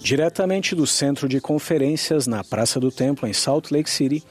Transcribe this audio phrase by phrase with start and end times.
[0.00, 4.22] Diretamente do Centro de Conferências na Praça do Templo, em Salt Lake City,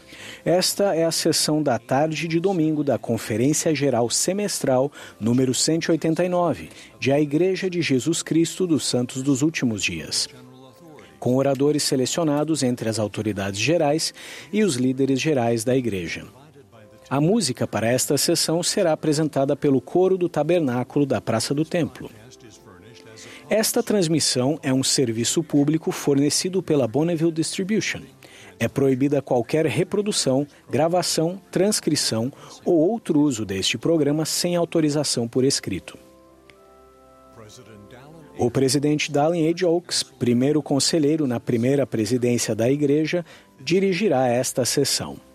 [0.45, 6.69] esta é a sessão da tarde de domingo da Conferência Geral Semestral número 189
[6.99, 10.29] de A Igreja de Jesus Cristo dos Santos dos Últimos Dias.
[11.19, 14.13] Com oradores selecionados entre as autoridades gerais
[14.53, 16.25] e os líderes gerais da Igreja.
[17.09, 22.09] A música para esta sessão será apresentada pelo coro do tabernáculo da Praça do Templo.
[23.49, 28.01] Esta transmissão é um serviço público fornecido pela Bonneville Distribution.
[28.59, 32.31] É proibida qualquer reprodução, gravação, transcrição
[32.65, 35.97] ou outro uso deste programa sem autorização por escrito.
[38.37, 39.65] O presidente Dallin H.
[39.65, 43.25] Oaks, primeiro conselheiro na primeira presidência da igreja,
[43.61, 45.26] dirigirá esta sessão.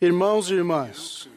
[0.00, 1.28] Irmãos e irmãs,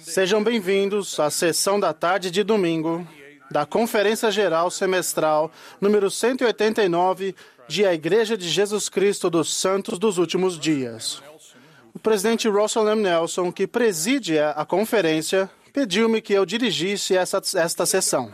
[0.00, 3.06] sejam bem-vindos à sessão da tarde de domingo
[3.50, 7.34] da Conferência Geral Semestral número 189
[7.68, 11.22] de A Igreja de Jesus Cristo dos Santos dos Últimos Dias.
[11.94, 13.02] O presidente Russell M.
[13.02, 18.32] Nelson, que preside a conferência, pediu-me que eu dirigisse essa, esta sessão.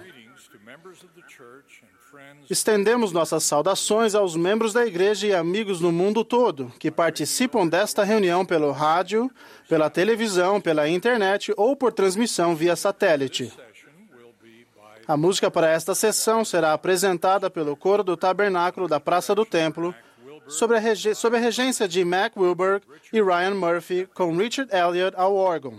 [2.50, 8.02] Estendemos nossas saudações aos membros da igreja e amigos no mundo todo que participam desta
[8.02, 9.30] reunião pelo rádio,
[9.68, 13.52] pela televisão, pela internet ou por transmissão via satélite.
[15.06, 19.94] A música para esta sessão será apresentada pelo coro do tabernáculo da Praça do Templo,
[20.48, 25.36] sob a, sob a regência de Mac Wilberg e Ryan Murphy, com Richard Elliott ao
[25.36, 25.78] órgão.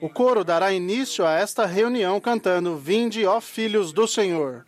[0.00, 4.64] O coro dará início a esta reunião cantando Vinde, ó Filhos do Senhor.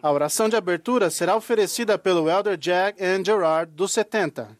[0.00, 4.56] A oração de abertura será oferecida pelo Elder Jack and Gerard dos 70.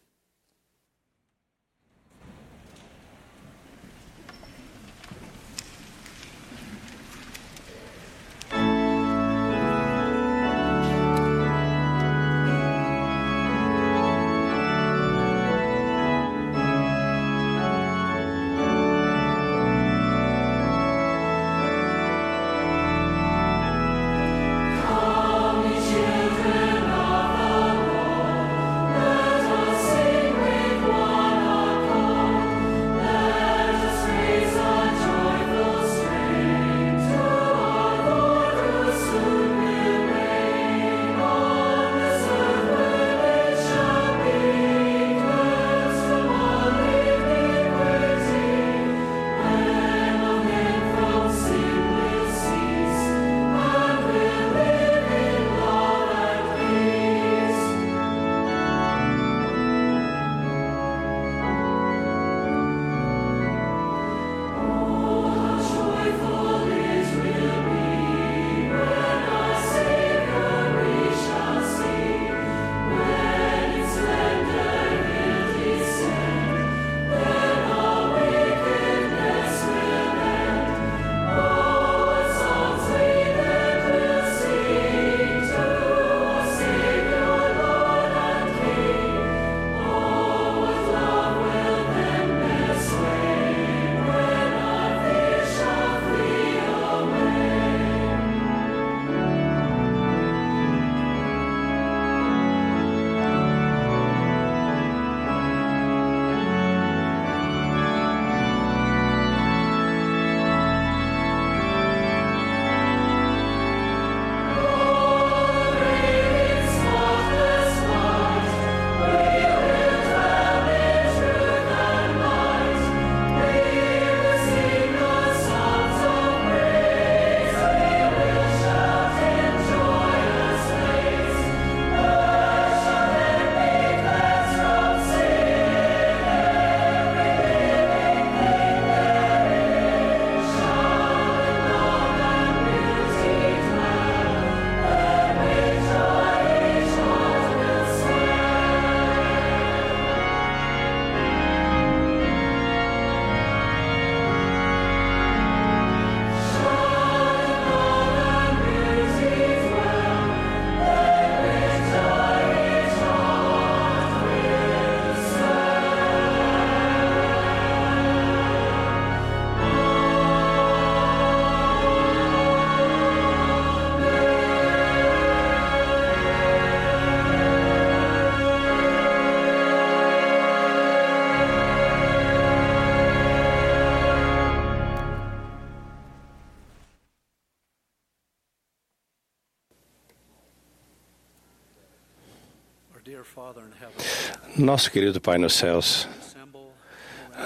[194.59, 196.05] Nosso querido Pai nos céus,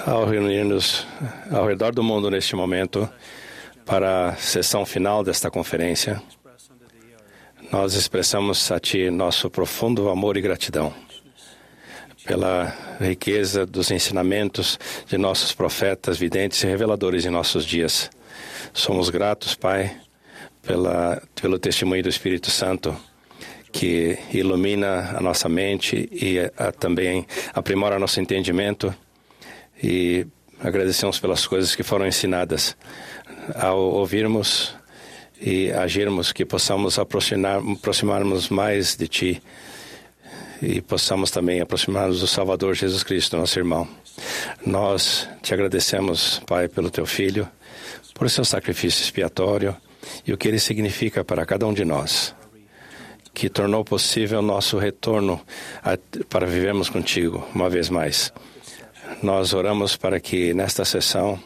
[0.04, 1.06] ao reunir-nos
[1.48, 3.08] ao redor do mundo neste momento
[3.86, 6.20] para a sessão final desta conferência,
[7.70, 10.92] nós expressamos a Ti nosso profundo amor e gratidão
[12.26, 14.76] pela riqueza dos ensinamentos
[15.06, 18.10] de nossos profetas, videntes e reveladores em nossos dias.
[18.72, 19.96] Somos gratos, Pai,
[20.62, 22.96] pela, pelo testemunho do Espírito Santo
[23.74, 28.94] que ilumina a nossa mente e a, também aprimora nosso entendimento
[29.82, 30.24] e
[30.60, 32.76] agradecemos pelas coisas que foram ensinadas.
[33.56, 34.76] Ao ouvirmos
[35.40, 39.42] e agirmos, que possamos aproximar, aproximarmos mais de Ti
[40.62, 43.88] e possamos também aproximar-nos do Salvador Jesus Cristo, nosso irmão.
[44.64, 47.48] Nós te agradecemos, Pai, pelo Teu Filho,
[48.14, 49.76] por seu sacrifício expiatório
[50.24, 52.32] e o que ele significa para cada um de nós
[53.34, 55.40] que tornou possível nosso retorno
[55.82, 55.98] a,
[56.28, 58.32] para vivermos contigo uma vez mais.
[59.22, 61.38] Nós oramos para que nesta sessão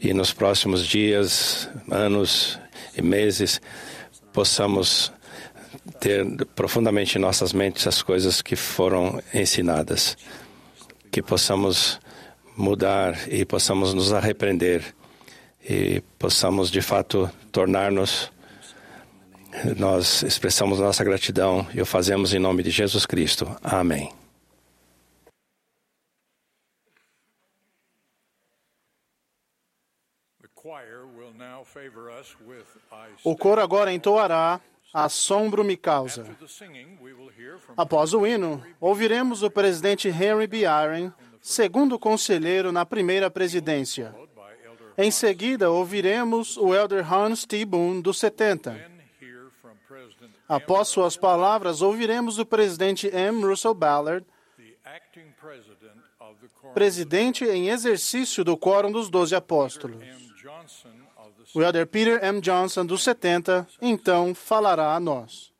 [0.00, 2.58] e nos próximos dias, anos
[2.96, 3.60] e meses
[4.32, 5.12] possamos
[6.00, 6.24] ter
[6.56, 10.16] profundamente em nossas mentes as coisas que foram ensinadas,
[11.10, 12.00] que possamos
[12.56, 14.82] mudar e possamos nos arrepender
[15.62, 18.32] e possamos de fato tornar-nos
[19.78, 23.56] nós expressamos nossa gratidão e o fazemos em nome de Jesus Cristo.
[23.62, 24.12] Amém.
[33.24, 34.60] O coro agora entoará
[34.92, 36.26] Assombro me causa.
[37.76, 40.66] Após o hino, ouviremos o presidente Henry B.
[40.66, 41.10] Aaron,
[41.40, 44.14] segundo conselheiro na primeira presidência.
[44.98, 47.64] Em seguida, ouviremos o elder Hans T.
[47.64, 48.91] Boone, dos 70.
[50.52, 53.42] Após suas palavras, ouviremos o presidente M.
[53.42, 54.26] Russell Ballard,
[56.74, 60.02] presidente em exercício do Quórum dos Doze Apóstolos.
[61.54, 62.40] O elder Peter M.
[62.42, 65.51] Johnson, dos 70, então falará a nós.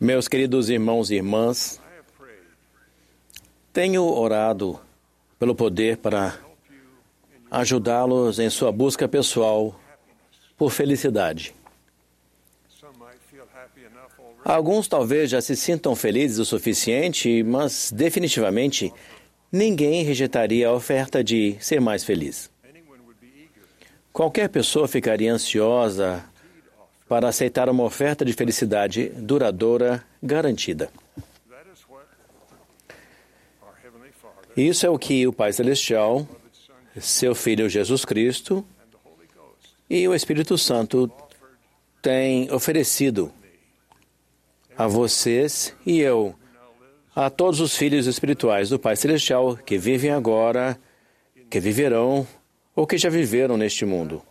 [0.00, 1.80] Meus queridos irmãos e irmãs,
[3.72, 4.80] tenho orado
[5.38, 6.38] pelo poder para
[7.50, 9.78] ajudá-los em sua busca pessoal
[10.56, 11.54] por felicidade.
[14.44, 18.92] Alguns talvez já se sintam felizes o suficiente, mas definitivamente
[19.50, 22.50] ninguém rejeitaria a oferta de ser mais feliz.
[24.12, 26.24] Qualquer pessoa ficaria ansiosa
[27.12, 30.88] para aceitar uma oferta de felicidade duradoura garantida.
[34.56, 36.26] Isso é o que o Pai Celestial,
[36.98, 38.64] seu Filho Jesus Cristo
[39.90, 41.12] e o Espírito Santo
[42.00, 43.30] têm oferecido
[44.74, 46.34] a vocês e eu,
[47.14, 50.80] a todos os filhos espirituais do Pai Celestial que vivem agora,
[51.50, 52.26] que viverão
[52.74, 54.22] ou que já viveram neste mundo.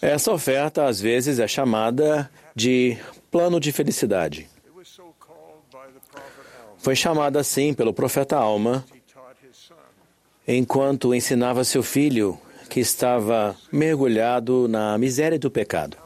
[0.00, 2.96] Essa oferta, às vezes, é chamada de
[3.30, 4.48] plano de felicidade.
[6.78, 8.84] Foi chamada assim pelo profeta Alma,
[10.46, 12.38] enquanto ensinava seu filho
[12.70, 15.96] que estava mergulhado na miséria do pecado.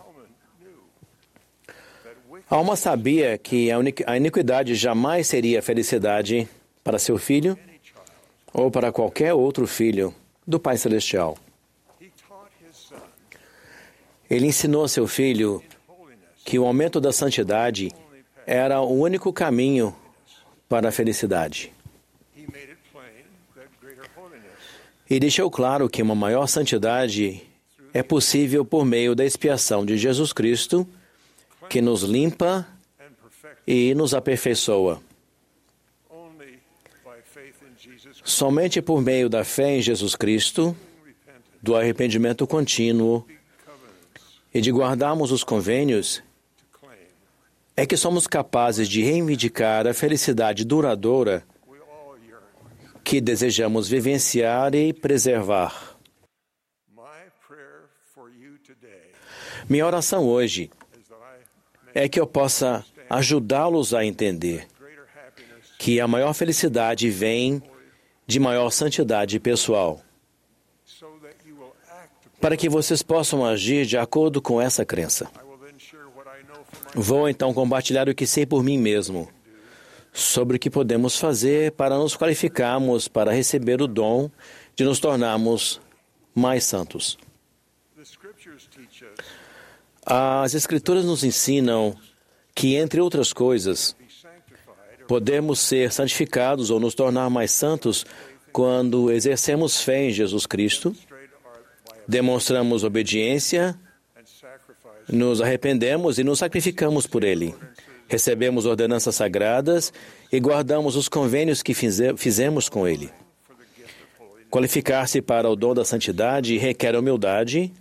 [2.48, 3.70] Alma sabia que
[4.06, 6.48] a iniquidade jamais seria felicidade
[6.82, 7.58] para seu filho
[8.52, 10.14] ou para qualquer outro filho
[10.46, 11.36] do Pai Celestial.
[14.32, 15.62] Ele ensinou a seu filho
[16.42, 17.92] que o aumento da santidade
[18.46, 19.94] era o único caminho
[20.70, 21.70] para a felicidade.
[25.10, 27.42] E deixou claro que uma maior santidade
[27.92, 30.88] é possível por meio da expiação de Jesus Cristo,
[31.68, 32.66] que nos limpa
[33.66, 35.02] e nos aperfeiçoa.
[38.24, 40.74] Somente por meio da fé em Jesus Cristo,
[41.62, 43.26] do arrependimento contínuo
[44.52, 46.22] e de guardarmos os convênios,
[47.76, 51.44] é que somos capazes de reivindicar a felicidade duradoura
[53.02, 55.96] que desejamos vivenciar e preservar.
[59.68, 60.70] Minha oração hoje
[61.94, 64.66] é que eu possa ajudá-los a entender
[65.78, 67.62] que a maior felicidade vem
[68.26, 70.00] de maior santidade pessoal,
[72.42, 75.30] para que vocês possam agir de acordo com essa crença.
[76.92, 79.28] Vou então compartilhar o que sei por mim mesmo
[80.12, 84.28] sobre o que podemos fazer para nos qualificarmos para receber o dom
[84.74, 85.80] de nos tornarmos
[86.34, 87.16] mais santos.
[90.04, 91.96] As Escrituras nos ensinam
[92.54, 93.96] que, entre outras coisas,
[95.06, 98.04] podemos ser santificados ou nos tornar mais santos
[98.52, 100.94] quando exercemos fé em Jesus Cristo,
[102.06, 103.78] demonstramos obediência,
[105.08, 107.54] nos arrependemos e nos sacrificamos por Ele
[108.12, 109.90] recebemos ordenanças sagradas
[110.30, 113.10] e guardamos os convênios que fizemos com Ele.
[114.50, 117.72] Qualificar-se para o dom da santidade requer humildade,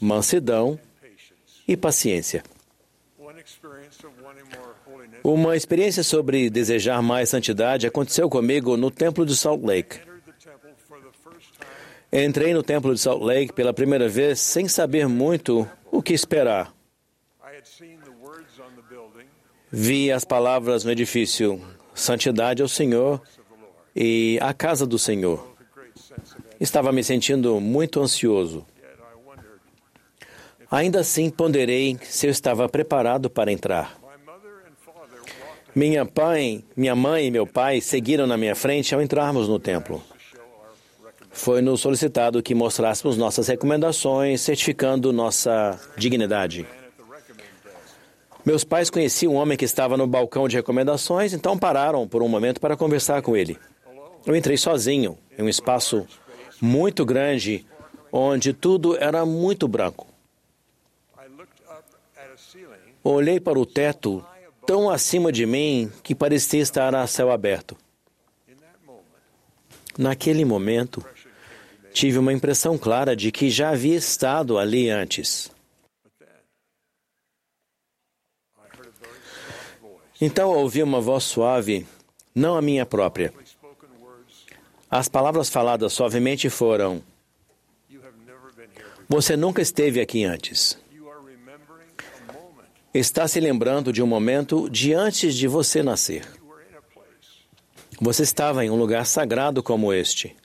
[0.00, 0.76] mansidão
[1.68, 2.42] e paciência.
[5.22, 10.09] Uma experiência sobre desejar mais santidade aconteceu comigo no templo de Salt Lake.
[12.12, 16.74] Entrei no templo de Salt Lake pela primeira vez sem saber muito o que esperar.
[19.70, 21.60] Vi as palavras no edifício:
[21.94, 23.22] Santidade ao Senhor
[23.94, 25.54] e a casa do Senhor.
[26.58, 28.66] Estava me sentindo muito ansioso.
[30.68, 33.98] Ainda assim, ponderei se eu estava preparado para entrar.
[35.74, 40.02] Minha, pai, minha mãe e meu pai seguiram na minha frente ao entrarmos no templo.
[41.30, 46.66] Foi-nos solicitado que mostrássemos nossas recomendações, certificando nossa dignidade.
[48.44, 52.28] Meus pais conheciam um homem que estava no balcão de recomendações, então pararam por um
[52.28, 53.58] momento para conversar com ele.
[54.26, 56.06] Eu entrei sozinho, em um espaço
[56.60, 57.64] muito grande,
[58.12, 60.06] onde tudo era muito branco.
[63.02, 64.24] Olhei para o teto
[64.66, 67.76] tão acima de mim que parecia estar a céu aberto.
[69.98, 71.04] Naquele momento,
[71.92, 75.50] tive uma impressão clara de que já havia estado ali antes.
[80.20, 81.86] Então ouvi uma voz suave,
[82.34, 83.32] não a minha própria.
[84.90, 87.02] As palavras faladas suavemente foram:
[89.08, 90.78] Você nunca esteve aqui antes.
[92.92, 96.28] Está se lembrando de um momento de antes de você nascer.
[98.00, 100.36] Você estava em um lugar sagrado como este.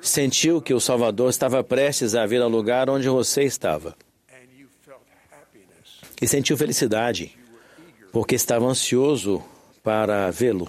[0.00, 3.96] Sentiu que o Salvador estava prestes a vir ao lugar onde você estava.
[6.20, 7.38] e sentiu felicidade,
[8.12, 9.42] porque estava ansioso
[9.82, 10.68] para vê-lo.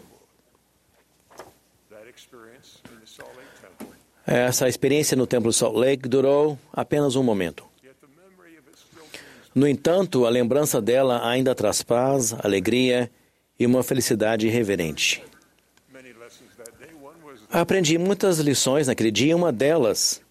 [4.26, 7.66] Essa experiência no Templo Salt Lake durou apenas um momento.
[9.56, 13.10] No entanto, a lembrança dela ainda traz paz, alegria
[13.60, 15.24] e uma felicidade reverente.
[17.52, 20.22] Aprendi muitas lições naquele dia, uma delas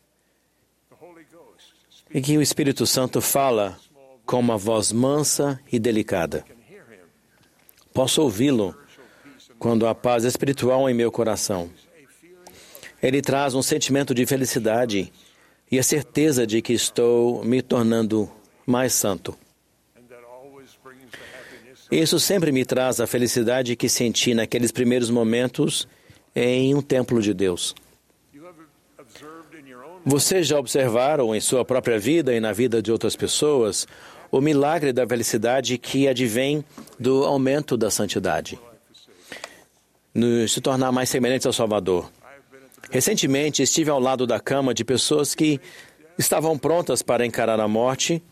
[2.15, 3.77] é que o Espírito Santo fala
[4.25, 6.45] com uma voz mansa e delicada.
[7.93, 8.75] Posso ouvi-lo
[9.59, 11.69] quando há paz espiritual em meu coração.
[13.03, 15.13] Ele traz um sentimento de felicidade
[15.71, 18.31] e a certeza de que estou me tornando
[18.65, 19.37] mais santo.
[21.91, 25.89] Isso sempre me traz a felicidade que senti naqueles primeiros momentos
[26.41, 27.75] em um templo de Deus.
[30.05, 33.87] Vocês já observaram em sua própria vida e na vida de outras pessoas
[34.31, 36.65] o milagre da felicidade que advém
[36.99, 38.59] do aumento da santidade,
[40.15, 42.11] nos se tornar mais semelhantes ao Salvador.
[42.91, 45.61] Recentemente estive ao lado da cama de pessoas que
[46.17, 48.23] estavam prontas para encarar a morte,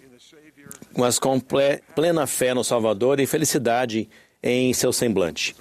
[0.97, 4.09] mas com plena fé no Salvador e felicidade
[4.42, 5.57] em seu semblante.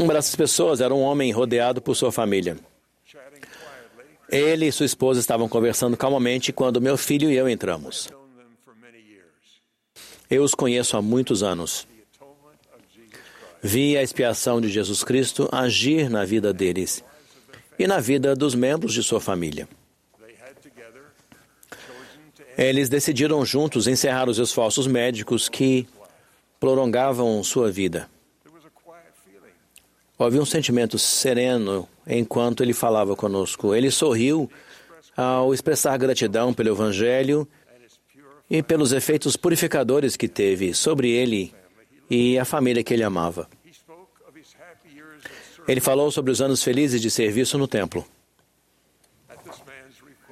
[0.00, 2.56] Uma dessas pessoas era um homem rodeado por sua família.
[4.30, 8.08] Ele e sua esposa estavam conversando calmamente quando meu filho e eu entramos.
[10.30, 11.86] Eu os conheço há muitos anos.
[13.62, 17.04] Vi a expiação de Jesus Cristo agir na vida deles
[17.78, 19.68] e na vida dos membros de sua família.
[22.56, 25.86] Eles decidiram juntos encerrar os esforços médicos que
[26.58, 28.08] prolongavam sua vida.
[30.20, 33.74] Houve um sentimento sereno enquanto ele falava conosco.
[33.74, 34.50] Ele sorriu
[35.16, 37.48] ao expressar gratidão pelo Evangelho
[38.50, 41.54] e pelos efeitos purificadores que teve sobre ele
[42.10, 43.48] e a família que ele amava.
[45.66, 48.04] Ele falou sobre os anos felizes de serviço no templo.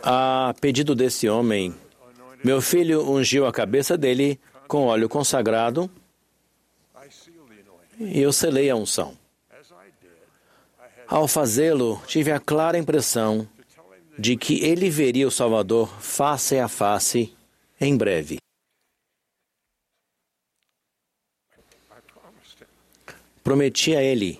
[0.02, 1.74] A pedido desse homem,
[2.44, 5.90] meu filho ungiu a cabeça dele com óleo consagrado
[7.98, 9.17] e eu selei a unção.
[11.08, 13.48] Ao fazê-lo, tive a clara impressão
[14.18, 17.34] de que ele veria o Salvador face a face
[17.80, 18.36] em breve.
[23.42, 24.38] Prometi a ele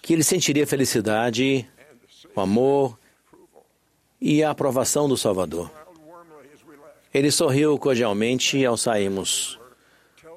[0.00, 1.68] que ele sentiria felicidade,
[2.34, 2.98] o amor
[4.18, 5.70] e a aprovação do Salvador.
[7.12, 9.60] Ele sorriu cordialmente ao sairmos.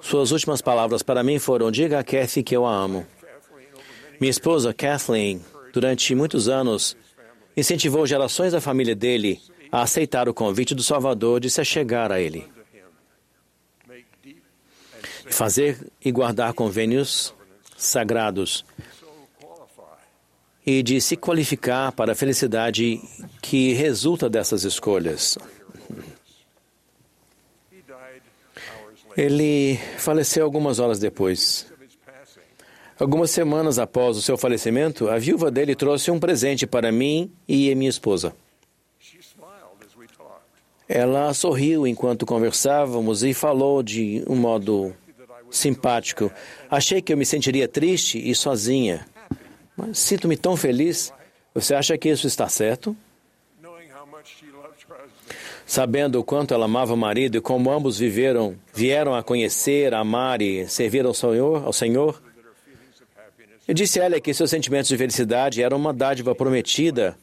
[0.01, 3.07] Suas últimas palavras para mim foram: Diga a Kathy que eu a amo.
[4.21, 6.95] Minha esposa, Kathleen, durante muitos anos,
[7.57, 12.21] incentivou gerações da família dele a aceitar o convite do Salvador de se achegar a
[12.21, 12.47] ele.
[15.31, 17.33] Fazer e guardar convênios
[17.75, 18.63] sagrados
[20.63, 23.01] e de se qualificar para a felicidade
[23.41, 25.35] que resulta dessas escolhas.
[29.17, 31.70] Ele faleceu algumas horas depois.
[33.01, 37.73] Algumas semanas após o seu falecimento, a viúva dele trouxe um presente para mim e
[37.73, 38.31] minha esposa.
[40.87, 44.93] Ela sorriu enquanto conversávamos e falou de um modo
[45.49, 46.31] simpático.
[46.69, 49.07] Achei que eu me sentiria triste e sozinha,
[49.75, 51.11] mas sinto-me tão feliz.
[51.55, 52.95] Você acha que isso está certo?
[55.65, 60.39] Sabendo o quanto ela amava o marido e como ambos viveram, vieram a conhecer, amar
[60.39, 62.21] e servir ao Senhor, ao Senhor,
[63.71, 67.17] eu disse a ela que seus sentimentos de felicidade eram uma dádiva prometida,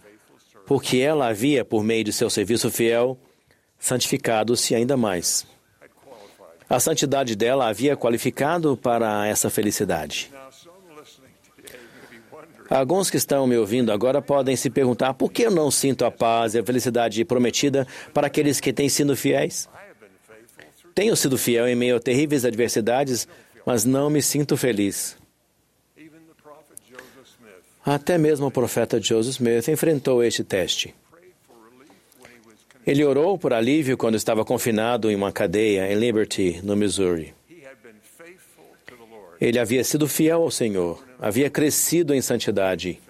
[0.64, 3.18] porque ela havia, por meio de seu serviço fiel,
[3.78, 5.46] santificado-se ainda mais.
[6.66, 10.30] A santidade dela havia qualificado para essa felicidade.
[12.70, 16.10] Alguns que estão me ouvindo agora podem se perguntar por que eu não sinto a
[16.10, 19.68] paz e a felicidade prometida para aqueles que têm sido fiéis.
[20.94, 23.28] Tenho sido fiel em meio a terríveis adversidades,
[23.66, 25.14] mas não me sinto feliz.
[27.88, 30.94] Até mesmo o profeta Joseph Smith enfrentou este teste.
[32.86, 37.34] Ele orou por alívio quando estava confinado em uma cadeia em Liberty, no Missouri.
[39.40, 43.00] Ele havia sido fiel ao Senhor, havia crescido em santidade.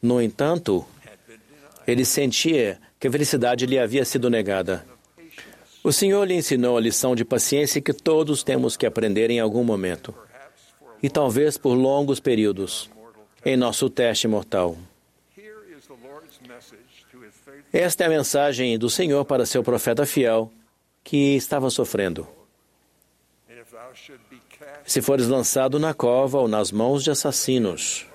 [0.00, 0.86] No entanto,
[1.84, 4.86] ele sentia que a felicidade lhe havia sido negada.
[5.82, 9.64] O Senhor lhe ensinou a lição de paciência que todos temos que aprender em algum
[9.64, 10.14] momento,
[11.02, 12.93] e talvez por longos períodos
[13.44, 14.76] em nosso teste mortal.
[17.72, 20.50] Esta é a mensagem do Senhor para seu profeta fiel,
[21.02, 22.26] que estava sofrendo.
[24.84, 28.06] Se fores lançado na cova ou nas mãos de assassinos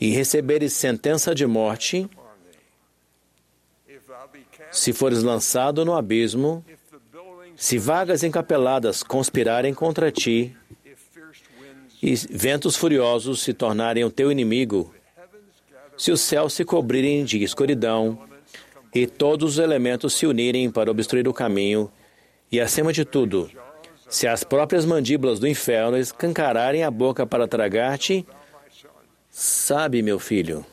[0.00, 2.08] e receberes sentença de morte,
[4.70, 6.64] se fores lançado no abismo,
[7.56, 10.56] se vagas encapeladas conspirarem contra ti,
[12.02, 14.92] e ventos furiosos se tornarem o teu inimigo,
[15.96, 18.18] se os céus se cobrirem de escuridão
[18.92, 21.90] e todos os elementos se unirem para obstruir o caminho,
[22.50, 23.48] e acima de tudo,
[24.08, 28.26] se as próprias mandíbulas do inferno escancararem a boca para tragar-te,
[29.30, 30.66] sabe, meu filho,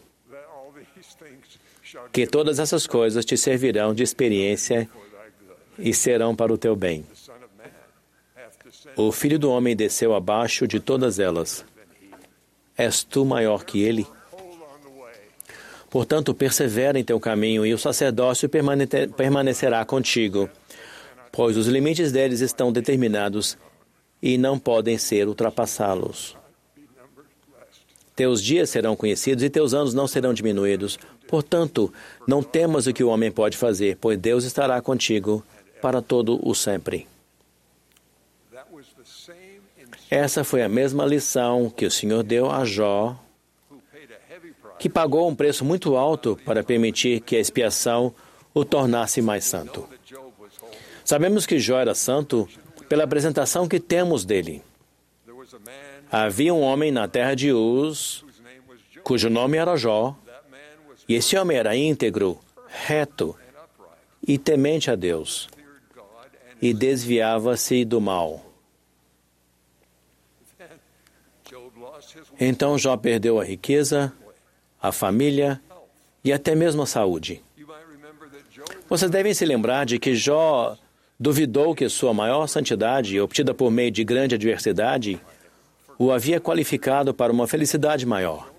[2.11, 4.89] que todas essas coisas te servirão de experiência
[5.77, 7.05] e serão para o teu bem.
[9.01, 11.63] O filho do homem desceu abaixo de todas elas.
[12.77, 14.05] És tu maior que ele?
[15.89, 18.49] Portanto, persevera em teu caminho e o sacerdócio
[19.15, 20.49] permanecerá contigo,
[21.31, 23.57] pois os limites deles estão determinados
[24.21, 26.35] e não podem ser ultrapassá-los.
[28.13, 30.99] Teus dias serão conhecidos e teus anos não serão diminuídos.
[31.25, 31.89] Portanto,
[32.27, 35.41] não temas o que o homem pode fazer, pois Deus estará contigo
[35.81, 37.07] para todo o sempre.
[40.09, 43.15] Essa foi a mesma lição que o Senhor deu a Jó,
[44.79, 48.13] que pagou um preço muito alto para permitir que a expiação
[48.51, 49.87] o tornasse mais santo.
[51.05, 52.49] Sabemos que Jó era santo
[52.87, 54.63] pela apresentação que temos dele.
[56.11, 58.25] Havia um homem na terra de Uz,
[59.03, 60.15] cujo nome era Jó,
[61.07, 63.35] e esse homem era íntegro, reto
[64.27, 65.47] e temente a Deus,
[66.59, 68.48] e desviava-se do mal.
[72.39, 74.13] Então Jó perdeu a riqueza,
[74.81, 75.59] a família
[76.23, 77.43] e até mesmo a saúde.
[78.89, 80.77] Vocês devem se lembrar de que Jó
[81.19, 85.19] duvidou que sua maior santidade, obtida por meio de grande adversidade,
[85.97, 88.49] o havia qualificado para uma felicidade maior.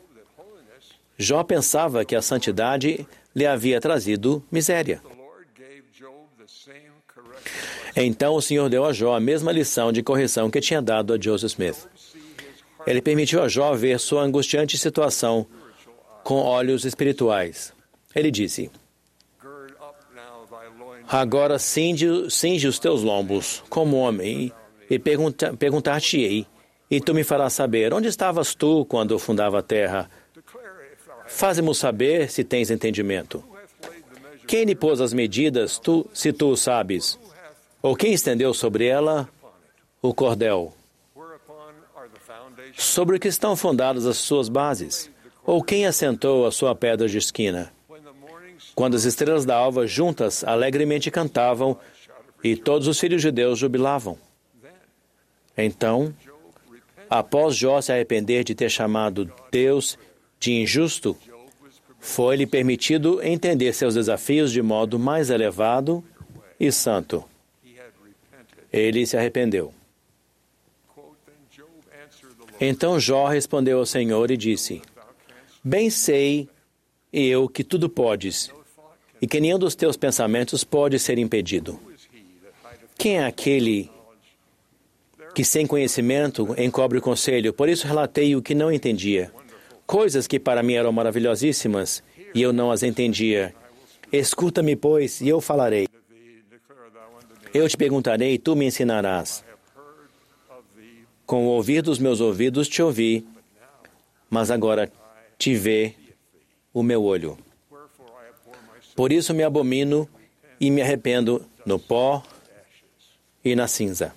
[1.16, 5.00] Jó pensava que a santidade lhe havia trazido miséria.
[7.96, 11.18] Então o Senhor deu a Jó a mesma lição de correção que tinha dado a
[11.20, 11.89] Joseph Smith.
[12.86, 15.46] Ele permitiu a Jó ver sua angustiante situação
[16.24, 17.72] com olhos espirituais.
[18.14, 18.70] Ele disse:
[21.08, 24.52] Agora cinge, cinge os teus lombos como homem
[24.88, 26.46] e pergunta, perguntar-te-ei,
[26.90, 30.10] e tu me farás saber onde estavas tu quando fundava a terra.
[31.26, 33.42] Faze-mo saber se tens entendimento.
[34.46, 37.16] Quem lhe pôs as medidas, tu, se tu o sabes?
[37.80, 39.28] Ou quem estendeu sobre ela
[40.02, 40.74] o cordel?
[42.80, 45.10] Sobre o que estão fundadas as suas bases?
[45.44, 47.70] Ou quem assentou a sua pedra de esquina?
[48.74, 51.78] Quando as estrelas da alva juntas alegremente cantavam
[52.42, 54.16] e todos os filhos de Deus jubilavam.
[55.58, 56.14] Então,
[57.10, 59.98] após Jó se arrepender de ter chamado Deus
[60.38, 61.14] de injusto,
[61.98, 66.02] foi-lhe permitido entender seus desafios de modo mais elevado
[66.58, 67.22] e santo.
[68.72, 69.70] Ele se arrependeu.
[72.60, 74.82] Então Jó respondeu ao Senhor e disse:
[75.64, 76.46] Bem sei
[77.10, 78.52] eu que tudo podes,
[79.20, 81.80] e que nenhum dos teus pensamentos pode ser impedido.
[82.98, 83.90] Quem é aquele
[85.34, 87.52] que sem conhecimento encobre o conselho?
[87.52, 89.32] Por isso relatei o que não entendia.
[89.86, 92.02] Coisas que para mim eram maravilhosíssimas,
[92.34, 93.54] e eu não as entendia.
[94.12, 95.88] Escuta-me, pois, e eu falarei.
[97.54, 99.42] Eu te perguntarei, e tu me ensinarás.
[101.30, 103.24] Com o ouvir dos meus ouvidos te ouvi,
[104.28, 104.90] mas agora
[105.38, 105.94] te vê
[106.74, 107.38] o meu olho.
[108.96, 110.08] Por isso me abomino
[110.58, 112.20] e me arrependo no pó
[113.44, 114.12] e na cinza.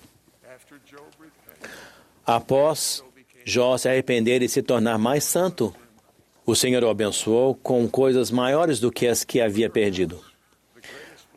[2.26, 3.04] Após
[3.44, 5.72] Jó se arrepender e se tornar mais santo,
[6.44, 10.20] o Senhor o abençoou com coisas maiores do que as que havia perdido.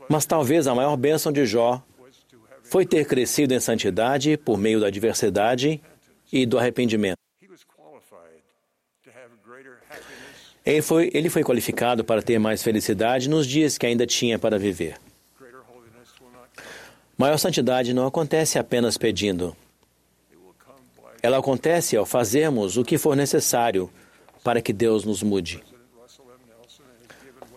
[0.09, 1.83] Mas talvez a maior bênção de Jó
[2.69, 5.81] foi ter crescido em santidade por meio da diversidade
[6.31, 7.17] e do arrependimento.
[10.65, 14.59] Ele foi, ele foi qualificado para ter mais felicidade nos dias que ainda tinha para
[14.59, 14.97] viver.
[17.17, 19.55] Maior santidade não acontece apenas pedindo.
[21.23, 23.89] Ela acontece ao fazermos o que for necessário
[24.43, 25.63] para que Deus nos mude.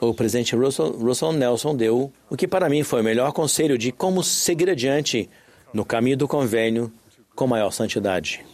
[0.00, 3.92] O presidente Russell, Russell Nelson deu o que para mim foi o melhor conselho de
[3.92, 5.28] como seguir adiante
[5.74, 6.90] no caminho do convênio
[7.34, 8.44] com maior santidade.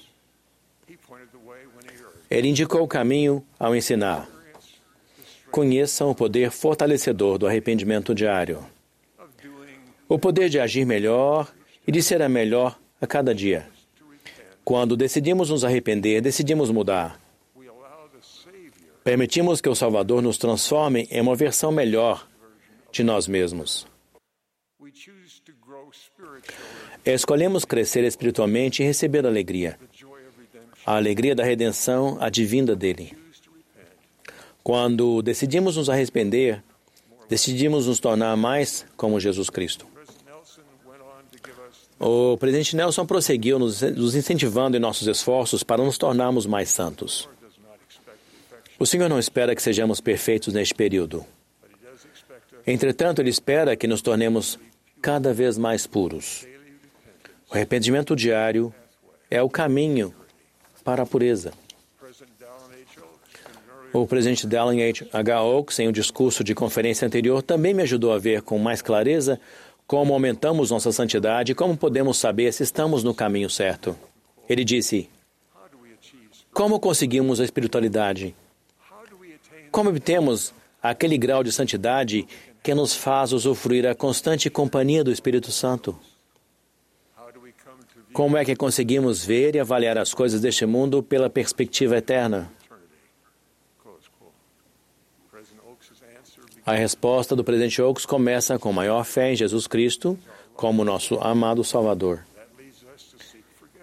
[2.29, 4.29] Ele indicou o caminho ao ensinar.
[5.51, 8.65] Conheçam o poder fortalecedor do arrependimento diário.
[10.09, 11.53] o poder de agir melhor
[11.87, 13.69] e de ser a melhor a cada dia.
[14.65, 17.21] Quando decidimos nos arrepender, decidimos mudar.
[19.07, 22.27] Permitimos que o Salvador nos transforme em uma versão melhor
[22.91, 23.87] de nós mesmos.
[27.05, 29.79] Escolhemos crescer espiritualmente e receber alegria.
[30.85, 33.17] A alegria da redenção advinda dele.
[34.65, 36.61] Quando decidimos nos arrepender,
[37.29, 39.87] decidimos nos tornar mais como Jesus Cristo.
[42.01, 47.29] O presidente Nelson prosseguiu nos incentivando em nossos esforços para nos tornarmos mais santos.
[48.79, 51.25] O Senhor não espera que sejamos perfeitos neste período.
[52.67, 54.59] Entretanto, Ele espera que nos tornemos
[55.01, 56.47] cada vez mais puros.
[57.51, 58.75] O arrependimento diário
[59.31, 60.15] é o caminho
[60.85, 61.53] para a pureza.
[63.93, 64.81] O presidente Dallin
[65.13, 65.43] H.
[65.43, 69.41] Oaks, em um discurso de conferência anterior, também me ajudou a ver com mais clareza
[69.87, 73.97] como aumentamos nossa santidade e como podemos saber se estamos no caminho certo.
[74.49, 75.09] Ele disse:
[76.53, 78.35] Como conseguimos a espiritualidade?
[79.77, 82.27] Como obtemos aquele grau de santidade
[82.63, 85.95] que nos faz usufruir a constante companhia do Espírito Santo?
[88.11, 92.51] Como é que conseguimos ver e avaliar as coisas deste mundo pela perspectiva eterna?
[96.65, 100.19] A resposta do presidente Oaks começa com maior fé em Jesus Cristo
[100.55, 102.25] como nosso amado Salvador.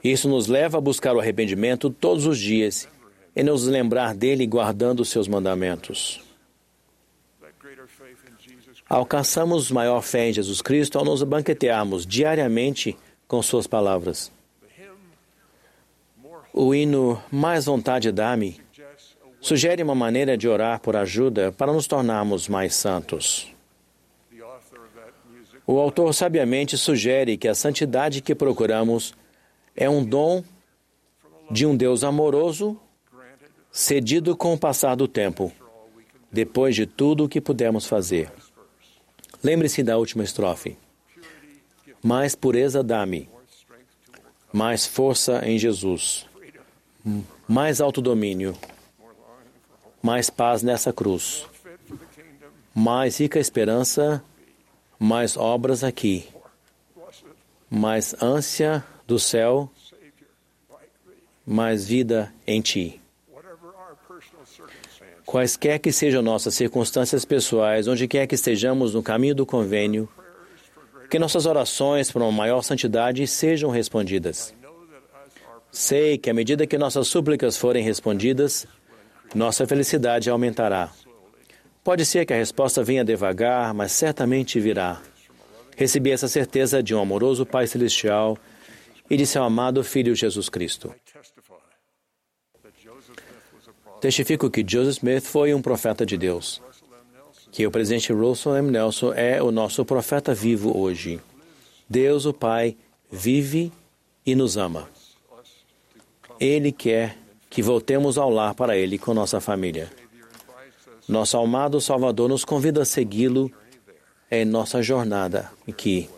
[0.04, 2.90] Isso nos leva a buscar o arrependimento todos os dias
[3.36, 6.22] e nos lembrar dele guardando seus mandamentos.
[8.88, 12.96] Alcançamos maior fé em Jesus Cristo ao nos banquetearmos diariamente
[13.28, 14.32] com suas palavras.
[16.54, 18.62] O hino Mais Vontade Dá-me
[19.42, 23.52] sugere uma maneira de orar por ajuda para nos tornarmos mais santos.
[25.66, 29.14] O autor sabiamente sugere que a santidade que procuramos
[29.76, 30.44] é um dom
[31.50, 32.80] de um Deus amoroso
[33.76, 35.52] cedido com o passar do tempo,
[36.32, 38.32] depois de tudo o que pudemos fazer.
[39.44, 40.78] Lembre-se da última estrofe.
[42.04, 43.28] Mais pureza dá-me,
[44.52, 46.28] mais força em Jesus,
[47.48, 48.56] mais autodomínio,
[50.04, 51.48] mais paz nessa cruz,
[52.76, 54.24] mais rica esperança,
[55.00, 56.28] mais obras aqui,
[57.72, 59.72] mais ânsia do céu,
[61.46, 63.03] mais vida em ti.
[65.34, 70.08] Quaisquer que sejam nossas circunstâncias pessoais, onde quer que estejamos no caminho do convênio,
[71.10, 74.54] que nossas orações para uma maior santidade sejam respondidas.
[75.72, 78.68] Sei que à medida que nossas súplicas forem respondidas,
[79.34, 80.92] nossa felicidade aumentará.
[81.84, 85.02] Pode ser que a resposta venha devagar, mas certamente virá.
[85.76, 88.38] Recebi essa certeza de um amoroso Pai Celestial
[89.10, 90.94] e de seu amado Filho Jesus Cristo.
[94.04, 96.62] Testifico que Joseph Smith foi um profeta de Deus,
[97.54, 98.70] que o presidente Russell M.
[98.70, 101.22] Nelson é o nosso profeta vivo hoje.
[101.88, 102.76] Deus, o Pai,
[103.10, 103.72] vive
[104.26, 104.90] e nos ama.
[106.38, 107.18] Ele quer
[107.50, 109.90] que voltemos ao lar para Ele com nossa família.
[111.08, 113.50] Nosso amado Salvador nos convida a segui-lo
[114.30, 116.10] em nossa jornada aqui.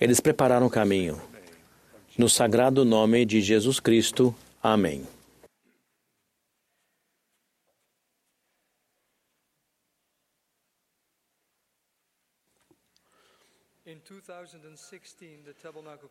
[0.00, 1.20] Eles prepararam o caminho.
[2.16, 4.32] No sagrado nome de Jesus Cristo.
[4.62, 5.04] Amém.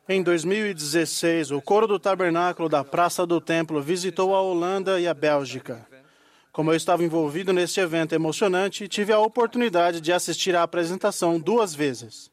[0.08, 5.14] Em 2016, o coro do tabernáculo da Praça do Templo visitou a Holanda e a
[5.14, 5.86] Bélgica.
[6.54, 11.76] Como eu estava envolvido neste evento emocionante, tive a oportunidade de assistir à apresentação duas
[11.76, 12.32] vezes.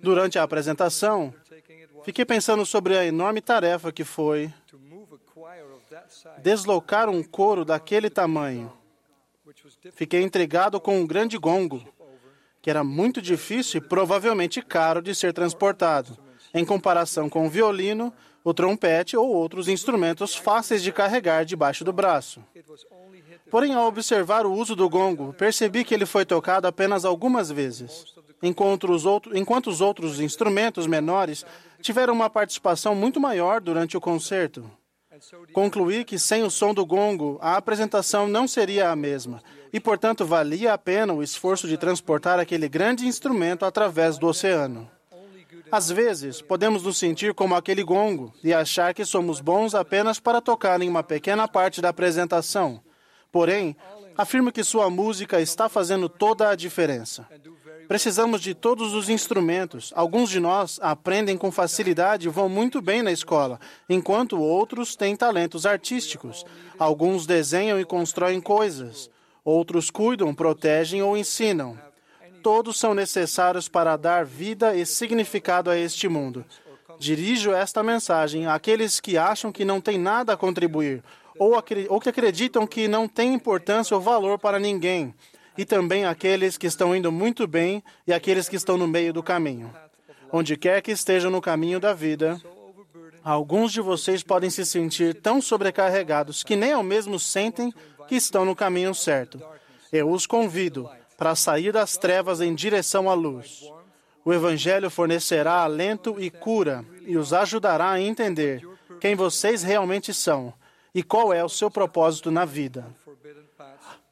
[0.00, 1.34] Durante a apresentação,
[2.04, 4.52] fiquei pensando sobre a enorme tarefa que foi
[6.40, 8.72] deslocar um coro daquele tamanho.
[9.92, 11.93] Fiquei intrigado com um grande gongo
[12.64, 16.16] que era muito difícil e provavelmente caro de ser transportado,
[16.54, 18.10] em comparação com o violino,
[18.42, 22.42] o trompete ou outros instrumentos fáceis de carregar debaixo do braço.
[23.50, 28.06] Porém, ao observar o uso do gongo, percebi que ele foi tocado apenas algumas vezes,
[28.42, 31.44] enquanto os, enquanto os outros instrumentos menores
[31.82, 34.64] tiveram uma participação muito maior durante o concerto.
[35.52, 39.42] Concluí que sem o som do gongo, a apresentação não seria a mesma,
[39.74, 44.88] e, portanto, valia a pena o esforço de transportar aquele grande instrumento através do oceano.
[45.68, 50.40] Às vezes, podemos nos sentir como aquele gongo e achar que somos bons apenas para
[50.40, 52.80] tocar em uma pequena parte da apresentação.
[53.32, 53.76] Porém,
[54.16, 57.26] afirmo que sua música está fazendo toda a diferença.
[57.88, 59.92] Precisamos de todos os instrumentos.
[59.96, 63.58] Alguns de nós aprendem com facilidade e vão muito bem na escola,
[63.88, 66.44] enquanto outros têm talentos artísticos.
[66.78, 69.10] Alguns desenham e constroem coisas.
[69.44, 71.78] Outros cuidam, protegem ou ensinam.
[72.42, 76.44] Todos são necessários para dar vida e significado a este mundo.
[76.98, 81.02] Dirijo esta mensagem àqueles que acham que não têm nada a contribuir,
[81.38, 81.52] ou,
[81.88, 85.14] ou que acreditam que não tem importância ou valor para ninguém
[85.56, 89.22] e também aqueles que estão indo muito bem e aqueles que estão no meio do
[89.22, 89.72] caminho.
[90.32, 92.40] Onde quer que estejam no caminho da vida,
[93.22, 97.72] alguns de vocês podem se sentir tão sobrecarregados que nem ao mesmo sentem
[98.08, 99.40] que estão no caminho certo.
[99.92, 103.62] Eu os convido para sair das trevas em direção à luz.
[104.24, 108.66] O Evangelho fornecerá alento e cura e os ajudará a entender
[109.00, 110.52] quem vocês realmente são
[110.94, 112.86] e qual é o seu propósito na vida.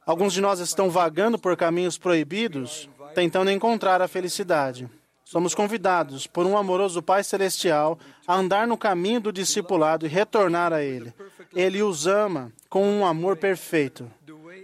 [0.04, 4.88] Alguns de nós estão vagando por caminhos proibidos, tentando encontrar a felicidade.
[5.32, 10.74] Somos convidados por um amoroso Pai Celestial a andar no caminho do discipulado e retornar
[10.74, 11.10] a Ele.
[11.56, 14.10] Ele os ama com um amor perfeito.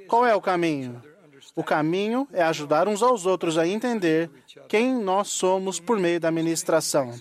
[0.07, 1.03] Qual é o caminho?
[1.57, 4.31] O caminho é ajudar uns aos outros a entender
[4.69, 7.15] quem nós somos por meio da ministração.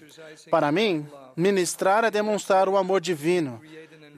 [0.51, 3.61] Para mim, ministrar é demonstrar o amor divino.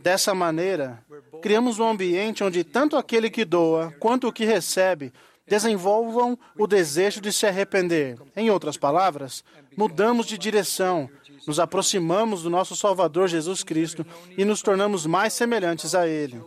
[0.01, 1.05] Dessa maneira,
[1.39, 5.13] criamos um ambiente onde tanto aquele que doa quanto o que recebe
[5.49, 8.17] desenvolvam o desejo de se arrepender.
[8.35, 9.43] Em outras palavras,
[9.75, 11.09] mudamos de direção,
[11.47, 14.05] nos aproximamos do nosso Salvador Jesus Cristo
[14.37, 16.41] e nos tornamos mais semelhantes a Ele.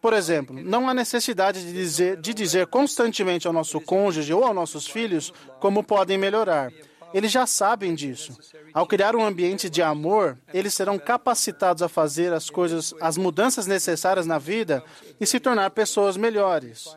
[0.00, 4.54] Por exemplo, não há necessidade de dizer, de dizer constantemente ao nosso cônjuge ou aos
[4.54, 6.72] nossos filhos como podem melhorar.
[7.12, 8.32] Eles já sabem disso.
[8.72, 13.66] Ao criar um ambiente de amor, eles serão capacitados a fazer as coisas, as mudanças
[13.66, 14.82] necessárias na vida
[15.20, 16.96] e se tornar pessoas melhores.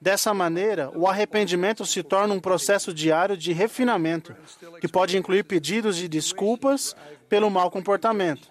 [0.00, 4.34] Dessa maneira, o arrependimento se torna um processo diário de refinamento,
[4.80, 6.94] que pode incluir pedidos de desculpas
[7.28, 8.48] pelo mau comportamento.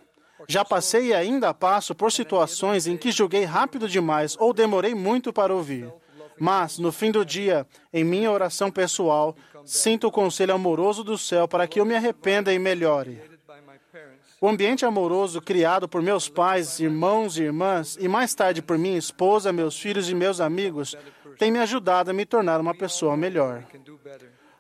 [0.48, 5.32] Já passei e ainda passo por situações em que julguei rápido demais ou demorei muito
[5.32, 5.92] para ouvir.
[6.40, 9.36] Mas, no fim do dia, em minha oração pessoal,
[9.66, 13.20] sinto o conselho amoroso do céu para que eu me arrependa e melhore.
[14.40, 18.98] O ambiente amoroso criado por meus pais, irmãos e irmãs, e mais tarde por minha
[18.98, 20.96] esposa, meus filhos e meus amigos,
[21.38, 23.64] tem me ajudado a me tornar uma pessoa melhor.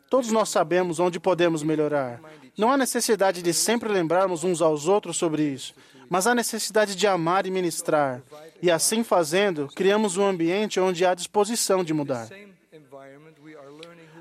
[0.09, 2.21] Todos nós sabemos onde podemos melhorar.
[2.57, 5.73] Não há necessidade de sempre lembrarmos uns aos outros sobre isso,
[6.09, 8.21] mas há necessidade de amar e ministrar.
[8.61, 12.29] E assim fazendo, criamos um ambiente onde há disposição de mudar.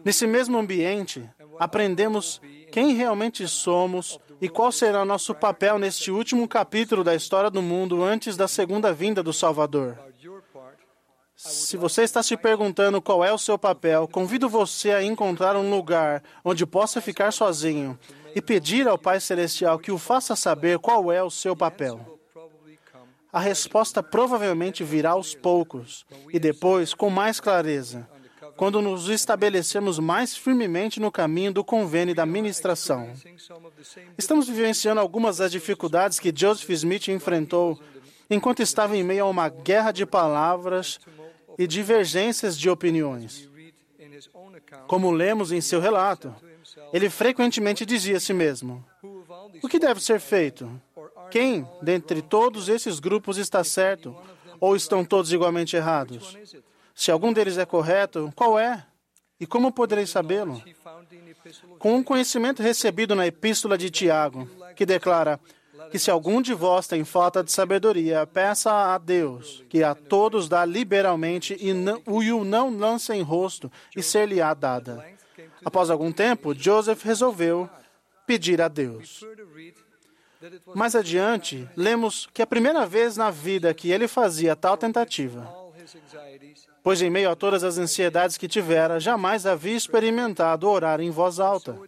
[0.05, 1.29] Nesse mesmo ambiente,
[1.59, 2.41] aprendemos
[2.71, 8.03] quem realmente somos e qual será nosso papel neste último capítulo da história do mundo
[8.03, 9.99] antes da segunda vinda do Salvador.
[11.37, 15.69] Se você está se perguntando qual é o seu papel, convido você a encontrar um
[15.69, 17.99] lugar onde possa ficar sozinho
[18.35, 22.19] e pedir ao Pai Celestial que o faça saber qual é o seu papel.
[23.31, 28.09] A resposta provavelmente virá aos poucos e depois com mais clareza
[28.57, 33.13] quando nos estabelecemos mais firmemente no caminho do convênio da ministração.
[34.17, 37.79] Estamos vivenciando algumas das dificuldades que Joseph Smith enfrentou
[38.31, 40.99] enquanto estava em meio a uma guerra de palavras
[41.59, 43.49] e divergências de opiniões.
[44.87, 46.35] Como lemos em seu relato,
[46.93, 48.85] ele frequentemente dizia a si mesmo:
[49.63, 50.71] O que deve ser feito?
[51.31, 54.17] Quem, dentre todos esses grupos, está certo?
[54.61, 56.37] Ou estão todos igualmente errados?
[56.95, 58.87] Se algum deles é correto, qual é?
[59.39, 60.63] E como poderei sabê-lo?
[61.79, 65.39] Com um conhecimento recebido na Epístola de Tiago, que declara
[65.91, 70.49] que se algum de vós tem falta de sabedoria, peça a Deus, que a todos
[70.49, 71.73] dá liberalmente e
[72.33, 75.05] o não lance em rosto, e ser-lhe-á dada.
[75.65, 77.69] Após algum tempo, Joseph resolveu
[78.27, 79.25] pedir a Deus.
[80.75, 85.66] Mais adiante, lemos que a primeira vez na vida que ele fazia tal tentativa,
[86.83, 91.41] pois em meio a todas as ansiedades que tivera, jamais havia experimentado orar em voz
[91.41, 91.79] alta.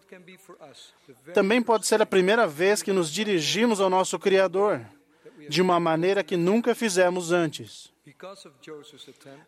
[1.32, 4.80] Também pode ser a primeira vez que nos dirigimos ao nosso Criador,
[5.48, 7.92] de uma maneira que nunca fizemos antes.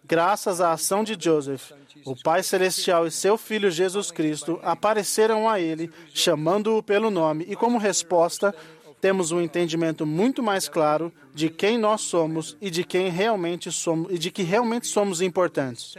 [0.05, 1.73] Graças à ação de Joseph,
[2.05, 7.57] o Pai Celestial e seu Filho Jesus Cristo apareceram a ele, chamando-o pelo nome, e
[7.57, 8.55] como resposta,
[9.01, 14.13] temos um entendimento muito mais claro de quem nós somos e de quem realmente somos
[14.13, 15.95] e de que realmente somos importantes.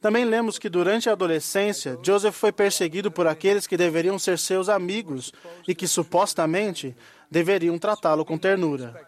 [0.00, 4.68] Também lemos que durante a adolescência, Joseph foi perseguido por aqueles que deveriam ser seus
[4.68, 5.32] amigos
[5.68, 6.96] e que supostamente
[7.30, 9.00] deveriam tratá-lo com ternura.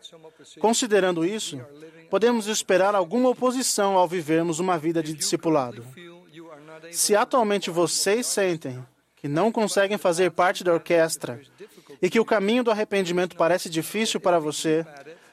[0.61, 1.61] Considerando isso,
[2.09, 5.85] podemos esperar alguma oposição ao vivermos uma vida de discipulado.
[6.93, 8.85] Se atualmente vocês sentem
[9.17, 11.41] que não conseguem fazer parte da orquestra
[12.01, 14.87] e que o caminho do arrependimento parece difícil para você,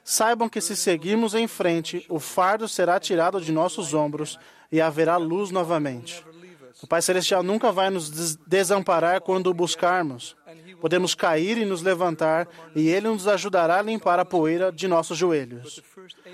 [0.04, 4.38] saibam que se seguirmos em frente, o fardo será tirado de nossos ombros
[4.72, 6.24] e haverá luz novamente.
[6.82, 10.36] O Pai Celestial nunca vai nos desamparar quando o buscarmos.
[10.80, 15.16] Podemos cair e nos levantar, e Ele nos ajudará a limpar a poeira de nossos
[15.16, 15.80] joelhos.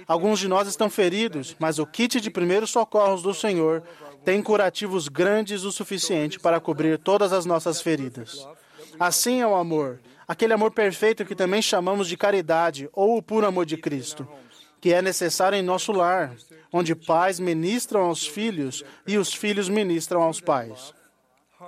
[0.08, 3.84] Alguns de nós estão feridos, mas o kit de primeiros socorros do Senhor
[4.24, 8.48] tem curativos grandes o suficiente para cobrir todas as nossas feridas.
[8.98, 13.48] Assim é o amor, aquele amor perfeito que também chamamos de caridade ou o puro
[13.48, 14.28] amor de Cristo
[14.80, 16.36] que é necessário em nosso lar,
[16.72, 20.94] onde pais ministram aos filhos e os filhos ministram aos pais.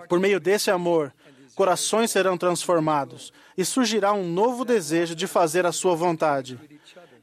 [0.07, 1.14] Por meio desse amor,
[1.55, 6.60] corações serão transformados e surgirá um novo desejo de fazer a sua vontade.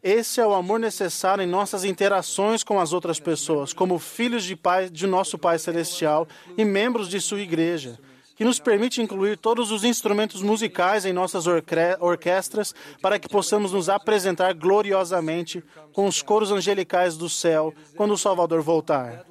[0.02, 4.54] Esse é o amor necessário em nossas interações com as outras pessoas, como filhos de,
[4.54, 7.98] pai, de nosso Pai Celestial e membros de sua igreja
[8.36, 13.88] que nos permite incluir todos os instrumentos musicais em nossas orquestras para que possamos nos
[13.88, 19.24] apresentar gloriosamente com os coros angelicais do céu quando o Salvador voltar.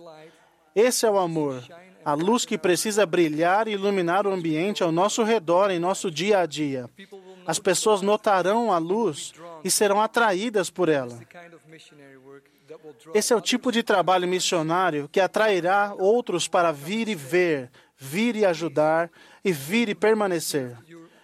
[0.75, 1.63] Esse é o amor,
[2.03, 6.39] a luz que precisa brilhar e iluminar o ambiente ao nosso redor em nosso dia
[6.39, 6.89] a dia.
[7.45, 9.33] As pessoas notarão a luz
[9.63, 11.17] e serão atraídas por ela.
[13.13, 18.35] Esse é o tipo de trabalho missionário que atrairá outros para vir e ver, vir
[18.35, 19.09] e ajudar
[19.43, 20.77] e vir e permanecer.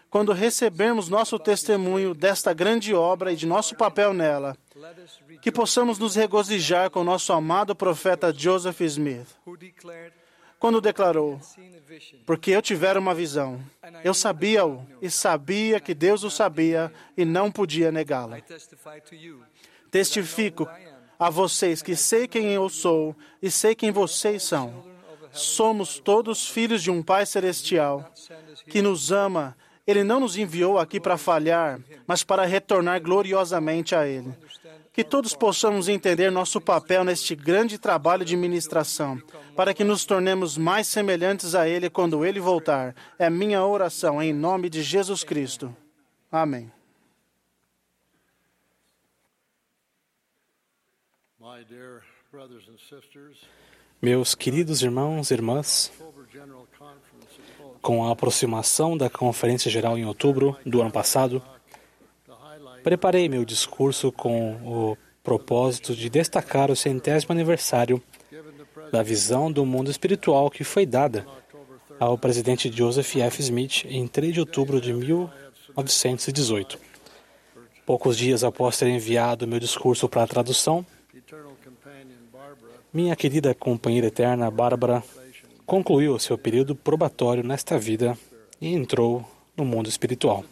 [0.09, 4.57] Quando recebermos nosso testemunho desta grande obra e de nosso papel nela,
[5.41, 9.27] que possamos nos regozijar com nosso amado profeta Joseph Smith,
[10.59, 11.39] quando declarou:
[12.25, 13.61] Porque eu tivera uma visão,
[14.03, 18.37] eu sabia-o e sabia que Deus o sabia e não podia negá-la.
[19.89, 20.69] Testifico
[21.17, 24.90] a vocês que sei quem eu sou e sei quem vocês são
[25.33, 28.11] somos todos filhos de um Pai Celestial
[28.67, 29.55] que nos ama.
[29.85, 34.33] Ele não nos enviou aqui para falhar, mas para retornar gloriosamente a Ele.
[34.93, 39.21] Que todos possamos entender nosso papel neste grande trabalho de ministração,
[39.55, 42.95] para que nos tornemos mais semelhantes a Ele quando Ele voltar.
[43.17, 45.75] É minha oração em nome de Jesus Cristo.
[46.31, 46.71] Amém.
[51.39, 52.77] My dear brothers and
[54.01, 55.91] meus queridos irmãos e irmãs,
[57.81, 61.41] com a aproximação da Conferência Geral em outubro do ano passado,
[62.83, 68.01] preparei meu discurso com o propósito de destacar o centésimo aniversário
[68.91, 71.27] da visão do mundo espiritual que foi dada
[71.99, 73.41] ao presidente Joseph F.
[73.41, 76.79] Smith em 3 de outubro de 1918.
[77.85, 80.83] Poucos dias após ter enviado meu discurso para a tradução,
[82.93, 85.03] minha querida companheira eterna, Bárbara,
[85.65, 88.17] concluiu seu período probatório nesta vida
[88.59, 89.25] e entrou
[89.55, 90.43] no mundo espiritual.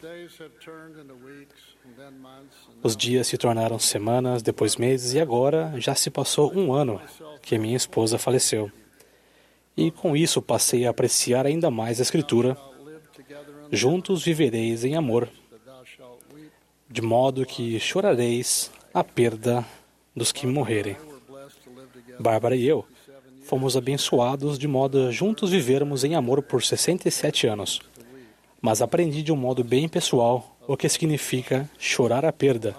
[2.81, 7.01] Os dias se tornaram semanas, depois meses, e agora já se passou um ano
[7.41, 8.71] que minha esposa faleceu.
[9.75, 12.57] E com isso passei a apreciar ainda mais a Escritura.
[13.71, 15.29] Juntos vivereis em amor,
[16.89, 19.65] de modo que chorareis a perda
[20.15, 21.08] dos que morrerem.
[22.19, 22.85] Bárbara e eu
[23.49, 27.81] fomos abençoados de modo a juntos vivermos em amor por 67 anos.
[28.61, 32.75] Mas aprendi de um modo bem pessoal o que significa chorar a perda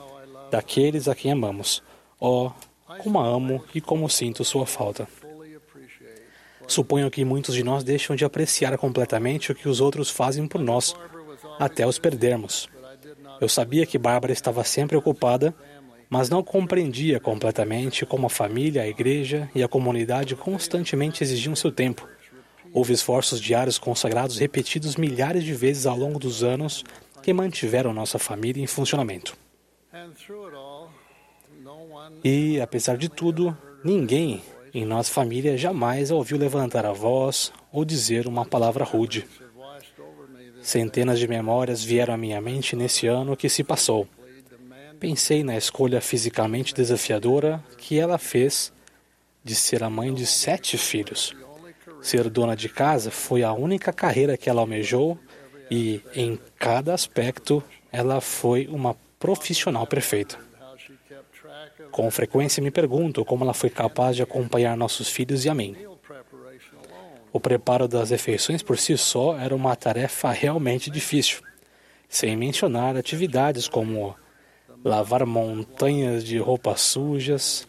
[0.48, 1.82] daqueles a quem amamos.
[2.20, 2.52] Oh,
[3.02, 5.08] como a amo e como sinto sua falta.
[6.68, 10.60] Suponho que muitos de nós deixam de apreciar completamente o que os outros fazem por
[10.60, 10.94] nós,
[11.58, 12.68] até os perdermos.
[13.40, 15.52] Eu sabia que Bárbara estava sempre ocupada
[16.10, 21.70] mas não compreendia completamente como a família, a igreja e a comunidade constantemente exigiam seu
[21.70, 22.06] tempo.
[22.72, 26.84] Houve esforços diários consagrados repetidos milhares de vezes ao longo dos anos
[27.22, 29.36] que mantiveram nossa família em funcionamento.
[32.24, 34.42] E, apesar de tudo, ninguém
[34.74, 39.26] em nossa família jamais ouviu levantar a voz ou dizer uma palavra rude.
[40.60, 44.06] Centenas de memórias vieram à minha mente nesse ano que se passou.
[45.00, 48.70] Pensei na escolha fisicamente desafiadora que ela fez
[49.42, 51.34] de ser a mãe de sete filhos.
[52.02, 55.18] Ser dona de casa foi a única carreira que ela almejou
[55.70, 60.38] e, em cada aspecto, ela foi uma profissional perfeita.
[61.90, 65.74] Com frequência me pergunto como ela foi capaz de acompanhar nossos filhos e a mim.
[67.32, 71.40] O preparo das refeições por si só era uma tarefa realmente difícil,
[72.06, 74.14] sem mencionar atividades como
[74.84, 77.68] lavar montanhas de roupas sujas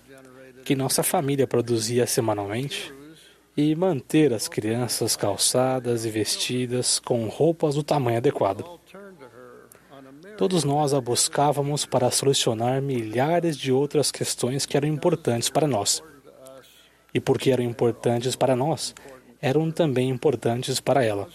[0.63, 2.93] que nossa família produzia semanalmente
[3.55, 8.79] e manter as crianças calçadas e vestidas com roupas do tamanho adequado.
[10.37, 16.01] Todos nós a buscávamos para solucionar milhares de outras questões que eram importantes para nós.
[17.13, 18.95] E porque eram importantes para nós,
[19.41, 21.27] eram também importantes para ela.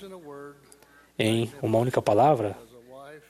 [1.18, 2.56] Em uma única palavra,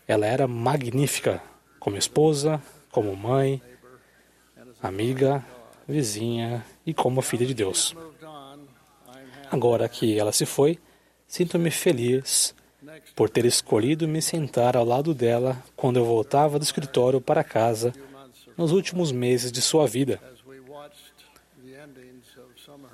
[0.07, 1.43] ela era magnífica
[1.87, 2.61] como esposa,
[2.91, 3.63] como mãe,
[4.83, 5.47] amiga,
[5.87, 7.95] vizinha e como filha de Deus.
[9.53, 10.81] Agora que ela se foi,
[11.29, 12.53] sinto-me feliz
[13.15, 17.93] por ter escolhido me sentar ao lado dela quando eu voltava do escritório para casa
[18.57, 20.21] nos últimos meses de sua vida.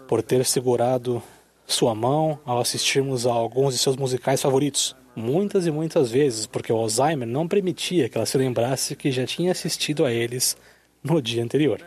[0.07, 1.23] Por ter segurado
[1.67, 6.73] sua mão ao assistirmos a alguns de seus musicais favoritos, muitas e muitas vezes, porque
[6.73, 10.57] o Alzheimer não permitia que ela se lembrasse que já tinha assistido a eles
[11.03, 11.81] no dia anterior.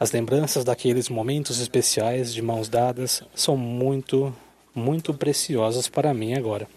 [0.00, 4.34] As lembranças daqueles momentos especiais de mãos dadas são muito,
[4.74, 6.68] muito preciosas para mim agora.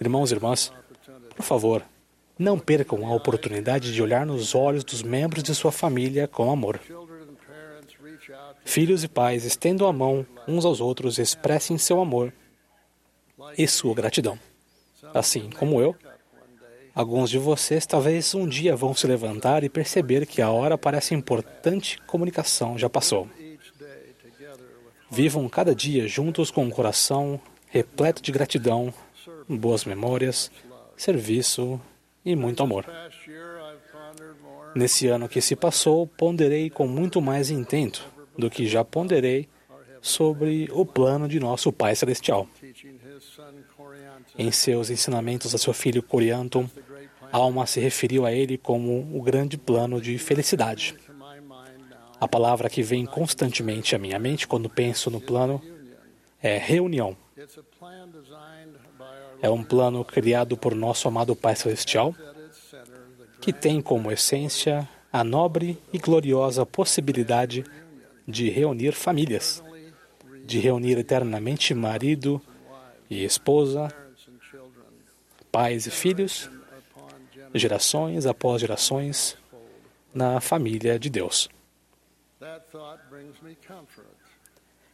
[0.00, 0.72] Irmãos e irmãs,
[1.36, 1.84] por favor,
[2.38, 6.80] não percam a oportunidade de olhar nos olhos dos membros de sua família com amor.
[8.64, 12.32] Filhos e pais estendam a mão uns aos outros, expressem seu amor
[13.56, 14.38] e sua gratidão.
[15.12, 15.94] Assim como eu,
[16.94, 20.98] Alguns de vocês talvez um dia vão se levantar e perceber que a hora para
[20.98, 23.28] essa importante comunicação já passou.
[25.10, 28.94] Vivam cada dia juntos com um coração repleto de gratidão,
[29.48, 30.52] boas memórias,
[30.96, 31.80] serviço
[32.24, 32.86] e muito amor.
[34.72, 39.48] Nesse ano que se passou, ponderei com muito mais intento do que já ponderei
[40.00, 42.48] sobre o plano de nosso Pai Celestial.
[44.38, 46.68] Em seus ensinamentos a seu filho Corianton,
[47.32, 50.94] Alma se referiu a ele como o grande plano de felicidade.
[52.20, 55.60] A palavra que vem constantemente à minha mente quando penso no plano
[56.40, 57.16] é reunião.
[59.42, 62.14] É um plano criado por nosso amado Pai Celestial,
[63.40, 67.64] que tem como essência a nobre e gloriosa possibilidade
[68.26, 69.62] de reunir famílias,
[70.46, 72.40] de reunir eternamente marido
[73.08, 73.88] e esposa,
[75.50, 76.50] pais e filhos,
[77.54, 79.36] gerações após gerações,
[80.12, 81.48] na família de Deus.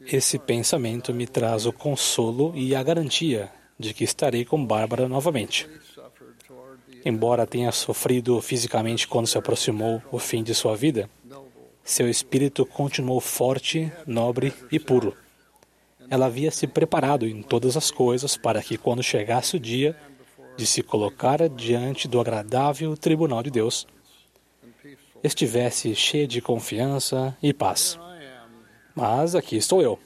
[0.00, 5.68] Esse pensamento me traz o consolo e a garantia de que estarei com Bárbara novamente.
[7.04, 11.08] Embora tenha sofrido fisicamente quando se aproximou o fim de sua vida,
[11.82, 15.16] seu espírito continuou forte, nobre e puro.
[16.10, 19.96] Ela havia se preparado em todas as coisas para que, quando chegasse o dia
[20.56, 23.86] de se colocar diante do agradável tribunal de Deus,
[25.22, 27.98] estivesse cheia de confiança e paz.
[28.94, 29.98] Mas aqui estou eu,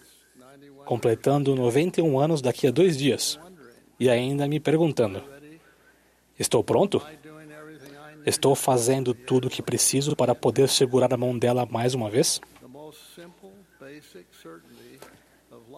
[0.84, 3.40] completando 91 anos daqui a dois dias,
[3.98, 5.22] e ainda me perguntando:
[6.38, 7.02] estou pronto?
[8.26, 12.40] Estou fazendo tudo o que preciso para poder segurar a mão dela mais uma vez?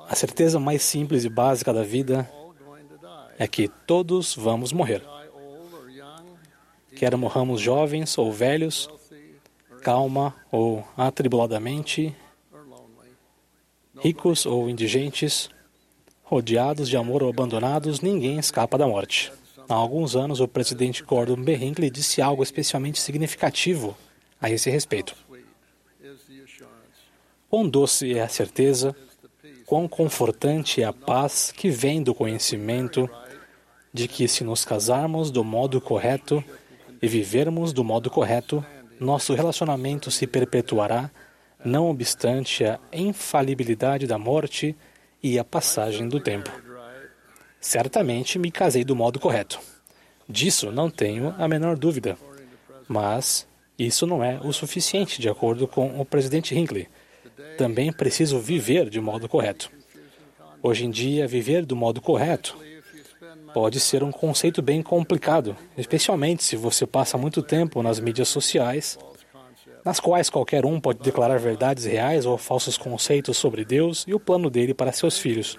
[0.08, 2.30] A certeza mais simples e básica da vida
[3.38, 5.02] é que todos vamos morrer.
[6.94, 8.88] Quer morramos jovens ou velhos,
[9.82, 12.14] calma ou atribuladamente,
[13.98, 15.50] ricos ou indigentes,
[16.22, 19.32] rodeados de amor ou abandonados, ninguém escapa da morte.
[19.68, 21.56] Há alguns anos, o presidente Gordon B.
[21.56, 23.96] Hinckley disse algo especialmente significativo
[24.40, 25.14] a esse respeito.
[27.50, 28.94] Quão doce é a certeza,
[29.66, 33.10] quão confortante é a paz que vem do conhecimento
[33.92, 36.42] de que, se nos casarmos do modo correto
[37.02, 38.64] e vivermos do modo correto,
[39.00, 41.10] nosso relacionamento se perpetuará,
[41.64, 44.76] não obstante a infalibilidade da morte
[45.22, 46.50] e a passagem do tempo.
[47.60, 49.58] Certamente me casei do modo correto.
[50.28, 52.16] Disso não tenho a menor dúvida.
[52.86, 53.46] Mas
[53.76, 56.88] isso não é o suficiente, de acordo com o presidente Hinckley.
[57.56, 59.70] Também preciso viver de modo correto.
[60.62, 62.56] Hoje em dia, viver do modo correto
[63.52, 68.98] pode ser um conceito bem complicado, especialmente se você passa muito tempo nas mídias sociais,
[69.84, 74.20] nas quais qualquer um pode declarar verdades reais ou falsos conceitos sobre Deus e o
[74.20, 75.56] plano dele para seus filhos.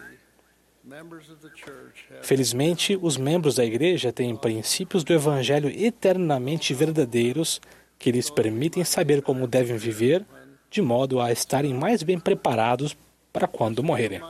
[2.22, 7.62] Felizmente, os membros da igreja têm princípios do evangelho eternamente verdadeiros
[7.98, 10.26] que lhes permitem saber como devem viver,
[10.70, 12.96] de modo a estarem mais bem preparados
[13.32, 14.22] para quando morrerem.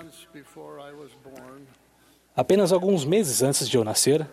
[2.36, 4.28] Apenas alguns meses antes de eu nascer,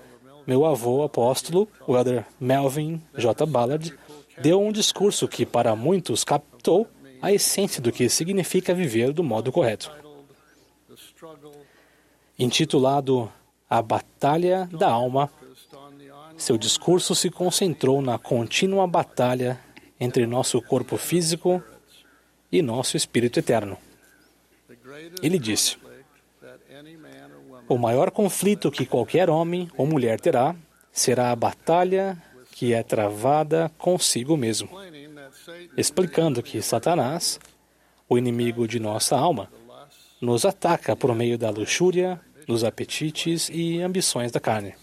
[0.47, 3.47] meu avô apóstolo, o elder Melvin J.
[3.47, 3.97] Ballard,
[4.43, 6.87] deu um discurso que para muitos captou
[7.23, 9.91] a essência do que significa viver do modo correto.
[12.39, 13.33] Intitulado
[13.71, 15.31] A Batalha da Alma,
[16.37, 19.59] seu discurso se concentrou na contínua batalha
[19.99, 21.63] entre nosso corpo físico
[22.55, 23.77] e nosso espírito eterno.
[25.21, 25.77] Ele disse:
[27.69, 30.55] O maior conflito que qualquer homem ou mulher terá
[30.93, 32.17] será a batalha
[32.53, 34.69] que é travada consigo mesmo,
[35.77, 37.41] explicando que Satanás,
[38.09, 39.51] o inimigo de nossa alma,
[40.21, 44.77] nos ataca por meio da luxúria, dos apetites e ambições da carne.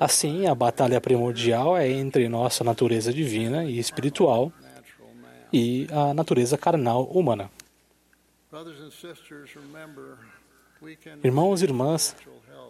[0.00, 4.52] Assim, a batalha primordial é entre nossa natureza divina e espiritual
[5.56, 7.50] e a natureza carnal humana.
[11.24, 12.14] Irmãos e irmãs,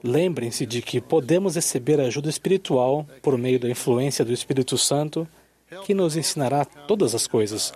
[0.05, 5.27] lembrem-se de que podemos receber ajuda espiritual por meio da influência do Espírito Santo,
[5.85, 7.75] que nos ensinará todas as coisas.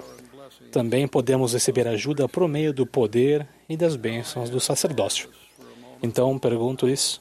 [0.71, 5.29] Também podemos receber ajuda por meio do poder e das bênçãos do sacerdócio.
[6.01, 7.21] Então, pergunto isso: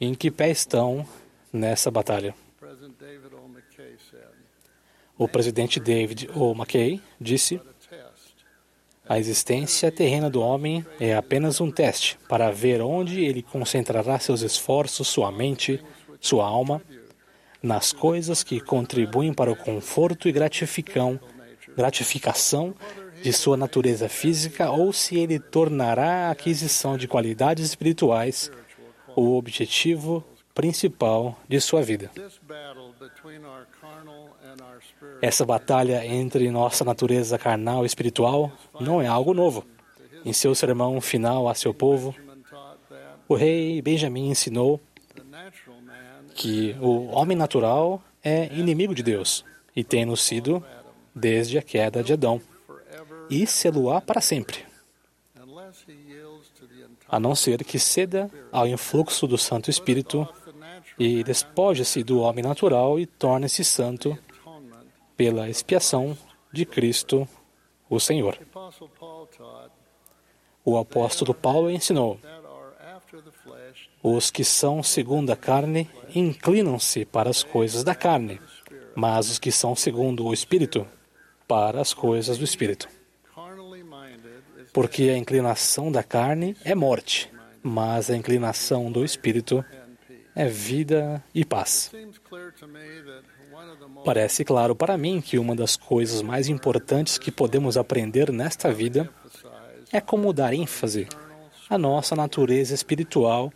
[0.00, 1.06] em que pé estão
[1.52, 2.34] nessa batalha?
[5.24, 6.52] O presidente David O.
[6.52, 7.58] McKay disse:
[9.08, 14.42] a existência terrena do homem é apenas um teste para ver onde ele concentrará seus
[14.42, 15.82] esforços, sua mente,
[16.20, 16.82] sua alma,
[17.62, 21.18] nas coisas que contribuem para o conforto e gratificação,
[21.74, 22.74] gratificação
[23.22, 28.52] de sua natureza física ou se ele tornará a aquisição de qualidades espirituais
[29.16, 30.22] o objetivo
[30.54, 32.10] principal de sua vida.
[35.20, 39.64] Essa batalha entre nossa natureza carnal e espiritual não é algo novo.
[40.24, 42.14] Em seu sermão final a seu povo,
[43.28, 44.80] o rei Benjamim ensinou
[46.34, 50.62] que o homem natural é inimigo de Deus e tem-no sido
[51.14, 52.40] desde a queda de Adão
[53.30, 54.58] e sê-lo-á para sempre,
[57.08, 60.28] a não ser que ceda ao influxo do Santo Espírito
[60.98, 64.18] e despoje-se do homem natural e torne-se santo
[65.16, 66.16] pela expiação
[66.52, 67.28] de Cristo,
[67.88, 68.38] o Senhor.
[70.64, 72.18] O apóstolo Paulo ensinou:
[74.02, 78.40] os que são segundo a carne inclinam-se para as coisas da carne,
[78.94, 80.86] mas os que são segundo o Espírito,
[81.46, 82.88] para as coisas do Espírito.
[84.72, 87.30] Porque a inclinação da carne é morte,
[87.62, 89.64] mas a inclinação do Espírito
[90.34, 91.92] é vida e paz.
[94.04, 99.08] Parece claro para mim que uma das coisas mais importantes que podemos aprender nesta vida
[99.92, 101.08] é como dar ênfase
[101.70, 103.52] à nossa natureza espiritual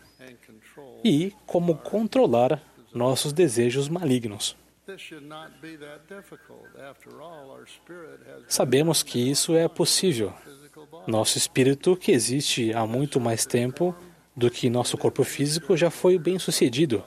[1.04, 2.62] e como controlar
[2.94, 4.56] nossos desejos malignos.
[8.48, 10.32] Sabemos que isso é possível.
[11.06, 13.94] Nosso espírito, que existe há muito mais tempo
[14.34, 17.04] do que nosso corpo físico, já foi bem sucedido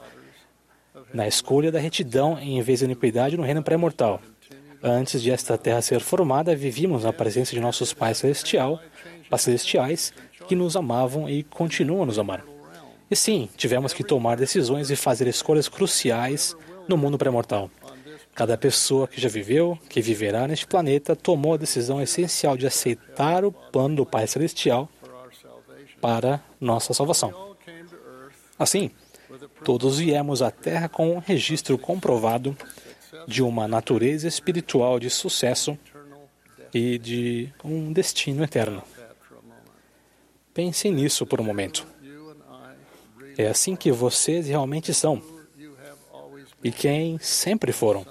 [1.14, 4.22] na escolha da retidão em vez da iniquidade no reino pré-mortal.
[4.84, 8.80] Antes de esta terra ser formada, vivíamos na presença de nossos pais celestial,
[9.30, 10.14] pais celestiais
[10.48, 12.44] que nos amavam e continuam a nos amar.
[13.10, 16.56] E sim, tivemos que tomar decisões e fazer escolhas cruciais
[16.88, 17.70] no mundo pré-mortal.
[18.34, 23.44] Cada pessoa que já viveu, que viverá neste planeta, tomou a decisão essencial de aceitar
[23.44, 24.90] o plano do Pai Celestial
[26.00, 27.56] para nossa salvação.
[28.58, 28.90] Assim,
[29.64, 32.56] Todos viemos à Terra com um registro comprovado
[33.28, 35.78] de uma natureza espiritual de sucesso
[36.74, 38.82] e de um destino eterno.
[40.54, 41.86] Pensem nisso por um momento.
[43.38, 45.22] É assim que vocês realmente são
[46.64, 48.06] e quem sempre foram.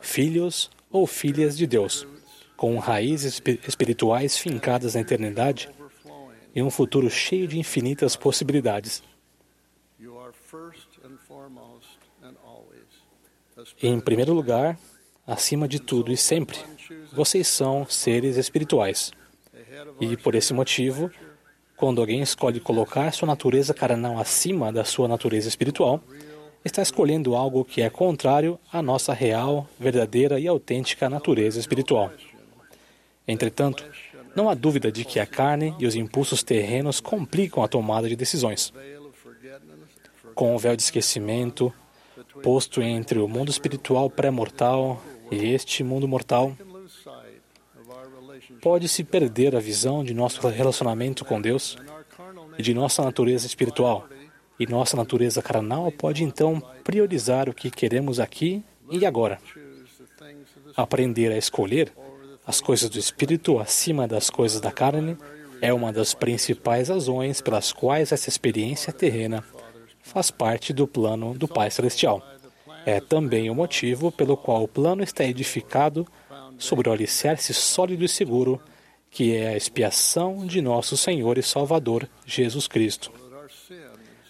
[0.00, 2.06] Filhos ou filhas de Deus,
[2.56, 5.68] com raízes espirituais fincadas na eternidade
[6.54, 9.02] e um futuro cheio de infinitas possibilidades.
[13.82, 14.78] Em primeiro lugar,
[15.26, 16.58] acima de tudo e sempre,
[17.12, 19.12] vocês são seres espirituais.
[19.98, 21.10] E por esse motivo,
[21.76, 26.02] quando alguém escolhe colocar sua natureza carnal acima da sua natureza espiritual,
[26.64, 32.12] está escolhendo algo que é contrário à nossa real, verdadeira e autêntica natureza espiritual.
[33.26, 33.84] Entretanto,
[34.34, 38.16] não há dúvida de que a carne e os impulsos terrenos complicam a tomada de
[38.16, 38.72] decisões.
[40.34, 41.72] Com o véu de esquecimento,
[42.42, 46.52] posto entre o mundo espiritual pré-mortal e este mundo mortal,
[48.60, 51.76] pode-se perder a visão de nosso relacionamento com Deus
[52.58, 54.06] e de nossa natureza espiritual.
[54.58, 59.38] E nossa natureza carnal pode então priorizar o que queremos aqui e agora.
[60.76, 61.92] Aprender a escolher
[62.46, 65.16] as coisas do espírito acima das coisas da carne
[65.60, 69.44] é uma das principais razões pelas quais essa experiência terrena
[70.02, 72.22] faz parte do plano do Pai Celestial.
[72.84, 76.06] É também o motivo pelo qual o plano está edificado
[76.58, 78.60] sobre o alicerce sólido e seguro,
[79.10, 83.12] que é a expiação de nosso Senhor e Salvador Jesus Cristo,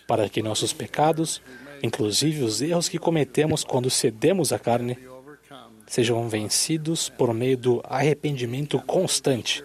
[0.07, 1.41] para que nossos pecados,
[1.83, 4.99] inclusive os erros que cometemos quando cedemos à carne,
[5.87, 9.65] sejam vencidos por meio do arrependimento constante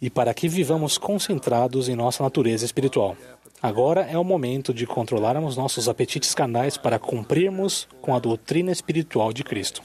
[0.00, 3.16] e para que vivamos concentrados em nossa natureza espiritual.
[3.62, 9.32] Agora é o momento de controlarmos nossos apetites carnais para cumprirmos com a doutrina espiritual
[9.32, 9.82] de Cristo.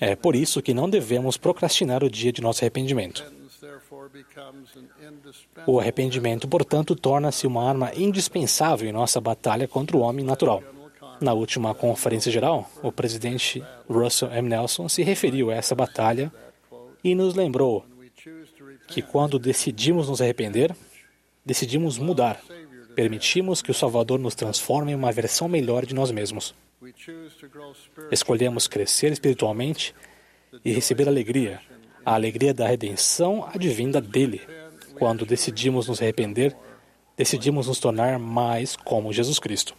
[0.00, 3.24] É por isso que não devemos procrastinar o dia de nosso arrependimento.
[5.66, 10.62] O arrependimento, portanto, torna-se uma arma indispensável em nossa batalha contra o homem natural.
[11.20, 14.48] Na última conferência geral, o presidente Russell M.
[14.48, 16.32] Nelson se referiu a essa batalha
[17.04, 17.84] e nos lembrou
[18.92, 20.76] que quando decidimos nos arrepender,
[21.44, 22.38] decidimos mudar.
[22.94, 26.54] Permitimos que o Salvador nos transforme em uma versão melhor de nós mesmos.
[28.10, 29.94] Escolhemos crescer espiritualmente
[30.62, 31.60] e receber alegria,
[32.04, 34.42] a alegria da redenção advinda dele.
[34.98, 36.54] Quando decidimos nos arrepender,
[37.16, 39.74] decidimos nos tornar mais como Jesus Cristo.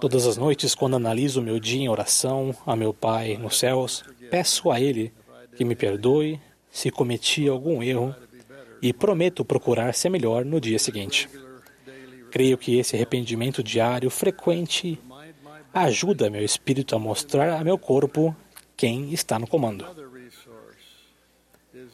[0.00, 4.70] Todas as noites, quando analiso meu dia em oração a meu Pai nos céus, peço
[4.70, 5.12] a Ele
[5.56, 6.40] que me perdoe
[6.70, 8.14] se cometi algum erro
[8.80, 11.28] e prometo procurar ser melhor no dia seguinte.
[12.30, 14.98] Creio que esse arrependimento diário frequente
[15.72, 18.34] ajuda meu espírito a mostrar a meu corpo
[18.76, 19.86] quem está no comando.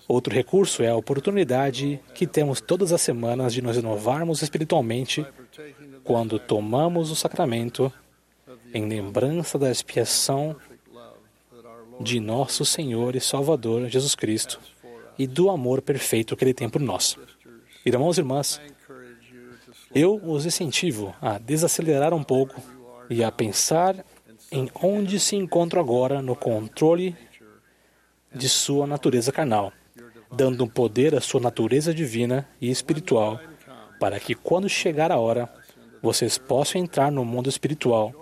[0.06, 5.26] Outro recurso é a oportunidade que temos todas as semanas de nos renovarmos espiritualmente
[6.02, 7.92] quando tomamos o sacramento
[8.72, 10.56] em lembrança da expiação
[12.00, 14.60] de nosso Senhor e Salvador Jesus Cristo
[15.18, 17.16] e do amor perfeito que Ele tem por nós.
[17.84, 18.60] Irmãos e irmãs,
[19.94, 22.60] eu os incentivo a desacelerar um pouco
[23.10, 24.04] e a pensar
[24.52, 27.16] em onde se encontra agora no controle
[28.34, 29.72] de sua natureza carnal,
[30.30, 33.40] dando poder à sua natureza divina e espiritual,
[33.98, 35.52] para que quando chegar a hora,
[36.02, 38.12] vocês possam entrar no mundo espiritual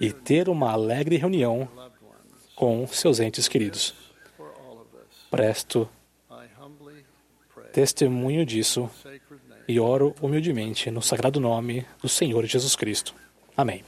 [0.00, 1.68] e ter uma alegre reunião
[2.56, 3.94] com seus entes queridos.
[5.30, 5.88] Presto
[7.72, 8.90] testemunho disso
[9.68, 13.14] e oro humildemente no sagrado nome do Senhor Jesus Cristo.
[13.54, 13.84] Amém.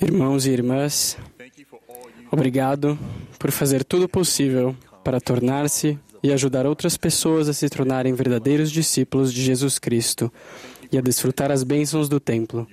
[0.00, 1.18] Irmãos e irmãs,
[2.30, 2.96] obrigado
[3.38, 4.76] por fazer tudo possível
[5.06, 10.32] para tornar-se e ajudar outras pessoas a se tornarem verdadeiros discípulos de Jesus Cristo
[10.90, 12.66] e a desfrutar as bênçãos do templo.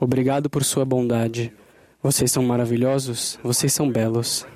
[0.00, 1.52] Obrigado por sua bondade.
[2.02, 4.46] Vocês são maravilhosos, vocês são belos.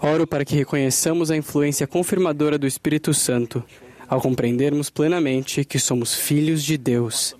[0.00, 3.64] Oro para que reconheçamos a influência confirmadora do Espírito Santo
[4.06, 7.34] ao compreendermos plenamente que somos filhos de Deus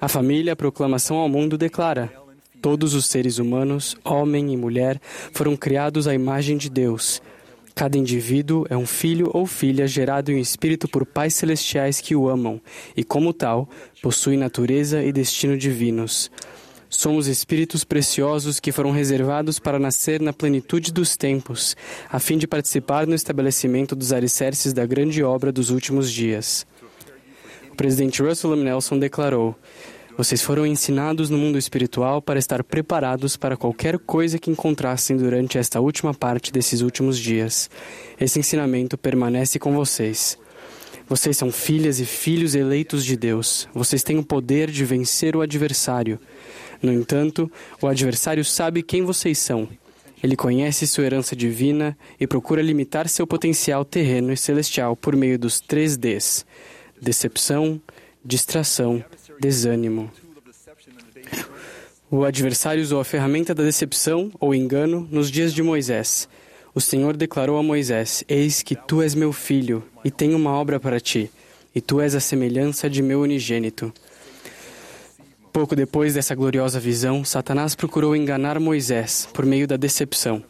[0.00, 2.12] a família, a proclamação ao mundo declara:
[2.62, 5.00] todos os seres humanos, homem e mulher,
[5.32, 7.20] foram criados à imagem de Deus.
[7.78, 12.28] Cada indivíduo é um filho ou filha gerado em espírito por pais celestiais que o
[12.28, 12.60] amam
[12.96, 13.68] e, como tal,
[14.02, 16.28] possui natureza e destino divinos.
[16.90, 21.76] Somos espíritos preciosos que foram reservados para nascer na plenitude dos tempos,
[22.10, 26.66] a fim de participar no estabelecimento dos alicerces da grande obra dos últimos dias.
[27.70, 28.64] O presidente Russell M.
[28.64, 29.54] Nelson declarou:
[30.18, 35.58] vocês foram ensinados no mundo espiritual para estar preparados para qualquer coisa que encontrassem durante
[35.58, 37.70] esta última parte desses últimos dias.
[38.20, 40.36] Esse ensinamento permanece com vocês.
[41.08, 43.68] Vocês são filhas e filhos eleitos de Deus.
[43.72, 46.18] Vocês têm o poder de vencer o adversário.
[46.82, 47.48] No entanto,
[47.80, 49.68] o adversário sabe quem vocês são.
[50.20, 55.38] Ele conhece sua herança divina e procura limitar seu potencial terreno e celestial por meio
[55.38, 56.44] dos três Ds:
[57.00, 57.80] decepção,
[58.24, 59.04] distração
[59.40, 60.10] desânimo.
[62.10, 66.28] O adversário usou a ferramenta da decepção ou engano nos dias de Moisés.
[66.74, 70.80] O Senhor declarou a Moisés: Eis que tu és meu filho, e tenho uma obra
[70.80, 71.30] para ti,
[71.74, 73.92] e tu és a semelhança de meu unigênito.
[75.52, 80.42] Pouco depois dessa gloriosa visão, Satanás procurou enganar Moisés por meio da decepção.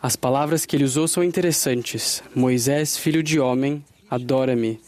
[0.00, 2.22] As palavras que ele usou são interessantes.
[2.34, 4.80] Moisés, filho de homem, adora-me.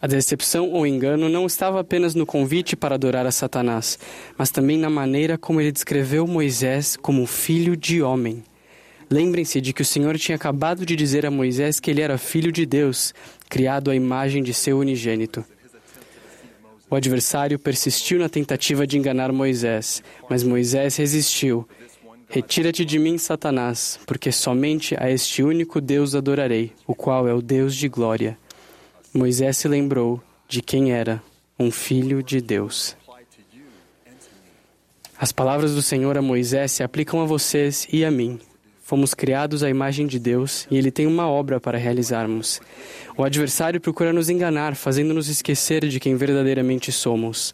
[0.00, 3.98] A decepção ou engano não estava apenas no convite para adorar a Satanás,
[4.36, 8.44] mas também na maneira como ele descreveu Moisés como filho de homem.
[9.10, 12.52] Lembrem-se de que o Senhor tinha acabado de dizer a Moisés que ele era filho
[12.52, 13.12] de Deus,
[13.48, 15.44] criado à imagem de seu unigênito.
[16.88, 21.68] O adversário persistiu na tentativa de enganar Moisés, mas Moisés resistiu.
[22.28, 27.42] Retira-te de mim, Satanás, porque somente a este único Deus adorarei, o qual é o
[27.42, 28.38] Deus de glória.
[29.18, 31.20] Moisés se lembrou de quem era,
[31.58, 32.96] um filho de Deus.
[35.18, 38.38] As palavras do Senhor a Moisés se aplicam a vocês e a mim.
[38.80, 42.60] Fomos criados à imagem de Deus e Ele tem uma obra para realizarmos.
[43.16, 47.52] O adversário procura nos enganar, fazendo-nos esquecer de quem verdadeiramente somos.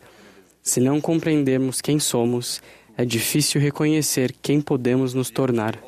[0.63, 2.61] Se não compreendermos quem somos,
[2.95, 5.83] é difícil reconhecer quem podemos nos tornar.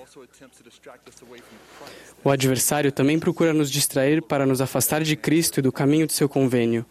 [2.27, 6.12] O adversário também procura nos distrair para nos afastar de Cristo e do caminho de
[6.12, 6.85] seu convênio.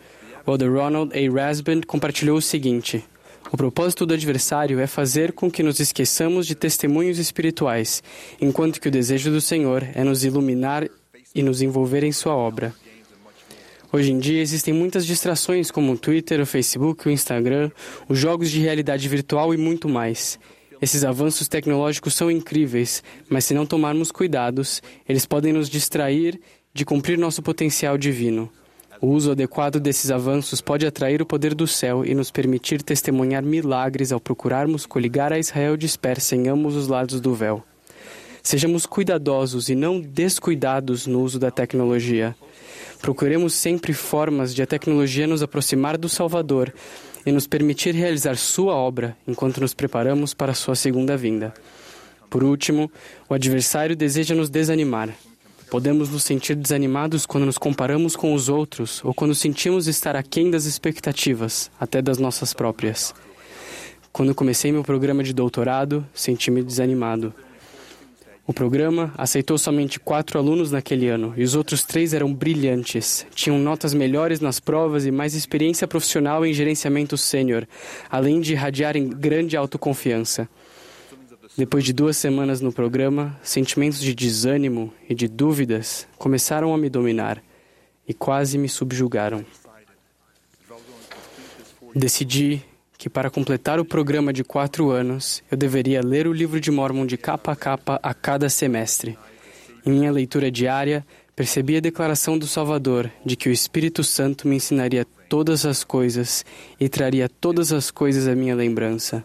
[0.47, 1.29] O Elder Ronald A.
[1.29, 3.03] Rasband compartilhou o seguinte:
[3.51, 8.01] O propósito do adversário é fazer com que nos esqueçamos de testemunhos espirituais,
[8.39, 10.87] enquanto que o desejo do Senhor é nos iluminar
[11.35, 12.73] e nos envolver em sua obra.
[13.91, 17.69] Hoje em dia existem muitas distrações como o Twitter, o Facebook, o Instagram,
[18.07, 20.39] os jogos de realidade virtual e muito mais.
[20.85, 26.39] Esses avanços tecnológicos são incríveis, mas se não tomarmos cuidados, eles podem nos distrair
[26.71, 28.51] de cumprir nosso potencial divino.
[29.01, 33.41] O uso adequado desses avanços pode atrair o poder do céu e nos permitir testemunhar
[33.41, 37.63] milagres ao procurarmos coligar a Israel dispersa em ambos os lados do véu.
[38.43, 42.35] Sejamos cuidadosos e não descuidados no uso da tecnologia.
[43.01, 46.71] Procuremos sempre formas de a tecnologia nos aproximar do Salvador
[47.25, 51.53] e nos permitir realizar Sua obra enquanto nos preparamos para Sua segunda vinda.
[52.29, 52.91] Por último,
[53.29, 55.09] o adversário deseja nos desanimar.
[55.69, 60.51] Podemos nos sentir desanimados quando nos comparamos com os outros ou quando sentimos estar aquém
[60.51, 63.13] das expectativas, até das nossas próprias.
[64.11, 67.33] Quando comecei meu programa de doutorado, senti-me desanimado.
[68.47, 73.25] O programa aceitou somente quatro alunos naquele ano e os outros três eram brilhantes.
[73.33, 77.67] Tinham notas melhores nas provas e mais experiência profissional em gerenciamento sênior,
[78.07, 80.47] além de irradiarem grande autoconfiança.
[81.57, 86.89] Depois de duas semanas no programa, sentimentos de desânimo e de dúvidas começaram a me
[86.89, 87.41] dominar
[88.07, 89.43] e quase me subjugaram.
[91.95, 92.63] Decidi
[93.05, 97.05] que, para completar o programa de quatro anos, eu deveria ler o livro de Mormon
[97.05, 99.15] de capa a capa a cada semestre.
[99.85, 104.55] Em minha leitura diária, percebi a declaração do Salvador de que o Espírito Santo me
[104.55, 106.43] ensinaria todas as coisas
[106.79, 109.23] e traria todas as coisas à minha lembrança.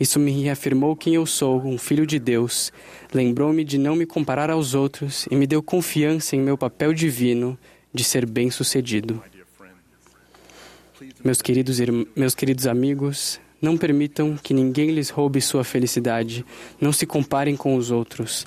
[0.00, 2.72] Isso me reafirmou quem eu sou, um filho de Deus,
[3.12, 7.58] lembrou-me de não me comparar aos outros e me deu confiança em meu papel divino
[7.92, 9.22] de ser bem-sucedido.
[11.24, 11.78] Meus queridos,
[12.14, 16.44] meus queridos amigos, não permitam que ninguém lhes roube sua felicidade.
[16.80, 18.46] Não se comparem com os outros.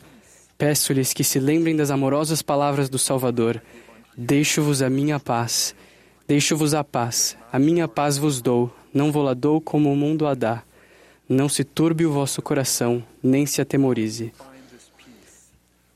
[0.57, 3.61] Peço-lhes que se lembrem das amorosas palavras do Salvador:
[4.17, 5.75] Deixo-vos a minha paz.
[6.27, 7.37] Deixo-vos a paz.
[7.51, 8.73] A minha paz vos dou.
[8.93, 10.63] Não vou-la dou como o mundo a dá.
[11.27, 14.31] Não se turbe o vosso coração, nem se atemorize.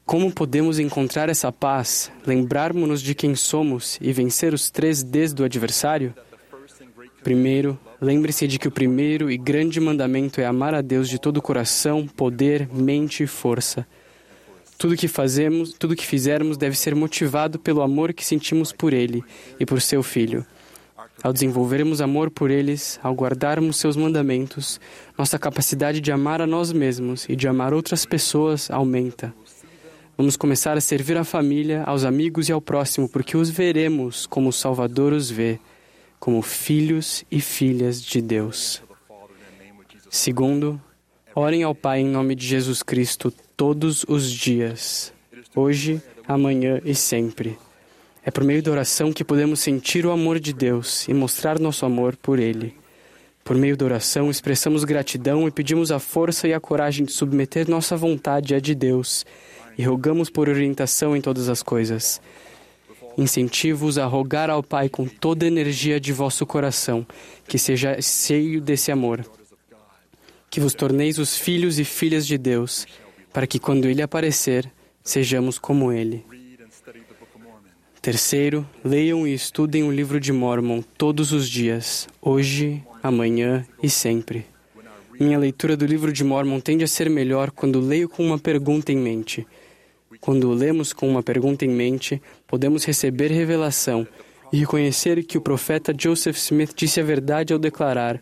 [0.06, 5.44] Como podemos encontrar essa paz, lembrarmos-nos de quem somos e vencer os três Ds do
[5.44, 6.16] adversário?
[7.24, 11.38] Primeiro, lembre-se de que o primeiro e grande mandamento é amar a Deus de todo
[11.38, 13.86] o coração, poder, mente e força.
[14.78, 19.22] Tudo que fazemos, tudo que fizermos deve ser motivado pelo amor que sentimos por ele
[19.60, 20.46] e por seu filho.
[21.22, 24.80] Ao desenvolvermos amor por eles, ao guardarmos seus mandamentos,
[25.18, 29.34] nossa capacidade de amar a nós mesmos e de amar outras pessoas aumenta.
[30.18, 34.48] Vamos começar a servir a família, aos amigos e ao próximo, porque os veremos como
[34.48, 35.60] o Salvador os vê
[36.20, 38.82] como filhos e filhas de Deus.
[40.10, 40.82] Segundo,
[41.34, 45.14] orem ao Pai em nome de Jesus Cristo todos os dias,
[45.56, 47.58] hoje, amanhã e sempre.
[48.24, 51.86] É por meio da oração que podemos sentir o amor de Deus e mostrar nosso
[51.86, 52.76] amor por Ele.
[53.44, 57.70] Por meio da oração, expressamos gratidão e pedimos a força e a coragem de submeter
[57.70, 59.26] nossa vontade à de Deus
[59.78, 62.22] e rogamos por orientação em todas as coisas.
[63.20, 67.06] Incentivo-os a rogar ao Pai com toda a energia de vosso coração,
[67.46, 69.26] que seja cheio desse amor.
[70.50, 72.88] Que vos torneis os filhos e filhas de Deus,
[73.34, 74.72] para que quando Ele aparecer,
[75.04, 76.24] sejamos como Ele.
[78.02, 84.46] Terceiro, leiam e estudem o livro de Mormon todos os dias, hoje, amanhã e sempre.
[85.20, 88.94] Minha leitura do livro de Mormon tende a ser melhor quando leio com uma pergunta
[88.94, 89.46] em mente.
[90.22, 94.06] Quando lemos com uma pergunta em mente, podemos receber revelação
[94.52, 98.20] e reconhecer que o profeta Joseph Smith disse a verdade ao declarar: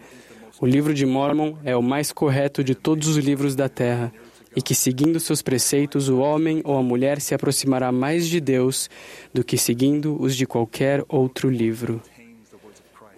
[0.59, 4.11] o livro de Mormon é o mais correto de todos os livros da terra,
[4.55, 8.89] e que seguindo seus preceitos o homem ou a mulher se aproximará mais de Deus
[9.34, 12.01] do que seguindo os de qualquer outro livro.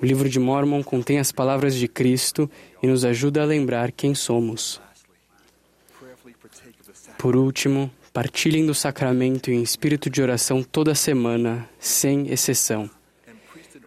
[0.01, 2.49] O livro de Mormon contém as palavras de Cristo
[2.83, 4.81] e nos ajuda a lembrar quem somos.
[7.17, 12.89] Por último, partilhem do sacramento em espírito de oração toda semana, sem exceção.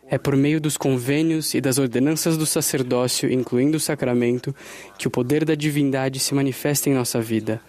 [0.08, 4.56] É por meio dos convênios e das ordenanças do sacerdócio, incluindo o sacramento,
[4.96, 7.60] que o poder da divindade se manifesta em nossa vida.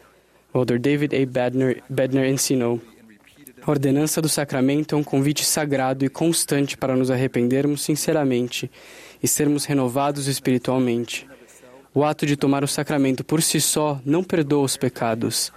[0.54, 1.26] O Elder David A.
[1.26, 2.82] Bedner, Bedner ensinou.
[3.62, 8.72] A ordenança do sacramento é um convite sagrado e constante para nos arrependermos sinceramente
[9.22, 11.28] e sermos renovados espiritualmente.
[11.94, 15.52] O ato de tomar o sacramento por si só não perdoa os pecados,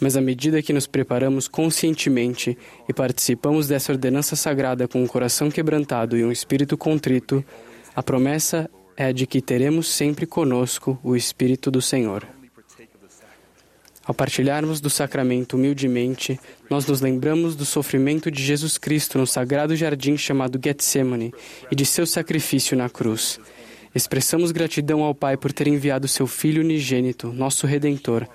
[0.00, 2.56] mas à medida que nos preparamos conscientemente
[2.88, 7.44] e participamos dessa ordenança sagrada com um coração quebrantado e um espírito contrito,
[7.94, 12.26] a promessa é de que teremos sempre conosco o Espírito do Senhor.
[14.04, 16.38] Ao partilharmos do sacramento humildemente,
[16.68, 21.32] nós nos lembramos do sofrimento de Jesus Cristo no sagrado jardim chamado Getsemane
[21.70, 23.38] e de seu sacrifício na cruz.
[23.94, 28.26] Expressamos gratidão ao Pai por ter enviado seu Filho unigênito, nosso Redentor,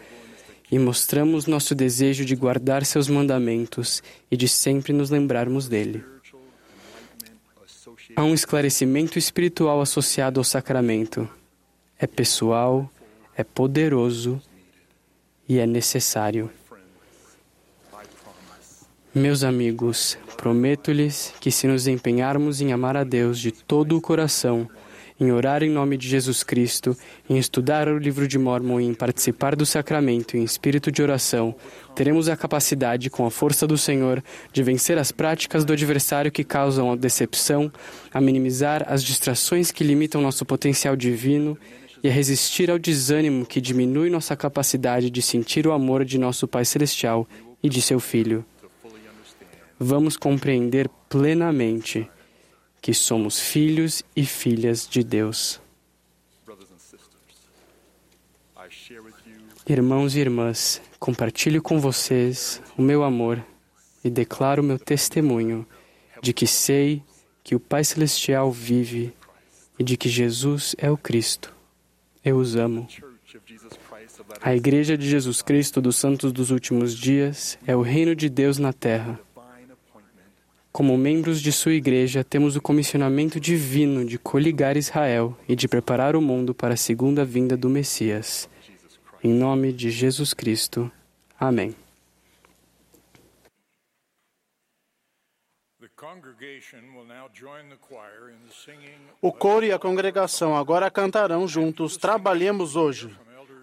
[0.71, 6.03] e mostramos nosso desejo de guardar seus mandamentos e de sempre nos lembrarmos dele.
[8.15, 11.29] Há um esclarecimento espiritual associado ao sacramento.
[11.99, 12.89] É pessoal,
[13.35, 14.41] é poderoso
[15.47, 16.49] e é necessário.
[19.13, 24.69] Meus amigos, prometo-lhes que se nos empenharmos em amar a Deus de todo o coração,
[25.19, 26.95] em orar em nome de Jesus Cristo,
[27.29, 31.55] em estudar o livro de Mormon e em participar do sacramento em espírito de oração,
[31.95, 36.43] teremos a capacidade, com a força do Senhor, de vencer as práticas do adversário que
[36.43, 37.71] causam a decepção,
[38.13, 41.57] a minimizar as distrações que limitam nosso potencial divino
[42.03, 46.47] e a resistir ao desânimo que diminui nossa capacidade de sentir o amor de nosso
[46.47, 47.27] Pai Celestial
[47.61, 48.45] e de seu Filho.
[49.79, 52.09] Vamos compreender plenamente
[52.81, 55.59] que somos filhos e filhas de Deus.
[59.67, 63.43] Irmãos e irmãs, compartilho com vocês o meu amor
[64.03, 65.67] e declaro meu testemunho
[66.21, 67.03] de que sei
[67.43, 69.13] que o Pai Celestial vive
[69.77, 71.53] e de que Jesus é o Cristo.
[72.23, 72.87] Eu os amo.
[74.41, 78.57] A Igreja de Jesus Cristo dos Santos dos Últimos Dias é o reino de Deus
[78.57, 79.19] na terra.
[80.77, 86.15] Como membros de sua igreja, temos o comissionamento divino de coligar Israel e de preparar
[86.15, 88.47] o mundo para a segunda vinda do Messias.
[89.23, 90.91] Em nome de Jesus Cristo.
[91.39, 91.75] Amém.
[99.19, 103.17] O coro e a congregação agora cantarão juntos Trabalhemos Hoje.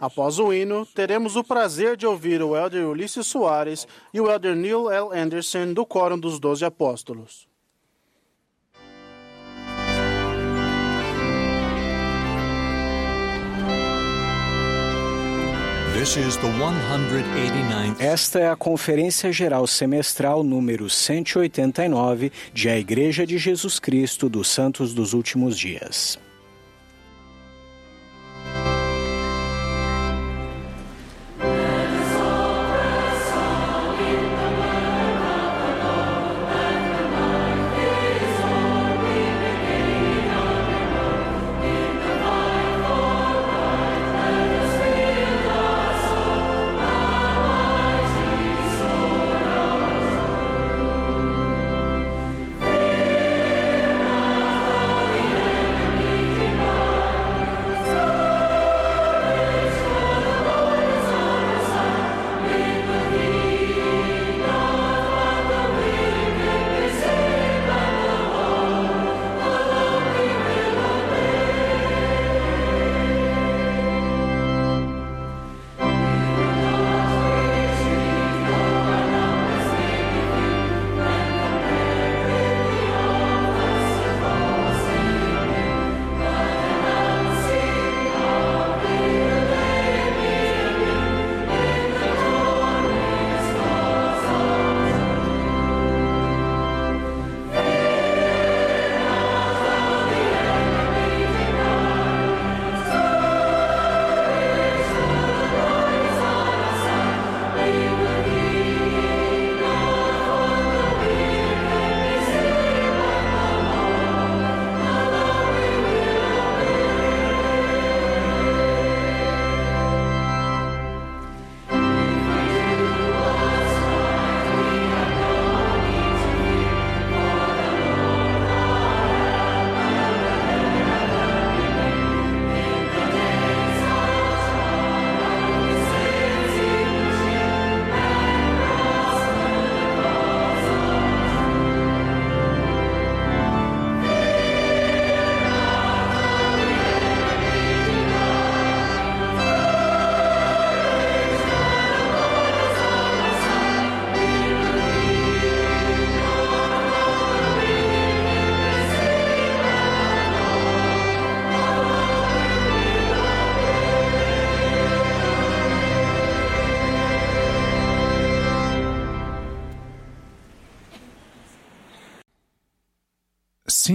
[0.05, 4.55] Após o hino, teremos o prazer de ouvir o Elder Ulisses Soares e o Elder
[4.55, 5.19] Neil L.
[5.19, 7.49] Anderson do Quórum dos Doze Apóstolos.
[17.99, 24.49] Esta é a Conferência Geral Semestral número 189 de A Igreja de Jesus Cristo dos
[24.49, 26.19] Santos dos Últimos Dias.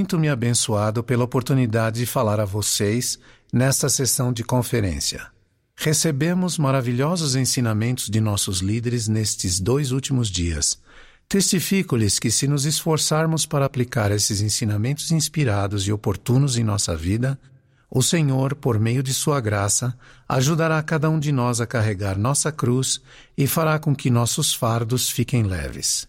[0.09, 3.19] Sinto-me abençoado pela oportunidade de falar a vocês
[3.53, 5.27] nesta sessão de conferência.
[5.75, 10.79] Recebemos maravilhosos ensinamentos de nossos líderes nestes dois últimos dias.
[11.27, 17.39] Testifico-lhes que, se nos esforçarmos para aplicar esses ensinamentos inspirados e oportunos em nossa vida,
[17.87, 19.95] o Senhor, por meio de Sua graça,
[20.27, 22.99] ajudará cada um de nós a carregar nossa cruz
[23.37, 26.08] e fará com que nossos fardos fiquem leves.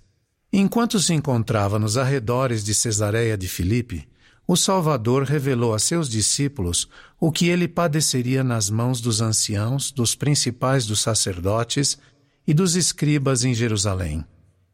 [0.53, 4.09] Enquanto se encontrava nos arredores de Cesareia de Filipe,
[4.47, 6.89] o Salvador revelou a seus discípulos
[7.21, 11.97] o que ele padeceria nas mãos dos anciãos, dos principais dos sacerdotes
[12.45, 14.25] e dos escribas em Jerusalém.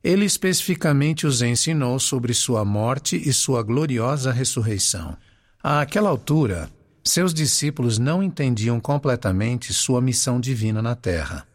[0.02, 5.14] Ele especificamente os ensinou sobre sua morte e sua gloriosa ressurreição.
[5.62, 6.70] Àquela altura,
[7.04, 11.46] seus discípulos não entendiam completamente sua missão divina na terra.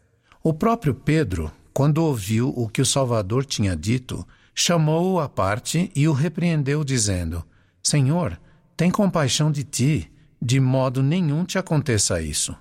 [0.44, 6.06] O próprio Pedro, quando ouviu o que o Salvador tinha dito, chamou-o à parte e
[6.06, 7.44] o repreendeu, dizendo:
[7.82, 8.38] Senhor,
[8.76, 12.54] tem compaixão de ti, de modo nenhum te aconteça isso.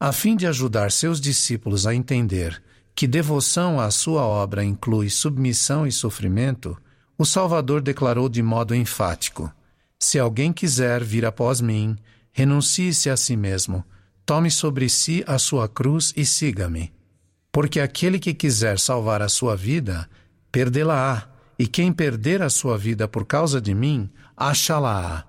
[0.00, 2.62] A fim de ajudar seus discípulos a entender
[2.94, 6.76] que devoção à sua obra inclui submissão e sofrimento,
[7.16, 9.52] o Salvador declarou de modo enfático:
[9.98, 11.96] Se alguém quiser vir após mim,
[12.32, 13.84] renuncie-se a si mesmo,
[14.24, 16.92] tome sobre si a sua cruz e siga-me.
[17.52, 20.08] Porque aquele que quiser salvar a sua vida,
[20.52, 25.24] perdê-la-á, e quem perder a sua vida por causa de mim, achá-la-á.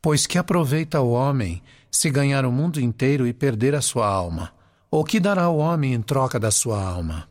[0.00, 4.52] Pois que aproveita o homem se ganhar o mundo inteiro e perder a sua alma?
[4.90, 7.28] Ou que dará o homem em troca da sua alma?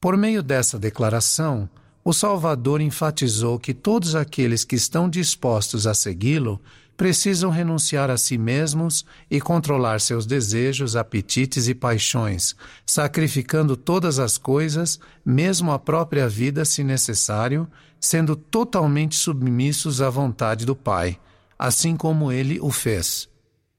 [0.00, 1.68] Por meio dessa declaração,
[2.04, 6.60] o Salvador enfatizou que todos aqueles que estão dispostos a segui-lo
[6.96, 12.54] precisam renunciar a si mesmos e controlar seus desejos, apetites e paixões,
[12.86, 17.68] sacrificando todas as coisas, mesmo a própria vida, se necessário,
[18.00, 21.18] sendo totalmente submissos à vontade do Pai,
[21.58, 23.28] assim como ele o fez.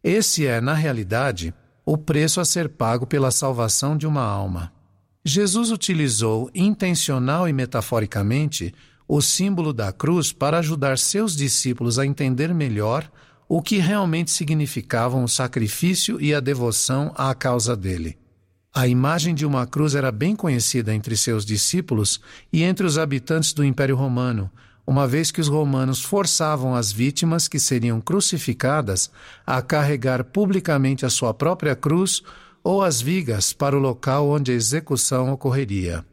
[0.03, 1.53] Esse é, na realidade,
[1.85, 4.71] o preço a ser pago pela salvação de uma alma.
[5.23, 8.73] Jesus utilizou intencional e metaforicamente
[9.07, 13.09] o símbolo da cruz para ajudar seus discípulos a entender melhor
[13.47, 18.17] o que realmente significavam o sacrifício e a devoção à causa dele.
[18.73, 22.19] A imagem de uma cruz era bem conhecida entre seus discípulos
[22.51, 24.51] e entre os habitantes do Império Romano,
[24.85, 29.09] uma vez que os romanos forçavam as vítimas que seriam crucificadas
[29.45, 32.21] a carregar publicamente a sua própria cruz
[32.63, 36.05] ou as vigas para o local onde a execução ocorreria.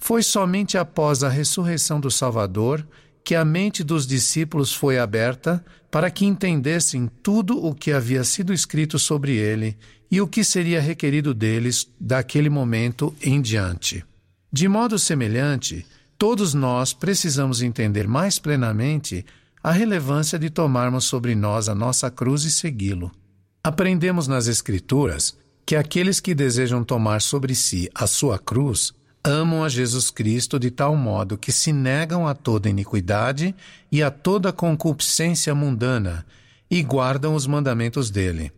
[0.00, 2.84] Foi somente após a ressurreição do Salvador
[3.22, 8.52] que a mente dos discípulos foi aberta para que entendessem tudo o que havia sido
[8.52, 9.76] escrito sobre ele
[10.10, 14.02] e o que seria requerido deles daquele momento em diante.
[14.50, 15.86] De modo semelhante,
[16.16, 19.24] todos nós precisamos entender mais plenamente
[19.62, 23.12] a relevância de tomarmos sobre nós a nossa cruz e segui-lo.
[23.62, 25.36] Aprendemos nas Escrituras
[25.66, 30.70] que aqueles que desejam tomar sobre si a sua cruz amam a Jesus Cristo de
[30.70, 33.54] tal modo que se negam a toda iniquidade
[33.90, 36.24] e a toda concupiscência mundana
[36.70, 38.52] e guardam os mandamentos dele.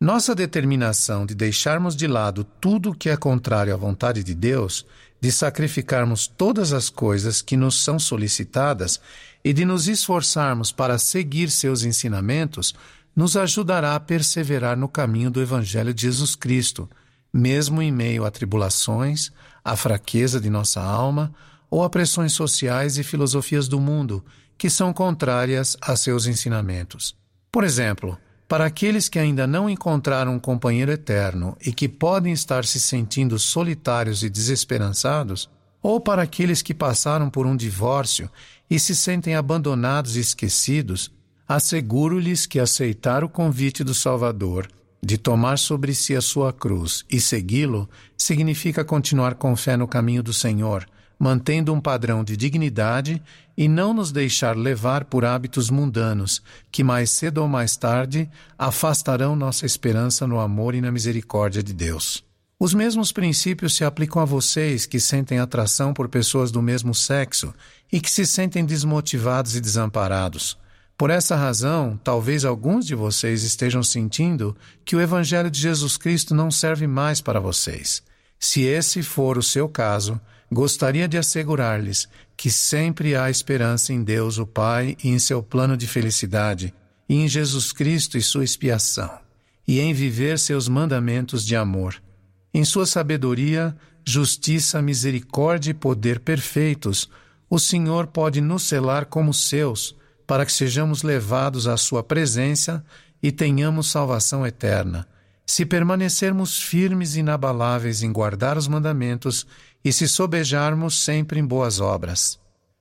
[0.00, 4.84] Nossa determinação de deixarmos de lado tudo o que é contrário à vontade de Deus,
[5.20, 9.00] de sacrificarmos todas as coisas que nos são solicitadas
[9.42, 12.74] e de nos esforçarmos para seguir seus ensinamentos,
[13.16, 16.90] nos ajudará a perseverar no caminho do Evangelho de Jesus Cristo,
[17.32, 19.32] mesmo em meio a tribulações,
[19.64, 21.34] a fraqueza de nossa alma
[21.70, 24.24] ou a pressões sociais e filosofias do mundo
[24.58, 27.16] que são contrárias a seus ensinamentos.
[27.50, 32.64] Por exemplo, para aqueles que ainda não encontraram um companheiro eterno e que podem estar
[32.64, 35.48] se sentindo solitários e desesperançados,
[35.82, 38.30] ou para aqueles que passaram por um divórcio
[38.70, 41.10] e se sentem abandonados e esquecidos,
[41.48, 44.68] asseguro-lhes que aceitar o convite do Salvador
[45.04, 50.22] de tomar sobre si a sua cruz e segui-lo significa continuar com fé no caminho
[50.22, 50.86] do Senhor,
[51.18, 53.22] mantendo um padrão de dignidade
[53.56, 58.28] e não nos deixar levar por hábitos mundanos que mais cedo ou mais tarde
[58.58, 62.24] afastarão nossa esperança no amor e na misericórdia de Deus.
[62.58, 67.52] Os mesmos princípios se aplicam a vocês que sentem atração por pessoas do mesmo sexo
[67.92, 70.56] e que se sentem desmotivados e desamparados.
[70.96, 76.34] Por essa razão, talvez alguns de vocês estejam sentindo que o Evangelho de Jesus Cristo
[76.34, 78.02] não serve mais para vocês.
[78.38, 80.20] Se esse for o seu caso,
[80.52, 85.76] gostaria de assegurar-lhes que sempre há esperança em Deus o Pai e em seu plano
[85.76, 86.72] de felicidade,
[87.08, 89.10] e em Jesus Cristo e sua expiação,
[89.66, 92.00] e em viver seus mandamentos de amor.
[92.52, 97.10] Em sua sabedoria, justiça, misericórdia e poder perfeitos,
[97.50, 99.96] o Senhor pode nos selar como seus
[100.26, 102.84] para que sejamos levados à Sua presença
[103.22, 105.06] e tenhamos salvação eterna,
[105.46, 109.46] se permanecermos firmes e inabaláveis em guardar os mandamentos
[109.84, 112.38] e se sobejarmos sempre em boas obras.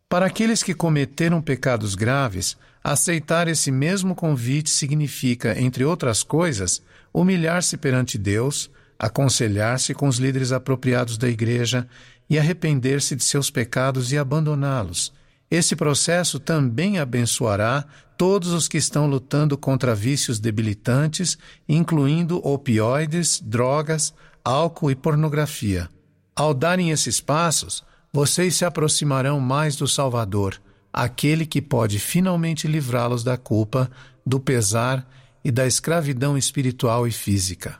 [0.07, 6.82] Para aqueles que cometeram pecados graves, aceitar esse mesmo convite significa, entre outras coisas,
[7.14, 11.88] humilhar-se perante Deus, aconselhar-se com os líderes apropriados da Igreja
[12.30, 15.14] e arrepender-se de seus pecados e abandoná-los.
[15.49, 17.86] Esse processo também abençoará
[18.18, 21.38] todos os que estão lutando contra vícios debilitantes,
[21.68, 24.14] incluindo opioides, drogas,
[24.44, 25.90] álcool e pornografia.
[26.36, 30.60] Ao darem esses passos, vocês se aproximarão mais do Salvador,
[30.91, 33.90] aquele que pode finalmente livrá-los da culpa,
[34.26, 35.07] do pesar
[35.44, 37.78] e da escravidão espiritual e física.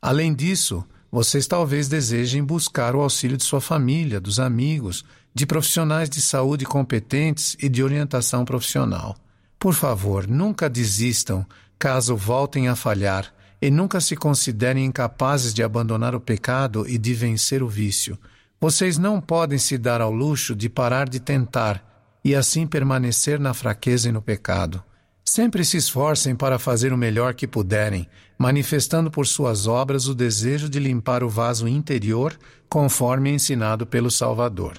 [0.00, 6.10] Além disso, vocês talvez desejem buscar o auxílio de sua família, dos amigos, de profissionais
[6.10, 9.16] de saúde competentes e de orientação profissional.
[9.58, 11.46] Por favor, nunca desistam
[11.78, 17.14] caso voltem a falhar e nunca se considerem incapazes de abandonar o pecado e de
[17.14, 18.18] vencer o vício.
[18.60, 21.82] Vocês não podem se dar ao luxo de parar de tentar
[22.24, 24.82] e assim permanecer na fraqueza e no pecado.
[25.24, 30.68] Sempre se esforcem para fazer o melhor que puderem, manifestando por suas obras o desejo
[30.68, 32.36] de limpar o vaso interior,
[32.68, 34.74] conforme ensinado pelo Salvador.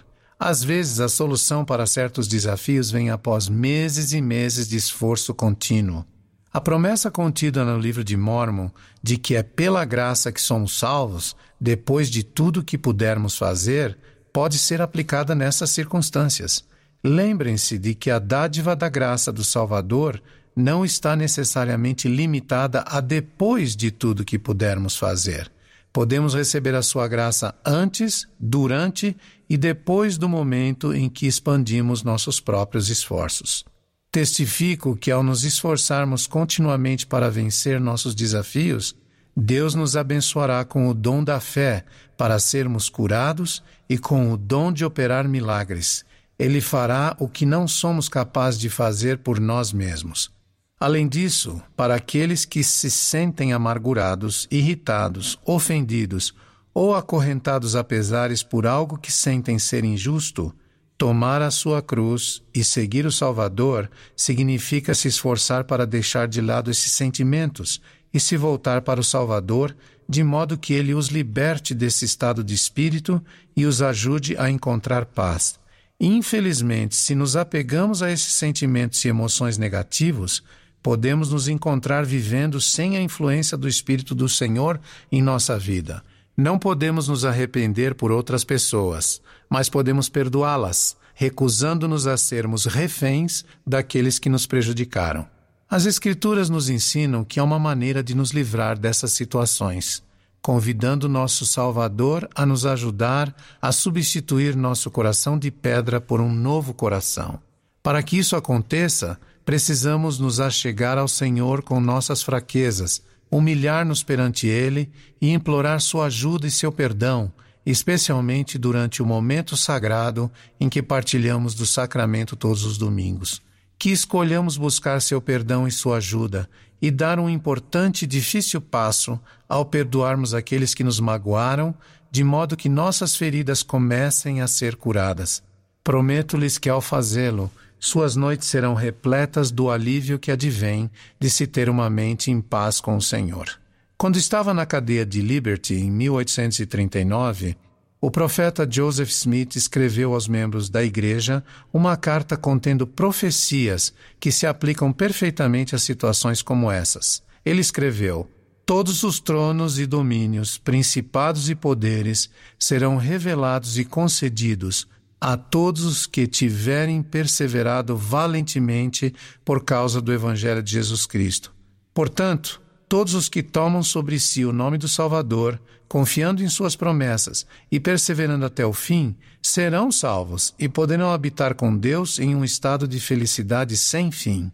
[0.46, 6.04] Às vezes, a solução para certos desafios vem após meses e meses de esforço contínuo.
[6.52, 8.70] A promessa contida no livro de Mormon
[9.02, 13.98] de que é pela graça que somos salvos, depois de tudo que pudermos fazer,
[14.34, 16.66] pode ser aplicada nessas circunstâncias.
[17.02, 20.22] Lembrem-se de que a dádiva da graça do Salvador
[20.54, 25.50] não está necessariamente limitada a depois de tudo que pudermos fazer.
[25.94, 29.16] Podemos receber a sua graça antes, durante
[29.54, 33.64] e depois do momento em que expandimos nossos próprios esforços.
[34.12, 38.96] Testifico que, ao nos esforçarmos continuamente para vencer nossos desafios,
[39.38, 41.86] Deus nos abençoará com o dom da fé
[42.18, 46.04] para sermos curados e com o dom de operar milagres.
[46.40, 50.32] Ele fará o que não somos capazes de fazer por nós mesmos.
[50.80, 56.34] Além disso, para aqueles que se sentem amargurados, irritados, ofendidos
[56.74, 60.54] ou acorrentados a pesares por algo que sentem ser injusto,
[60.98, 66.72] tomar a sua cruz e seguir o Salvador significa se esforçar para deixar de lado
[66.72, 67.82] esses sentimentos
[68.14, 69.76] e se voltar para o Salvador,
[70.08, 73.24] de modo que ele os liberte desse estado de espírito
[73.56, 75.60] e os ajude a encontrar paz.
[76.00, 80.44] Infelizmente, se nos apegamos a esses sentimentos e emoções negativos,
[80.82, 84.80] podemos nos encontrar vivendo sem a influência do Espírito do Senhor
[85.12, 86.04] em nossa vida.
[86.36, 94.18] Não podemos nos arrepender por outras pessoas, mas podemos perdoá-las, recusando-nos a sermos reféns daqueles
[94.18, 95.28] que nos prejudicaram.
[95.70, 100.04] As Escrituras nos ensinam que há uma maneira de nos livrar dessas situações,
[100.42, 106.74] convidando nosso Salvador a nos ajudar a substituir nosso coração de pedra por um novo
[106.74, 107.40] coração.
[107.82, 113.02] Para que isso aconteça, precisamos nos achegar ao Senhor com nossas fraquezas,
[113.34, 117.32] humilhar-nos perante Ele e implorar Sua ajuda e seu perdão,
[117.66, 123.42] especialmente durante o momento sagrado em que partilhamos do sacramento todos os domingos.
[123.80, 126.48] Que escolhamos buscar seu perdão e sua ajuda
[126.82, 129.20] e dar um importante e difícil passo
[129.50, 131.74] ao perdoarmos aqueles que nos magoaram,
[132.12, 135.42] de modo que nossas feridas comecem a ser curadas.
[135.84, 137.50] Prometo-lhes que ao fazê-lo,
[137.86, 140.90] suas noites serão repletas do alívio que advém
[141.20, 143.60] de se ter uma mente em paz com o Senhor.
[143.98, 147.58] Quando estava na cadeia de Liberty, em 1839,
[148.00, 151.44] o profeta Joseph Smith escreveu aos membros da igreja
[151.74, 157.22] uma carta contendo profecias que se aplicam perfeitamente a situações como essas.
[157.44, 158.30] Ele escreveu:
[158.66, 164.88] Todos os tronos e domínios, principados e poderes serão revelados e concedidos
[165.26, 171.54] a todos os que tiverem perseverado valentemente por causa do Evangelho de Jesus Cristo.
[171.94, 177.46] Portanto, todos os que tomam sobre si o nome do Salvador, confiando em suas promessas
[177.72, 182.86] e perseverando até o fim, serão salvos e poderão habitar com Deus em um estado
[182.86, 184.52] de felicidade sem fim.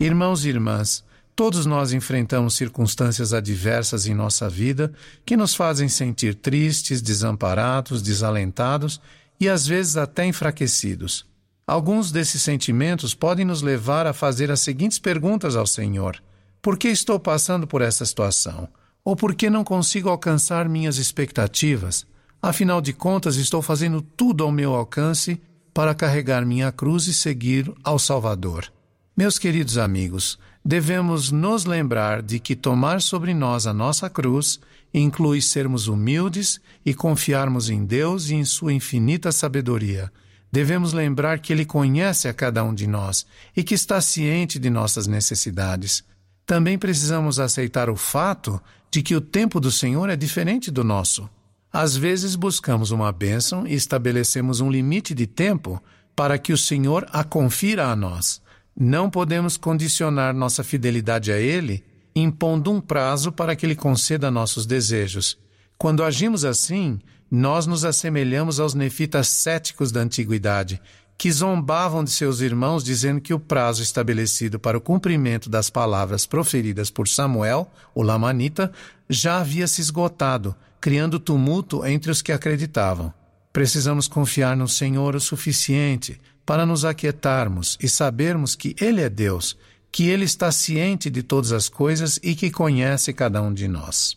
[0.00, 1.04] Irmãos e irmãs,
[1.36, 4.92] todos nós enfrentamos circunstâncias adversas em nossa vida
[5.24, 9.00] que nos fazem sentir tristes, desamparados, desalentados
[9.40, 11.26] e às vezes até enfraquecidos.
[11.66, 16.22] Alguns desses sentimentos podem nos levar a fazer as seguintes perguntas ao Senhor:
[16.62, 18.68] Por que estou passando por essa situação?
[19.04, 22.06] Ou por que não consigo alcançar minhas expectativas?
[22.40, 25.40] Afinal de contas, estou fazendo tudo ao meu alcance
[25.74, 28.72] para carregar minha cruz e seguir ao Salvador.
[29.16, 34.60] Meus queridos amigos, devemos nos lembrar de que tomar sobre nós a nossa cruz
[34.92, 40.10] inclui sermos humildes e confiarmos em Deus e em Sua infinita sabedoria.
[40.50, 44.70] Devemos lembrar que Ele conhece a cada um de nós e que está ciente de
[44.70, 46.02] nossas necessidades.
[46.46, 48.60] Também precisamos aceitar o fato
[48.90, 51.28] de que o tempo do Senhor é diferente do nosso.
[51.70, 55.82] Às vezes buscamos uma bênção e estabelecemos um limite de tempo
[56.16, 58.40] para que o Senhor a confira a nós.
[58.74, 64.66] Não podemos condicionar nossa fidelidade a Ele impondo um prazo para que Ele conceda nossos
[64.66, 65.38] desejos.
[65.76, 66.98] Quando agimos assim,
[67.30, 70.80] nós nos assemelhamos aos nefitas céticos da antiguidade,
[71.16, 76.26] que zombavam de seus irmãos dizendo que o prazo estabelecido para o cumprimento das palavras
[76.26, 78.72] proferidas por Samuel, o Lamanita,
[79.10, 83.12] já havia se esgotado, criando tumulto entre os que acreditavam.
[83.52, 89.56] Precisamos confiar no Senhor o suficiente para nos aquietarmos e sabermos que Ele é Deus,
[89.98, 94.16] que Ele está ciente de todas as coisas e que conhece cada um de nós.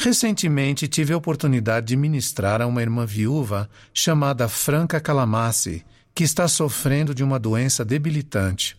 [0.00, 5.84] Recentemente tive a oportunidade de ministrar a uma irmã viúva chamada Franca Calamasse,
[6.14, 8.74] que está sofrendo de uma doença debilitante.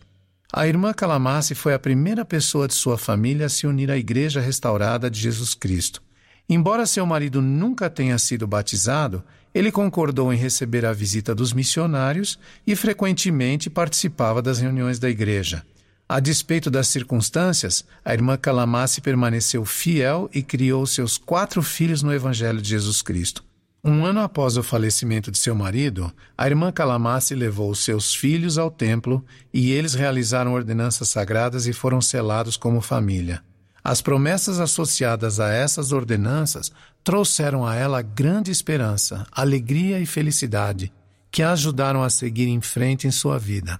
[0.52, 4.40] A irmã Calamasse foi a primeira pessoa de sua família a se unir à Igreja
[4.40, 6.02] Restaurada de Jesus Cristo.
[6.48, 9.22] Embora seu marido nunca tenha sido batizado,
[9.54, 15.64] ele concordou em receber a visita dos missionários e frequentemente participava das reuniões da igreja.
[16.12, 22.12] A despeito das circunstâncias, a irmã Calamasse permaneceu fiel e criou seus quatro filhos no
[22.12, 23.44] Evangelho de Jesus Cristo.
[23.84, 28.72] Um ano após o falecimento de seu marido, a irmã Calamasse levou seus filhos ao
[28.72, 29.24] templo
[29.54, 33.40] e eles realizaram ordenanças sagradas e foram selados como família.
[33.80, 36.72] As promessas associadas a essas ordenanças
[37.04, 40.92] trouxeram a ela grande esperança, alegria e felicidade,
[41.30, 43.78] que a ajudaram a seguir em frente em sua vida.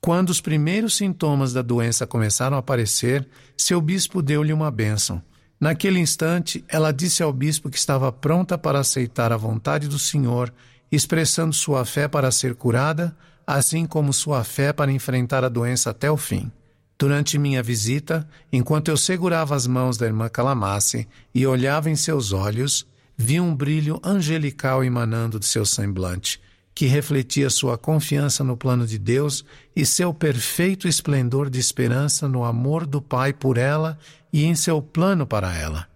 [0.00, 5.22] Quando os primeiros sintomas da doença começaram a aparecer, seu bispo deu-lhe uma bênção.
[5.58, 10.52] Naquele instante, ela disse ao bispo que estava pronta para aceitar a vontade do Senhor,
[10.92, 13.16] expressando sua fé para ser curada,
[13.46, 16.50] assim como sua fé para enfrentar a doença até o fim.
[16.98, 22.32] Durante minha visita, enquanto eu segurava as mãos da irmã Calamasse e olhava em seus
[22.32, 22.86] olhos,
[23.16, 26.40] vi um brilho angelical emanando de seu semblante,
[26.76, 32.44] que refletia sua confiança no plano de Deus e seu perfeito esplendor de esperança no
[32.44, 33.98] amor do Pai por ela
[34.30, 35.88] e em seu plano para ela.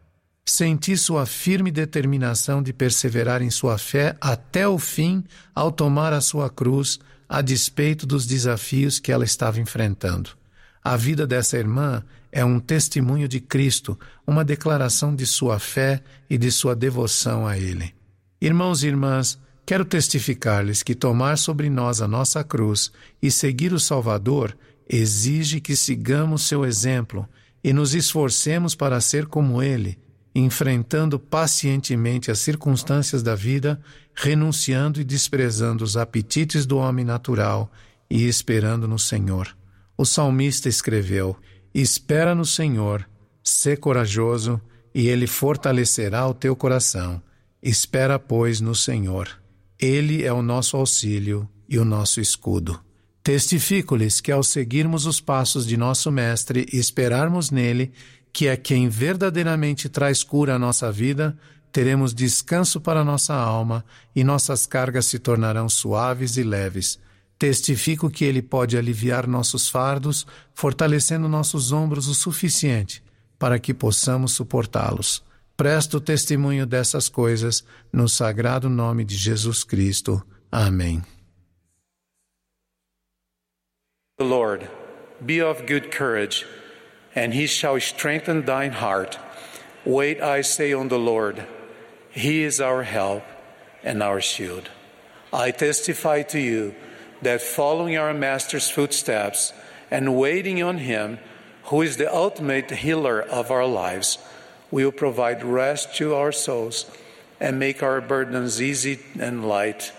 [0.43, 5.23] Senti sua firme determinação de perseverar em sua fé até o fim
[5.55, 6.99] ao tomar a sua cruz,
[7.29, 10.31] a despeito dos desafios que ela estava enfrentando.
[10.83, 12.03] A vida dessa irmã
[12.33, 17.59] é um testemunho de Cristo, uma declaração de sua fé e de sua devoção a
[17.59, 17.93] Ele.
[18.41, 19.39] Irmãos e irmãs,
[19.71, 22.91] quero testificar-lhes que tomar sobre nós a nossa cruz
[23.23, 27.25] e seguir o Salvador exige que sigamos seu exemplo
[27.63, 29.97] e nos esforcemos para ser como ele,
[30.35, 33.81] enfrentando pacientemente as circunstâncias da vida,
[34.13, 37.71] renunciando e desprezando os apetites do homem natural
[38.11, 39.57] e esperando no Senhor.
[39.97, 41.37] O salmista escreveu:
[41.73, 43.09] Espera no Senhor,
[43.41, 44.61] sê corajoso,
[44.93, 47.23] e ele fortalecerá o teu coração.
[47.63, 49.40] Espera, pois, no Senhor.
[49.81, 52.79] Ele é o nosso auxílio e o nosso escudo.
[53.23, 57.91] Testifico-lhes que, ao seguirmos os passos de nosso Mestre e esperarmos nele,
[58.31, 61.35] que é quem verdadeiramente traz cura à nossa vida,
[61.73, 63.83] teremos descanso para nossa alma
[64.15, 66.99] e nossas cargas se tornarão suaves e leves.
[67.39, 73.03] Testifico que ele pode aliviar nossos fardos, fortalecendo nossos ombros o suficiente
[73.39, 75.23] para que possamos suportá-los.
[75.61, 77.63] Presto testemunho dessas coisas
[77.93, 80.23] no sagrado nome de Jesus Cristo.
[80.51, 81.03] Amém.
[84.17, 84.71] The Lord,
[85.23, 86.47] be of good courage,
[87.15, 89.19] and he shall strengthen thine heart.
[89.85, 91.47] Wait, I say, on the Lord.
[92.11, 93.25] He is our help
[93.85, 94.71] and our shield.
[95.31, 96.75] I testify to you
[97.21, 99.53] that following our Master's footsteps
[99.91, 101.19] and waiting on him,
[101.65, 104.17] who is the ultimate healer of our lives,
[104.71, 106.91] will provide rest to our souls
[107.41, 109.93] and make our burdens easy and light.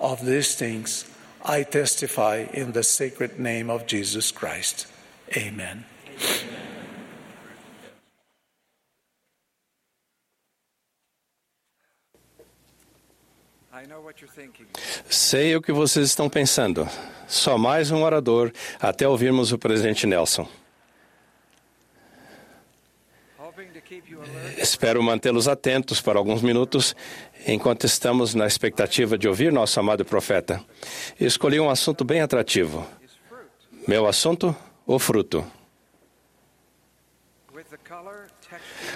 [0.00, 1.04] Of these things,
[1.44, 4.86] I testify in the sacred name of Jesus Christ.
[5.36, 5.84] Amen.
[15.08, 16.88] Sei o que vocês estão pensando.
[17.28, 20.48] Só mais um orador até ouvirmos o presidente Nelson.
[24.56, 26.94] Espero mantê-los atentos por alguns minutos
[27.46, 30.62] enquanto estamos na expectativa de ouvir nosso amado profeta.
[31.18, 32.86] Escolhi um assunto bem atrativo.
[33.86, 34.54] Meu assunto:
[34.86, 35.44] o fruto.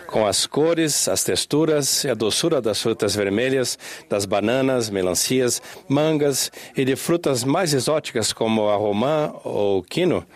[0.06, 6.50] Com as cores, as texturas e a doçura das frutas vermelhas, das bananas, melancias, mangas
[6.76, 10.26] e de frutas mais exóticas como a romã ou quino,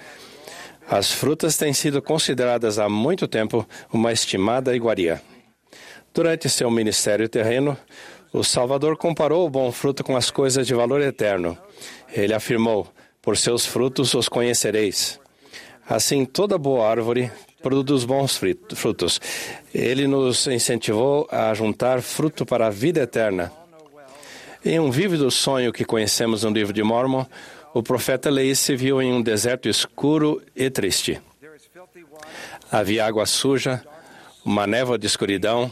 [0.89, 5.21] as frutas têm sido consideradas há muito tempo uma estimada iguaria.
[6.15, 7.77] Durante seu ministério terreno,
[8.33, 11.59] o Salvador comparou o bom fruto com as coisas de valor eterno.
[12.13, 12.87] Ele afirmou:
[13.21, 15.19] Por seus frutos os conhecereis.
[15.89, 17.31] Assim, toda boa árvore
[17.63, 18.41] produz bons
[18.75, 19.21] frutos.
[19.75, 23.53] Ele nos incentivou a juntar fruto para a vida eterna.
[24.65, 27.25] Em um vívido sonho que conhecemos no livro de Mormon,
[27.77, 31.21] o profeta Leí se viu em um deserto escuro e triste.
[32.73, 33.85] Havia água suja,
[34.43, 35.71] uma névoa de escuridão,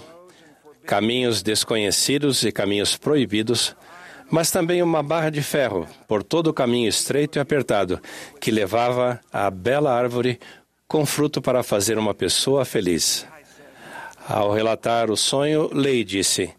[0.85, 3.75] caminhos desconhecidos e caminhos proibidos,
[4.31, 7.99] mas também uma barra de ferro por todo o caminho estreito e apertado
[8.39, 10.39] que levava à bela árvore
[10.87, 13.27] com fruto para fazer uma pessoa feliz.
[14.29, 16.53] Ao relatar o sonho, Lei disse: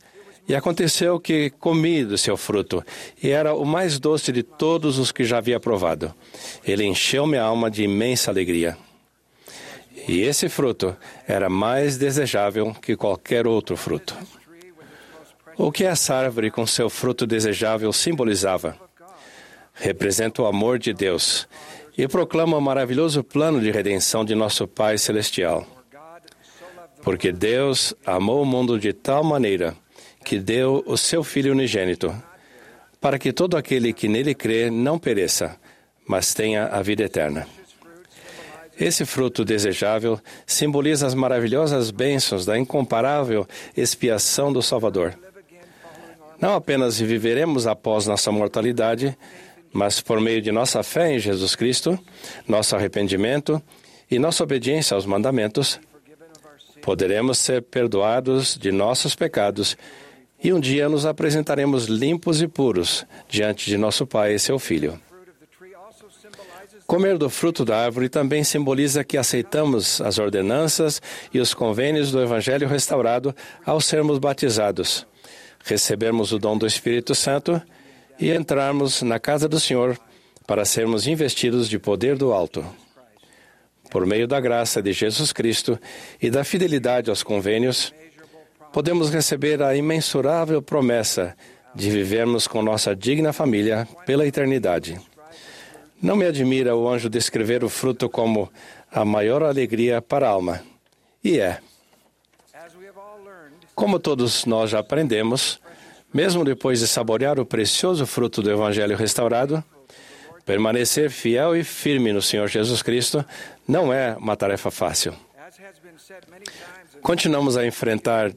[0.48, 2.84] e aconteceu que comi do seu fruto,
[3.22, 6.14] e era o mais doce de todos os que já havia provado.
[6.64, 8.78] Ele encheu minha alma de imensa alegria.
[10.08, 10.96] E esse fruto
[11.28, 14.16] era mais desejável que qualquer outro fruto.
[15.58, 18.78] O que essa árvore com seu fruto desejável simbolizava?
[19.74, 21.48] Representa o amor de Deus
[21.98, 25.66] e proclama o maravilhoso plano de redenção de nosso Pai Celestial.
[27.02, 29.76] Porque Deus amou o mundo de tal maneira
[30.26, 32.14] que deu o seu Filho unigênito,
[33.00, 35.56] para que todo aquele que nele crê não pereça,
[36.08, 37.48] mas tenha a vida eterna.
[38.78, 43.48] Esse fruto desejável simboliza as maravilhosas bênçãos da incomparável
[43.78, 45.18] expiação do Salvador.
[46.42, 49.16] Não apenas viveremos após nossa mortalidade,
[49.72, 51.98] mas por meio de nossa fé em Jesus Cristo,
[52.48, 53.62] nosso arrependimento
[54.10, 55.80] e nossa obediência aos mandamentos,
[56.82, 59.78] poderemos ser perdoados de nossos pecados
[60.46, 65.02] e um dia nos apresentaremos limpos e puros diante de nosso Pai e seu Filho.
[66.86, 71.02] Comer do fruto da árvore também simboliza que aceitamos as ordenanças
[71.34, 73.36] e os convênios do Evangelho restaurado
[73.66, 75.08] ao sermos batizados,
[75.64, 77.60] recebermos o dom do Espírito Santo
[78.20, 79.98] e entrarmos na casa do Senhor
[80.46, 82.64] para sermos investidos de poder do alto.
[83.90, 85.80] Por meio da graça de Jesus Cristo
[86.22, 87.92] e da fidelidade aos convênios,
[88.76, 91.34] podemos receber a imensurável promessa
[91.74, 95.00] de vivermos com nossa digna família pela eternidade.
[96.02, 98.52] Não me admira o anjo descrever o fruto como
[98.92, 100.62] a maior alegria para a alma.
[101.24, 101.60] E é.
[103.74, 105.58] Como todos nós já aprendemos,
[106.14, 109.64] mesmo depois de saborear o precioso fruto do Evangelho restaurado,
[110.46, 113.24] permanecer fiel e firme no Senhor Jesus Cristo
[113.66, 115.16] não é uma tarefa fácil.
[117.02, 118.34] Continuamos a enfrentar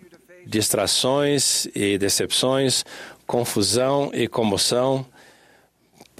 [0.48, 2.82] distrações e decepções,
[3.26, 5.04] confusão e comoção,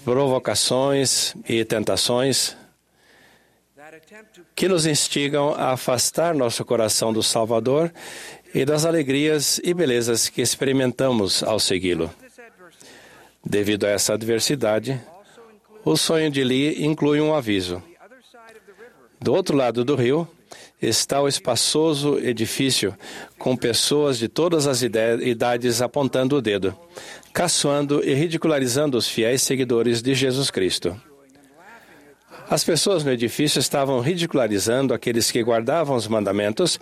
[0.05, 2.55] provocações e tentações
[4.55, 7.91] que nos instigam a afastar nosso coração do Salvador
[8.55, 12.11] e das alegrias e belezas que experimentamos ao segui-lo.
[13.43, 15.01] Devido a essa adversidade,
[15.85, 17.83] o sonho de Lee inclui um aviso.
[19.21, 20.29] Do outro lado do rio,
[20.81, 22.97] está o espaçoso edifício,
[23.39, 26.77] com pessoas de todas as idades apontando o dedo,
[27.33, 30.99] caçoando e ridicularizando os fiéis seguidores de Jesus Cristo.
[32.51, 36.81] As pessoas no edifício estavam ridicularizando aqueles que guardavam os mandamentos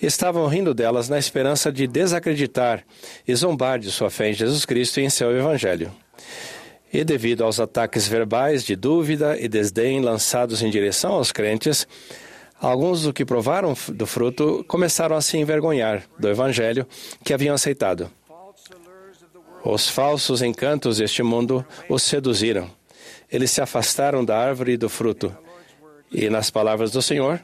[0.00, 2.84] estavam rindo delas na esperança de desacreditar
[3.26, 5.90] e zombar de sua fé em Jesus Cristo e em seu Evangelho.
[6.92, 11.88] E devido aos ataques verbais de dúvida e desdém lançados em direção aos crentes,
[12.60, 16.86] Alguns dos que provaram do fruto começaram a se envergonhar do evangelho
[17.24, 18.10] que haviam aceitado.
[19.64, 22.70] Os falsos encantos deste mundo os seduziram.
[23.32, 25.34] Eles se afastaram da árvore e do fruto.
[26.12, 27.40] E, nas palavras do Senhor,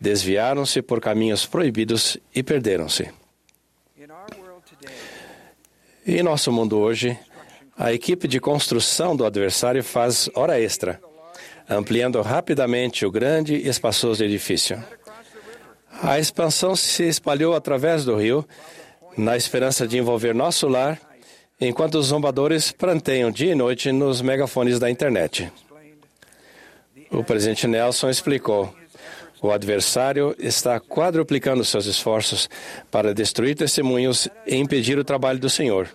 [0.00, 3.10] desviaram-se por caminhos proibidos e perderam-se.
[6.06, 7.18] Em nosso mundo hoje,
[7.76, 11.00] a equipe de construção do adversário faz hora extra
[11.74, 14.82] ampliando rapidamente o grande e espaçoso edifício.
[16.02, 18.46] A expansão se espalhou através do rio,
[19.16, 21.00] na esperança de envolver nosso lar,
[21.60, 25.52] enquanto os zombadores pranteiam dia e noite nos megafones da internet.
[27.10, 28.74] O presidente Nelson explicou:
[29.42, 32.48] o adversário está quadruplicando seus esforços
[32.90, 35.88] para destruir testemunhos e impedir o trabalho do Senhor.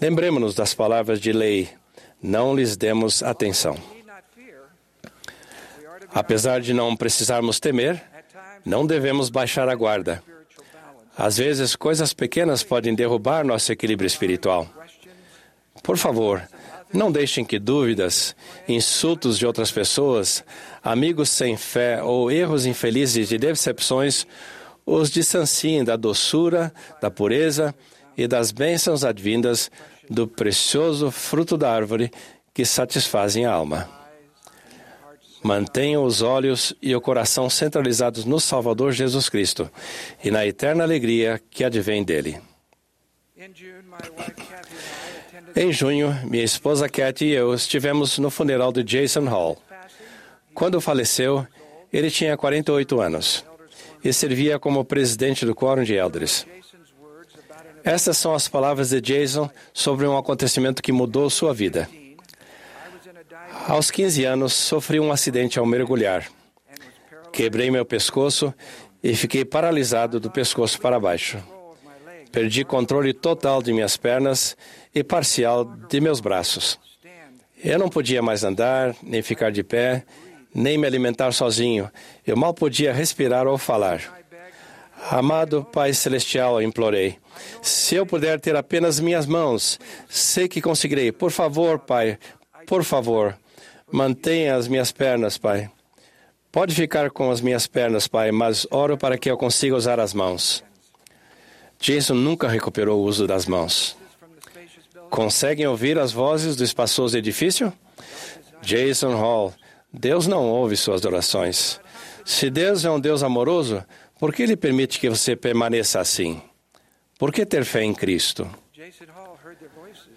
[0.00, 1.68] Lembremos-nos das palavras de lei:
[2.22, 3.76] não lhes demos atenção.
[6.12, 8.02] Apesar de não precisarmos temer,
[8.64, 10.22] não devemos baixar a guarda.
[11.16, 14.68] Às vezes, coisas pequenas podem derrubar nosso equilíbrio espiritual.
[15.82, 16.42] Por favor,
[16.92, 18.34] não deixem que dúvidas,
[18.68, 20.44] insultos de outras pessoas,
[20.82, 24.26] amigos sem fé ou erros infelizes de decepções
[24.86, 27.74] os distanciem da doçura, da pureza
[28.16, 29.70] e das bênçãos advindas
[30.08, 32.10] do precioso fruto da árvore
[32.54, 33.97] que satisfazem a alma.
[35.42, 39.70] Mantenham os olhos e o coração centralizados no Salvador Jesus Cristo
[40.22, 42.40] e na eterna alegria que advém dele.
[45.54, 49.60] Em junho, minha esposa Kathy e eu estivemos no funeral de Jason Hall.
[50.54, 51.46] Quando faleceu,
[51.92, 53.44] ele tinha 48 anos
[54.02, 56.46] e servia como presidente do Quórum de Elders.
[57.84, 61.88] Essas são as palavras de Jason sobre um acontecimento que mudou sua vida.
[63.68, 66.26] Aos 15 anos, sofri um acidente ao mergulhar.
[67.30, 68.52] Quebrei meu pescoço
[69.02, 71.36] e fiquei paralisado do pescoço para baixo.
[72.32, 74.56] Perdi controle total de minhas pernas
[74.94, 76.80] e parcial de meus braços.
[77.62, 80.02] Eu não podia mais andar, nem ficar de pé,
[80.54, 81.90] nem me alimentar sozinho.
[82.26, 84.00] Eu mal podia respirar ou falar.
[85.10, 87.18] Amado Pai Celestial, implorei.
[87.60, 89.78] Se eu puder ter apenas minhas mãos,
[90.08, 91.12] sei que conseguirei.
[91.12, 92.18] Por favor, Pai,
[92.66, 93.36] por favor,
[93.90, 95.70] mantenha as minhas pernas, Pai.
[96.50, 100.14] Pode ficar com as minhas pernas, Pai, mas oro para que eu consiga usar as
[100.14, 100.64] mãos.
[101.78, 103.96] Jason nunca recuperou o uso das mãos.
[105.10, 107.72] Conseguem ouvir as vozes do espaçoso edifício?
[108.60, 109.54] Jason Hall,
[109.92, 111.80] Deus não ouve suas orações.
[112.24, 113.84] Se Deus é um Deus amoroso,
[114.18, 116.42] por que Ele permite que você permaneça assim?
[117.18, 118.48] Por que ter fé em Cristo?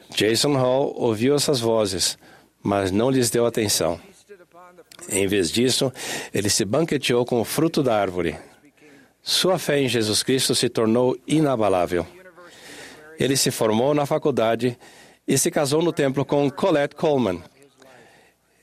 [0.10, 2.18] Jason Hall ouviu essas vozes,
[2.64, 4.00] mas não lhes deu atenção.
[5.10, 5.92] Em vez disso,
[6.34, 8.38] ele se banqueteou com o fruto da árvore.
[9.22, 12.06] Sua fé em Jesus Cristo se tornou inabalável.
[13.20, 14.78] Ele se formou na faculdade
[15.28, 17.42] e se casou no templo com Colette Coleman.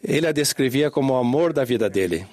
[0.03, 2.27] Ele a descrevia como o amor da vida dele.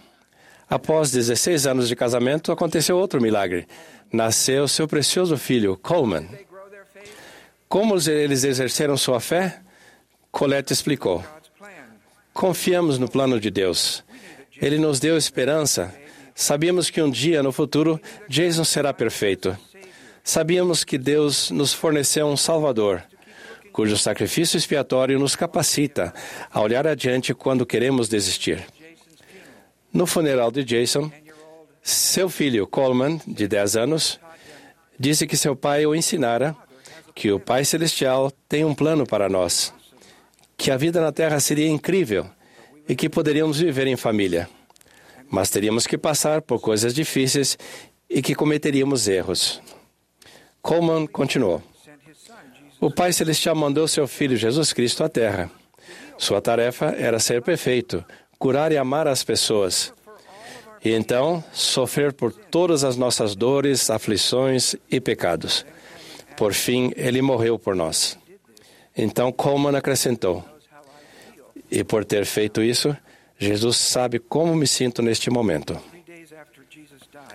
[0.68, 3.68] Após 16 anos de casamento, aconteceu outro milagre.
[4.12, 6.28] Nasceu seu precioso filho, Coleman.
[7.68, 9.60] Como eles exerceram sua fé?
[10.32, 11.24] Colette explicou.
[12.36, 14.04] Confiamos no plano de Deus.
[14.62, 15.96] Ele nos deu esperança.
[16.36, 17.98] Sabíamos que um dia no futuro
[18.28, 19.58] Jason será perfeito.
[20.22, 23.02] Sabíamos que Deus nos forneceu um Salvador,
[23.72, 26.14] cujo sacrifício expiatório nos capacita
[26.52, 28.66] a olhar adiante quando queremos desistir.
[29.94, 31.10] No funeral de Jason,
[31.82, 34.20] seu filho Coleman, de 10 anos,
[35.00, 36.54] disse que seu pai o ensinara
[37.16, 39.74] que o Pai Celestial tem um plano para nós,
[40.58, 42.26] que a vida na Terra seria incrível
[42.88, 44.50] e que poderíamos viver em família.
[45.30, 47.58] Mas teríamos que passar por coisas difíceis
[48.10, 49.62] e que cometeríamos erros.
[50.62, 51.62] Coleman continuou.
[52.80, 55.50] O Pai Celestial mandou seu Filho Jesus Cristo à Terra.
[56.18, 58.04] Sua tarefa era ser perfeito,
[58.38, 59.94] curar e amar as pessoas.
[60.84, 65.66] E então, sofrer por todas as nossas dores, aflições e pecados.
[66.38, 68.18] Por fim, ele morreu por nós.
[68.98, 70.44] Então Coleman acrescentou:
[71.70, 72.96] E por ter feito isso,
[73.38, 75.78] Jesus sabe como me sinto neste momento.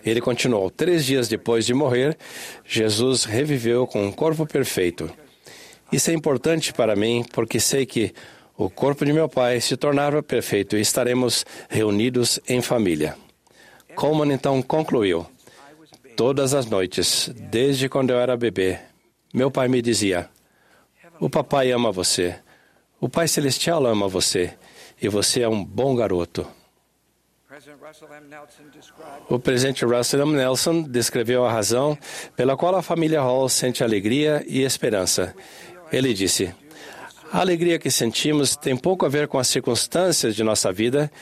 [0.05, 2.17] Ele continuou: Três dias depois de morrer,
[2.65, 5.11] Jesus reviveu com um corpo perfeito.
[5.93, 8.15] Isso é importante para mim porque sei que
[8.57, 13.17] o corpo de meu pai se tornava perfeito e estaremos reunidos em família.
[13.95, 15.27] Coleman então concluiu:
[16.17, 18.79] Todas as noites, desde quando eu era bebê,
[19.35, 20.29] meu pai me dizia:
[21.21, 22.35] O papai ama você,
[22.99, 24.55] o Pai Celestial ama você
[25.01, 26.47] e você é um bom garoto.
[29.29, 30.33] O presidente Russell M.
[30.35, 31.99] Nelson descreveu a razão
[32.35, 35.35] pela qual a família Hall sente alegria e esperança.
[35.93, 36.55] Ele disse:
[37.31, 41.13] A alegria que sentimos tem pouco a ver com as circunstâncias de nossa vida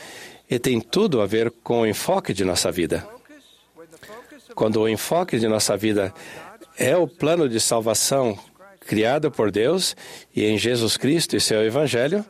[0.48, 3.04] e tem tudo a ver com o enfoque de nossa vida.
[4.54, 6.14] Quando o enfoque de nossa vida
[6.78, 8.38] é o plano de salvação
[8.88, 9.94] criado por Deus
[10.34, 12.24] e em Jesus Cristo e seu Evangelho,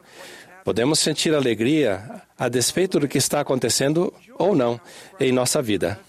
[0.65, 4.79] podemos sentir alegria a despeito do que está acontecendo ou não
[5.21, 6.01] em nossa vida.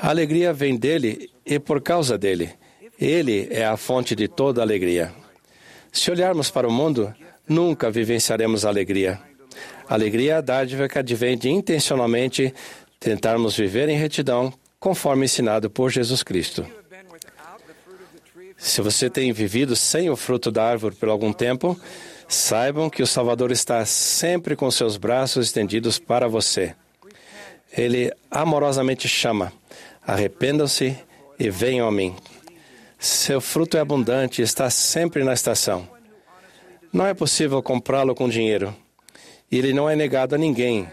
[0.00, 2.50] A alegria vem dele e por causa dele.
[2.98, 5.12] Ele é a fonte de toda alegria.
[5.92, 7.14] Se olharmos para o mundo,
[7.46, 9.20] nunca vivenciaremos alegria.
[9.86, 12.54] Alegria é a dádiva que advém de intencionalmente
[12.98, 14.50] tentarmos viver em retidão,
[14.80, 16.66] conforme ensinado por Jesus Cristo.
[18.62, 21.76] Se você tem vivido sem o fruto da árvore por algum tempo,
[22.28, 26.72] saibam que o Salvador está sempre com seus braços estendidos para você.
[27.76, 29.52] Ele amorosamente chama:
[30.06, 30.96] arrependam-se
[31.40, 32.14] e venham a mim.
[33.00, 35.88] Seu fruto é abundante e está sempre na estação.
[36.92, 38.72] Não é possível comprá-lo com dinheiro.
[39.50, 40.86] E ele não é negado a ninguém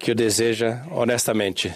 [0.00, 1.74] que o deseja honestamente.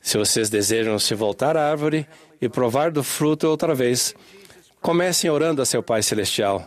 [0.00, 2.06] Se vocês desejam se voltar à árvore
[2.40, 4.14] e provar do fruto outra vez,
[4.82, 6.66] comecem orando a seu Pai Celestial.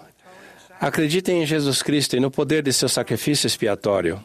[0.80, 4.24] Acreditem em Jesus Cristo e no poder de seu sacrifício expiatório.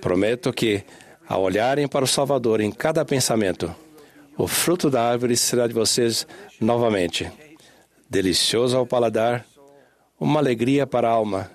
[0.00, 0.84] Prometo que,
[1.26, 3.72] ao olharem para o Salvador em cada pensamento,
[4.36, 6.26] o fruto da árvore será de vocês
[6.60, 7.30] novamente.
[8.10, 9.46] Delicioso ao paladar,
[10.18, 11.50] uma alegria para a alma,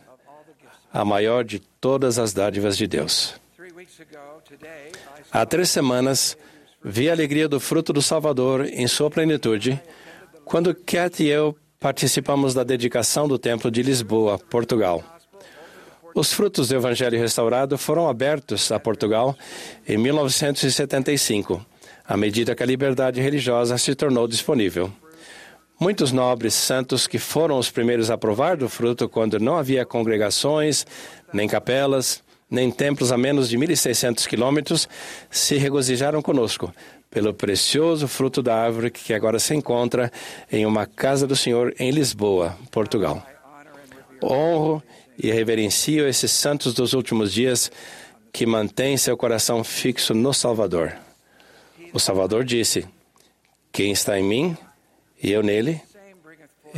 [0.91, 3.35] a maior de todas as dádivas de Deus.
[5.31, 6.37] Há três semanas,
[6.83, 9.81] vi a alegria do fruto do Salvador em sua plenitude,
[10.49, 15.03] quando Cat e eu participamos da dedicação do Templo de Lisboa, Portugal.
[16.15, 19.35] Os frutos do Evangelho restaurado foram abertos a Portugal
[19.87, 21.63] em 1975
[22.07, 24.91] à medida que a liberdade religiosa se tornou disponível.
[25.79, 30.87] Muitos nobres santos que foram os primeiros a provar do fruto quando não havia congregações,
[31.33, 34.87] nem capelas, nem templos a menos de 1.600 quilômetros,
[35.29, 36.73] se regozijaram conosco
[37.17, 40.11] pelo precioso fruto da árvore que agora se encontra
[40.51, 43.25] em uma casa do Senhor em Lisboa, Portugal.
[44.21, 44.83] Honro
[45.17, 47.71] e reverencio esses santos dos últimos dias
[48.31, 50.95] que mantêm seu coração fixo no Salvador.
[51.91, 52.87] O Salvador disse:
[53.71, 54.57] Quem está em mim
[55.19, 55.81] e eu nele,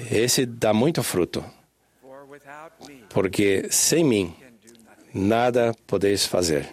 [0.10, 1.44] esse dá muito fruto.
[3.10, 4.34] Porque sem mim
[5.14, 6.70] nada podeis fazer.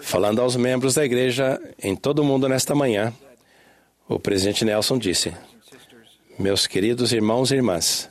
[0.00, 3.12] Falando aos membros da igreja em todo o mundo nesta manhã,
[4.08, 5.32] o presidente Nelson disse:
[6.38, 8.08] Meus queridos irmãos e irmãs,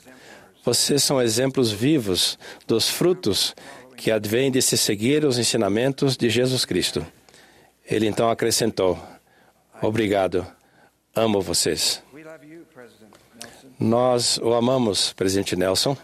[0.64, 2.38] vocês são exemplos vivos
[2.68, 3.56] dos frutos
[3.98, 7.06] que advêm de se seguir os ensinamentos de Jesus Cristo.
[7.86, 8.98] Ele então acrescentou:
[9.82, 10.46] Obrigado,
[11.16, 12.02] amo vocês.
[13.80, 15.98] Nós o amamos, presidente Nelson.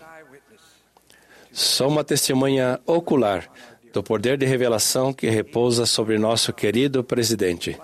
[1.52, 3.49] Sou uma testemunha ocular
[3.95, 7.77] do poder de revelação que repousa sobre nosso querido presidente.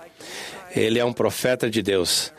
[0.76, 2.34] Ele é um profeta de Deus.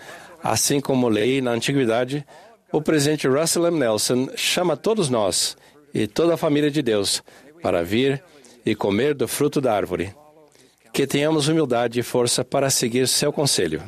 [0.44, 2.22] Assim como lei na antiguidade,
[2.70, 3.78] o presidente Russell M.
[3.78, 5.56] Nelson chama todos nós
[5.94, 7.22] e toda a família de Deus
[7.62, 8.22] para vir
[8.64, 10.14] e comer do fruto da árvore.
[10.92, 13.82] Que tenhamos humildade e força para seguir seu conselho.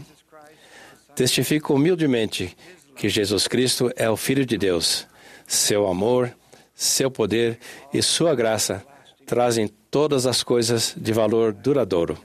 [1.15, 2.57] Testifico humildemente
[2.97, 5.07] que Jesus Cristo é o Filho de Deus.
[5.47, 6.35] Seu amor,
[6.75, 7.59] seu poder
[7.93, 8.83] e sua graça
[9.25, 12.19] trazem todas as coisas de valor duradouro.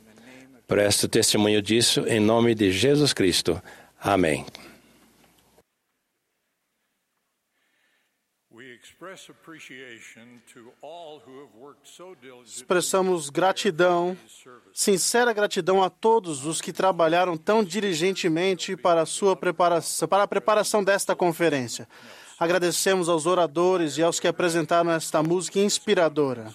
[0.67, 3.61] Presto testemunho disso em nome de Jesus Cristo.
[3.99, 4.45] Amém.
[12.45, 14.17] Expressamos gratidão,
[14.73, 20.27] sincera gratidão a todos os que trabalharam tão diligentemente para a sua preparação, para a
[20.27, 21.87] preparação desta conferência.
[22.39, 26.53] Agradecemos aos oradores e aos que apresentaram esta música inspiradora.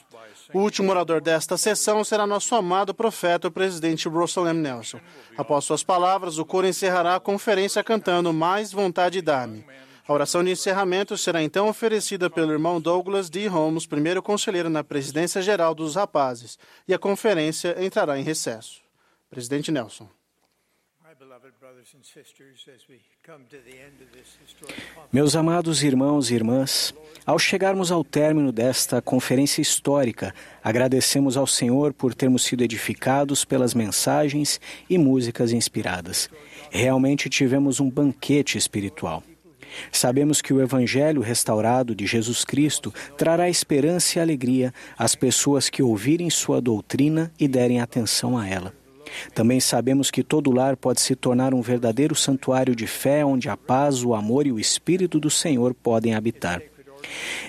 [0.55, 4.61] O último orador desta sessão será nosso amado profeta, o presidente Russell M.
[4.61, 5.01] Nelson.
[5.37, 9.67] Após suas palavras, o coro encerrará a conferência cantando Mais Vontade Dá-me.
[10.07, 13.49] A oração de encerramento será então oferecida pelo irmão Douglas D.
[13.49, 16.57] Holmes, primeiro conselheiro na presidência geral dos rapazes,
[16.87, 18.81] e a conferência entrará em recesso.
[19.29, 20.09] Presidente Nelson.
[25.13, 26.95] Meus amados irmãos e irmãs,
[27.27, 30.33] ao chegarmos ao término desta conferência histórica,
[30.63, 36.31] agradecemos ao Senhor por termos sido edificados pelas mensagens e músicas inspiradas.
[36.71, 39.23] Realmente tivemos um banquete espiritual.
[39.91, 45.83] Sabemos que o Evangelho restaurado de Jesus Cristo trará esperança e alegria às pessoas que
[45.83, 48.84] ouvirem sua doutrina e derem atenção a ela.
[49.35, 53.57] Também sabemos que todo lar pode se tornar um verdadeiro santuário de fé onde a
[53.57, 56.63] paz, o amor e o Espírito do Senhor podem habitar.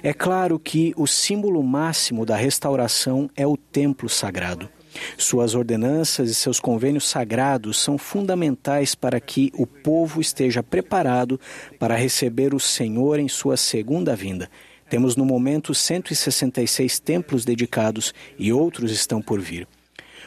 [0.03, 4.69] É claro que o símbolo máximo da restauração é o templo sagrado.
[5.17, 11.39] Suas ordenanças e seus convênios sagrados são fundamentais para que o povo esteja preparado
[11.77, 14.49] para receber o Senhor em sua segunda vinda.
[14.89, 19.67] Temos no momento 166 templos dedicados e outros estão por vir.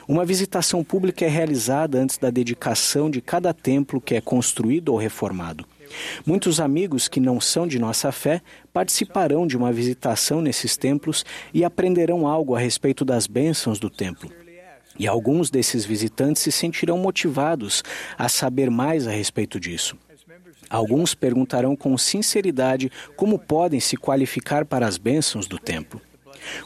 [0.09, 4.97] Uma visitação pública é realizada antes da dedicação de cada templo que é construído ou
[4.97, 5.67] reformado.
[6.25, 8.41] Muitos amigos que não são de nossa fé
[8.73, 14.33] participarão de uma visitação nesses templos e aprenderão algo a respeito das bênçãos do templo.
[14.99, 17.85] E alguns desses visitantes se sentirão motivados
[18.17, 19.95] a saber mais a respeito disso.
[20.71, 26.01] Alguns perguntarão com sinceridade como podem se qualificar para as bênçãos do templo.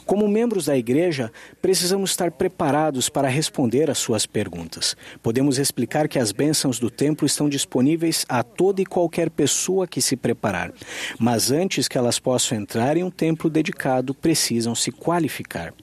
[0.05, 1.31] Como membros da igreja,
[1.61, 4.95] precisamos estar preparados para responder às suas perguntas.
[5.21, 10.01] Podemos explicar que as bênçãos do templo estão disponíveis a toda e qualquer pessoa que
[10.01, 10.71] se preparar,
[11.19, 15.73] mas antes que elas possam entrar em um templo dedicado, precisam se qualificar.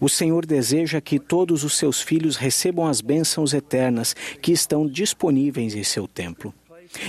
[0.00, 5.74] O Senhor deseja que todos os seus filhos recebam as bênçãos eternas que estão disponíveis
[5.74, 6.54] em seu templo.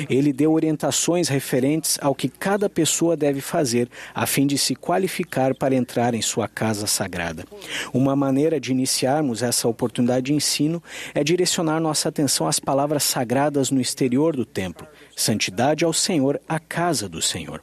[0.09, 5.55] Ele deu orientações referentes ao que cada pessoa deve fazer a fim de se qualificar
[5.55, 7.45] para entrar em sua casa sagrada.
[7.93, 10.81] Uma maneira de iniciarmos essa oportunidade de ensino
[11.13, 16.59] é direcionar nossa atenção às palavras sagradas no exterior do templo: santidade ao Senhor, a
[16.59, 17.61] casa do Senhor.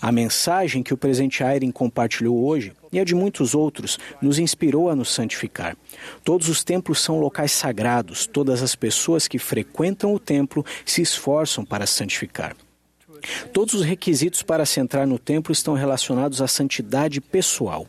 [0.00, 4.88] A mensagem que o presidente Ayrin compartilhou hoje e a de muitos outros nos inspirou
[4.88, 5.76] a nos santificar.
[6.24, 11.64] Todos os templos são locais sagrados, todas as pessoas que frequentam o templo se esforçam
[11.64, 12.56] para santificar.
[13.52, 17.86] Todos os requisitos para se entrar no templo estão relacionados à santidade pessoal.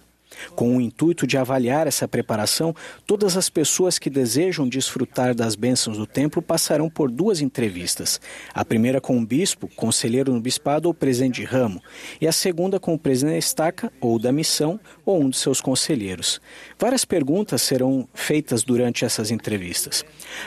[0.56, 5.98] Com o intuito de avaliar essa preparação, todas as pessoas que desejam desfrutar das bênçãos
[5.98, 8.20] do templo passarão por duas entrevistas.
[8.54, 11.82] A primeira com o bispo, conselheiro no bispado ou presidente de ramo,
[12.20, 15.62] e a segunda com o presidente da estaca ou da missão ou um de seus
[15.62, 16.42] conselheiros.
[16.80, 20.06] Várias perguntas serão feitas durante essas entrevistas.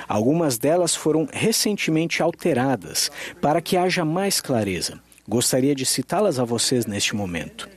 [0.08, 3.10] Algumas delas foram recentemente alteradas
[3.40, 4.98] para que haja mais clareza.
[5.28, 7.68] Gostaria de citá-las a vocês neste momento.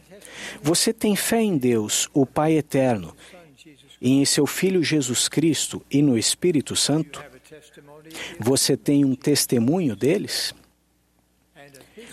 [0.62, 3.16] Você tem fé em Deus, o Pai eterno,
[4.02, 7.24] e em seu Filho Jesus Cristo e no Espírito Santo?
[8.40, 10.54] Você tem um testemunho deles?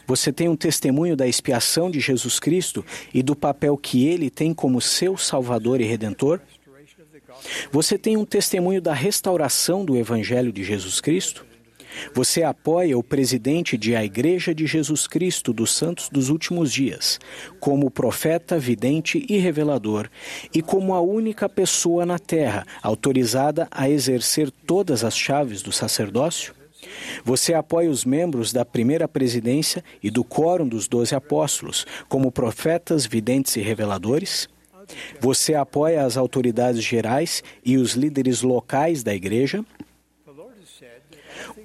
[0.06, 4.52] Você tem um testemunho da expiação de Jesus Cristo e do papel que ele tem
[4.52, 6.40] como seu Salvador e Redentor?
[7.70, 11.46] Você tem um testemunho da restauração do Evangelho de Jesus Cristo?
[12.14, 17.18] Você apoia o presidente de a Igreja de Jesus Cristo dos Santos dos Últimos Dias,
[17.58, 20.08] como profeta, vidente e revelador,
[20.54, 26.54] e como a única pessoa na Terra autorizada a exercer todas as chaves do sacerdócio?
[27.24, 33.06] Você apoia os membros da primeira presidência e do quórum dos doze apóstolos, como profetas,
[33.06, 34.48] videntes e reveladores?
[35.20, 39.64] Você apoia as autoridades gerais e os líderes locais da igreja?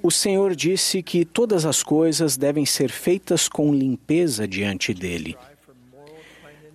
[0.06, 5.36] O Senhor disse que todas as coisas devem ser feitas com limpeza diante dele.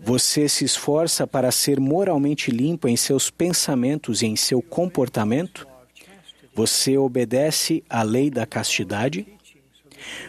[0.04, 5.66] Você se esforça para ser moralmente limpo em seus pensamentos e em seu comportamento?
[6.54, 9.26] Você obedece à lei da castidade?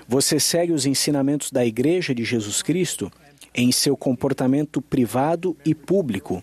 [0.06, 3.10] Você segue os ensinamentos da Igreja de Jesus Cristo
[3.52, 6.40] em seu comportamento privado e público,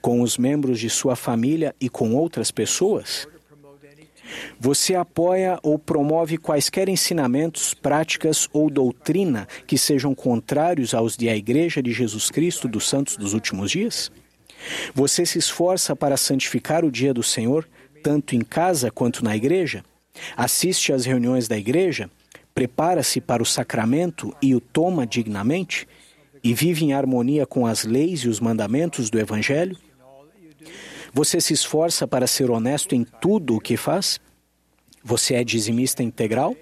[0.00, 3.28] com os membros de sua família e com outras pessoas?
[4.58, 11.36] Você apoia ou promove quaisquer ensinamentos, práticas ou doutrina que sejam contrários aos de a
[11.36, 14.10] Igreja de Jesus Cristo dos Santos dos Últimos Dias?
[14.94, 17.68] Você se esforça para santificar o dia do Senhor,
[18.02, 19.84] tanto em casa quanto na igreja?
[20.36, 22.10] Assiste às reuniões da igreja?
[22.54, 25.88] Prepara-se para o sacramento e o toma dignamente?
[26.44, 29.76] E vive em harmonia com as leis e os mandamentos do Evangelho?
[31.12, 34.20] Você se esforça para ser honesto em tudo o que faz?
[35.04, 36.56] Você é dizimista integral?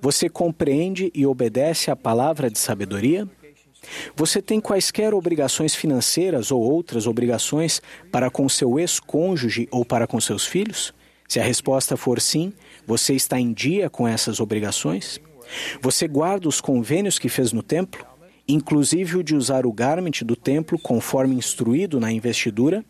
[0.00, 3.28] Você compreende e obedece à palavra de sabedoria?
[4.16, 10.20] Você tem quaisquer obrigações financeiras ou outras obrigações para com seu ex-cônjuge ou para com
[10.20, 10.92] seus filhos?
[11.28, 12.52] Se a resposta for sim,
[12.86, 15.20] você está em dia com essas obrigações?
[15.80, 18.04] Você guarda os convênios que fez no templo,
[18.48, 22.84] inclusive o de usar o garment do templo conforme instruído na investidura?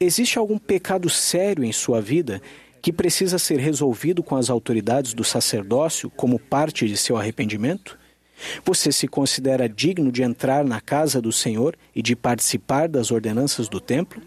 [0.00, 2.42] Existe algum pecado sério em sua vida
[2.84, 7.98] que precisa ser resolvido com as autoridades do sacerdócio como parte de seu arrependimento?
[8.62, 13.70] Você se considera digno de entrar na casa do Senhor e de participar das ordenanças
[13.70, 14.20] do templo?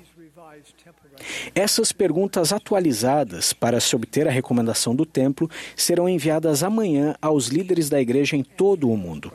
[1.53, 7.89] Essas perguntas atualizadas para se obter a recomendação do templo serão enviadas amanhã aos líderes
[7.89, 9.31] da igreja em todo o mundo.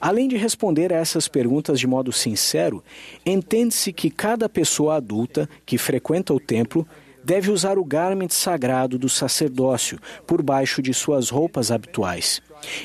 [0.00, 2.82] Além de responder a essas perguntas de modo sincero,
[3.24, 6.84] entende-se que cada pessoa adulta que frequenta o templo
[7.24, 12.42] deve usar o garment sagrado do sacerdócio por baixo de suas roupas habituais.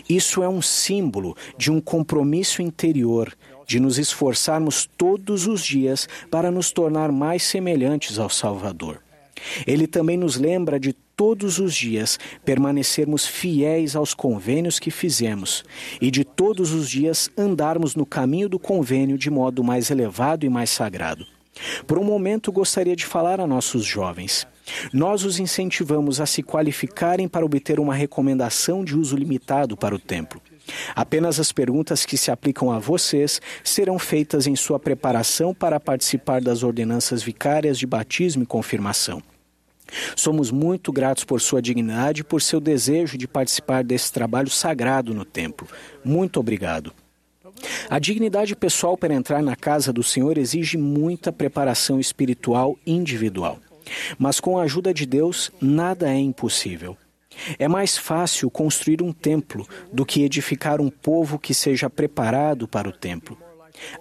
[0.08, 3.34] Isso é um símbolo de um compromisso interior,
[3.68, 9.02] de nos esforçarmos todos os dias para nos tornar mais semelhantes ao Salvador.
[9.66, 15.64] Ele também nos lembra de todos os dias permanecermos fiéis aos convênios que fizemos
[16.02, 20.50] e de todos os dias andarmos no caminho do convênio de modo mais elevado e
[20.50, 21.26] mais sagrado.
[21.86, 24.48] Por um momento, gostaria de falar a nossos jovens.
[24.94, 30.00] Nós os incentivamos a se qualificarem para obter uma recomendação de uso limitado para o
[30.00, 30.42] templo.
[30.96, 36.42] Apenas as perguntas que se aplicam a vocês serão feitas em sua preparação para participar
[36.42, 39.22] das ordenanças vicárias de batismo e confirmação.
[40.16, 45.16] Somos muito gratos por sua dignidade e por seu desejo de participar desse trabalho sagrado
[45.16, 45.68] no templo.
[46.06, 46.94] Muito obrigado.
[47.90, 53.60] A dignidade pessoal para entrar na casa do Senhor exige muita preparação espiritual individual.
[54.18, 56.98] Mas com a ajuda de Deus, nada é impossível.
[57.58, 62.90] É mais fácil construir um templo do que edificar um povo que seja preparado para
[62.90, 63.38] o templo.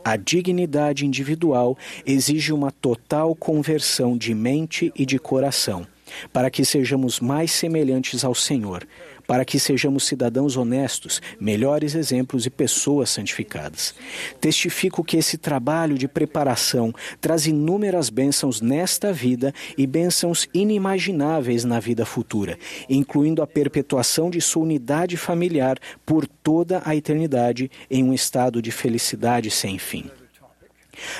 [0.05, 5.86] A dignidade individual exige uma total conversão de mente e de coração,
[6.32, 8.86] para que sejamos mais semelhantes ao Senhor,
[9.29, 13.95] para que sejamos cidadãos honestos, melhores exemplos e pessoas santificadas.
[14.41, 21.79] Testifico que esse trabalho de preparação traz inúmeras bênçãos nesta vida e bênçãos inimagináveis na
[21.79, 28.15] vida futura, incluindo a perpetuação de sua unidade familiar por toda a eternidade em um
[28.15, 30.11] estado de felicidade sem fim.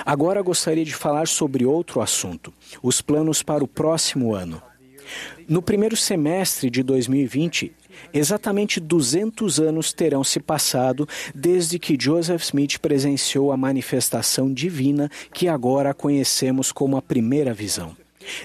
[0.05, 4.63] Agora gostaria de falar sobre outro assunto: os planos para o próximo ano.
[5.49, 7.73] No primeiro semestre de 2020,
[8.13, 15.49] Exatamente 200 anos terão se passado desde que Joseph Smith presenciou a manifestação divina que
[15.49, 17.97] agora conhecemos como a primeira visão.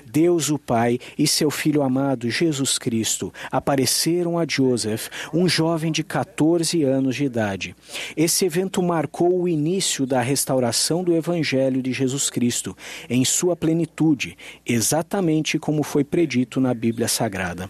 [0.06, 6.04] Deus o Pai e seu Filho amado Jesus Cristo apareceram a Joseph, um jovem de
[6.04, 7.76] 14 anos de idade.
[8.16, 12.76] Esse evento marcou o início da restauração do Evangelho de Jesus Cristo
[13.10, 17.70] em sua plenitude, exatamente como foi predito na Bíblia Sagrada.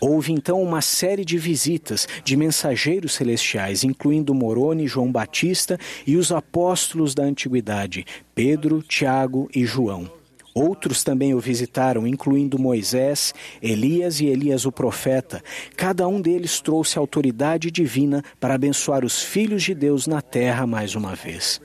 [0.00, 6.32] Houve então uma série de visitas de mensageiros celestiais, incluindo Moroni, João Batista e os
[6.32, 8.04] apóstolos da antiguidade,
[8.34, 10.10] Pedro, Tiago e João.
[10.54, 15.42] Outros também o visitaram, incluindo Moisés, Elias e Elias o profeta.
[15.76, 20.94] Cada um deles trouxe autoridade divina para abençoar os filhos de Deus na terra mais
[20.94, 21.60] uma vez.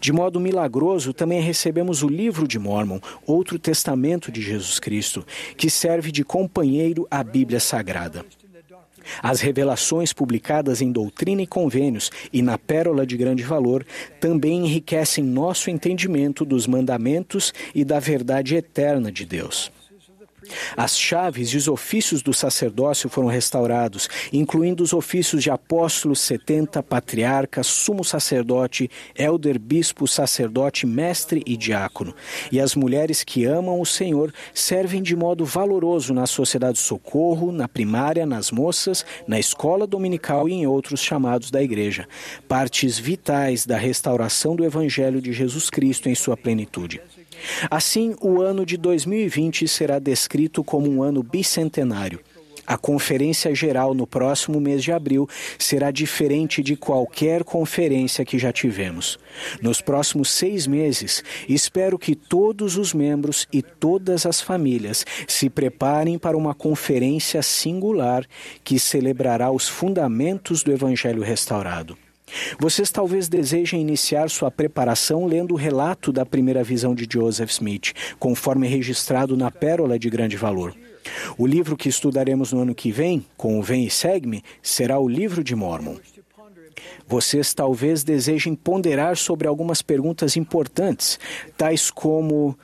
[0.00, 5.24] De modo milagroso, também recebemos o livro de Mormon, outro testamento de Jesus Cristo,
[5.56, 8.24] que serve de companheiro à Bíblia Sagrada.
[9.22, 13.84] As revelações publicadas em Doutrina e Convênios e na Pérola de Grande Valor
[14.20, 19.72] também enriquecem nosso entendimento dos mandamentos e da verdade eterna de Deus.
[20.76, 26.82] As chaves e os ofícios do sacerdócio foram restaurados, incluindo os ofícios de apóstolo, setenta,
[26.82, 32.14] patriarca, sumo sacerdote, elder, bispo, sacerdote, mestre e diácono.
[32.50, 37.68] E as mulheres que amam o Senhor servem de modo valoroso na sociedade socorro, na
[37.68, 42.08] primária, nas moças, na escola dominical e em outros chamados da igreja,
[42.48, 47.00] partes vitais da restauração do Evangelho de Jesus Cristo em sua plenitude.
[47.70, 52.20] Assim, o ano de 2020 será descrito como um ano bicentenário.
[52.70, 58.52] A conferência geral no próximo mês de abril será diferente de qualquer conferência que já
[58.52, 59.18] tivemos.
[59.60, 66.16] Nos próximos seis meses, espero que todos os membros e todas as famílias se preparem
[66.16, 68.24] para uma conferência singular
[68.62, 71.98] que celebrará os fundamentos do Evangelho restaurado.
[72.58, 77.92] Vocês talvez desejem iniciar sua preparação lendo o relato da primeira visão de Joseph Smith,
[78.18, 80.74] conforme registrado na Pérola de Grande Valor.
[81.38, 85.08] O livro que estudaremos no ano que vem, com o Vem e Segue-me, será o
[85.08, 85.96] Livro de Mormon.
[87.06, 91.18] Vocês talvez desejem ponderar sobre algumas perguntas importantes,
[91.56, 92.56] tais como: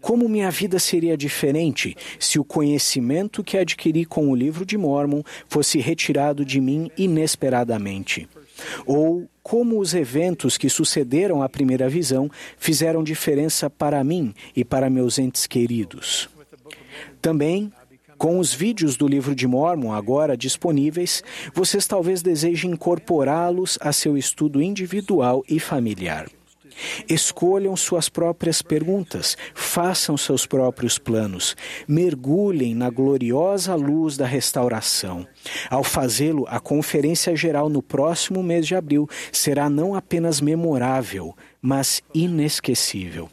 [0.00, 5.22] como minha vida seria diferente se o conhecimento que adquiri com o livro de Mormon
[5.48, 8.28] fosse retirado de mim inesperadamente?
[8.86, 14.90] Ou como os eventos que sucederam à primeira visão fizeram diferença para mim e para
[14.90, 16.28] meus entes queridos.
[17.20, 17.72] Também,
[18.18, 21.22] com os vídeos do livro de Mormon agora disponíveis,
[21.54, 26.28] vocês talvez desejem incorporá-los a seu estudo individual e familiar.
[27.08, 35.26] Escolham suas próprias perguntas, façam seus próprios planos, mergulhem na gloriosa luz da restauração.
[35.70, 42.02] Ao fazê-lo, a Conferência Geral no próximo mês de abril será não apenas memorável, mas
[42.14, 43.28] inesquecível.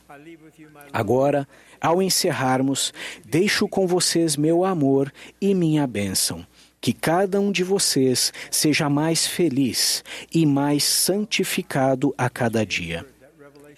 [0.91, 1.47] Agora,
[1.79, 2.93] ao encerrarmos,
[3.25, 6.45] deixo com vocês meu amor e minha bênção.
[6.81, 10.03] Que cada um de vocês seja mais feliz
[10.33, 13.05] e mais santificado a cada dia.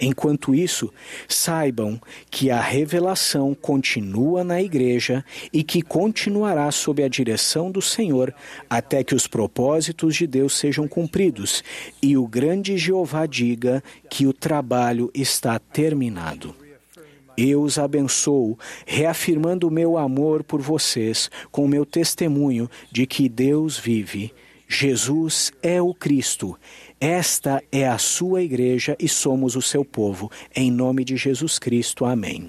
[0.03, 0.91] Enquanto isso,
[1.27, 2.01] saibam
[2.31, 5.23] que a revelação continua na igreja
[5.53, 8.33] e que continuará sob a direção do Senhor
[8.67, 11.63] até que os propósitos de Deus sejam cumpridos
[12.01, 16.55] e o grande Jeová diga que o trabalho está terminado.
[17.37, 18.57] Eu os abençoo,
[18.87, 24.33] reafirmando o meu amor por vocês com meu testemunho de que Deus vive.
[24.67, 26.57] Jesus é o Cristo.
[27.03, 30.29] Esta é a sua igreja e somos o seu povo.
[30.55, 32.05] Em nome de Jesus Cristo.
[32.05, 32.47] Amém.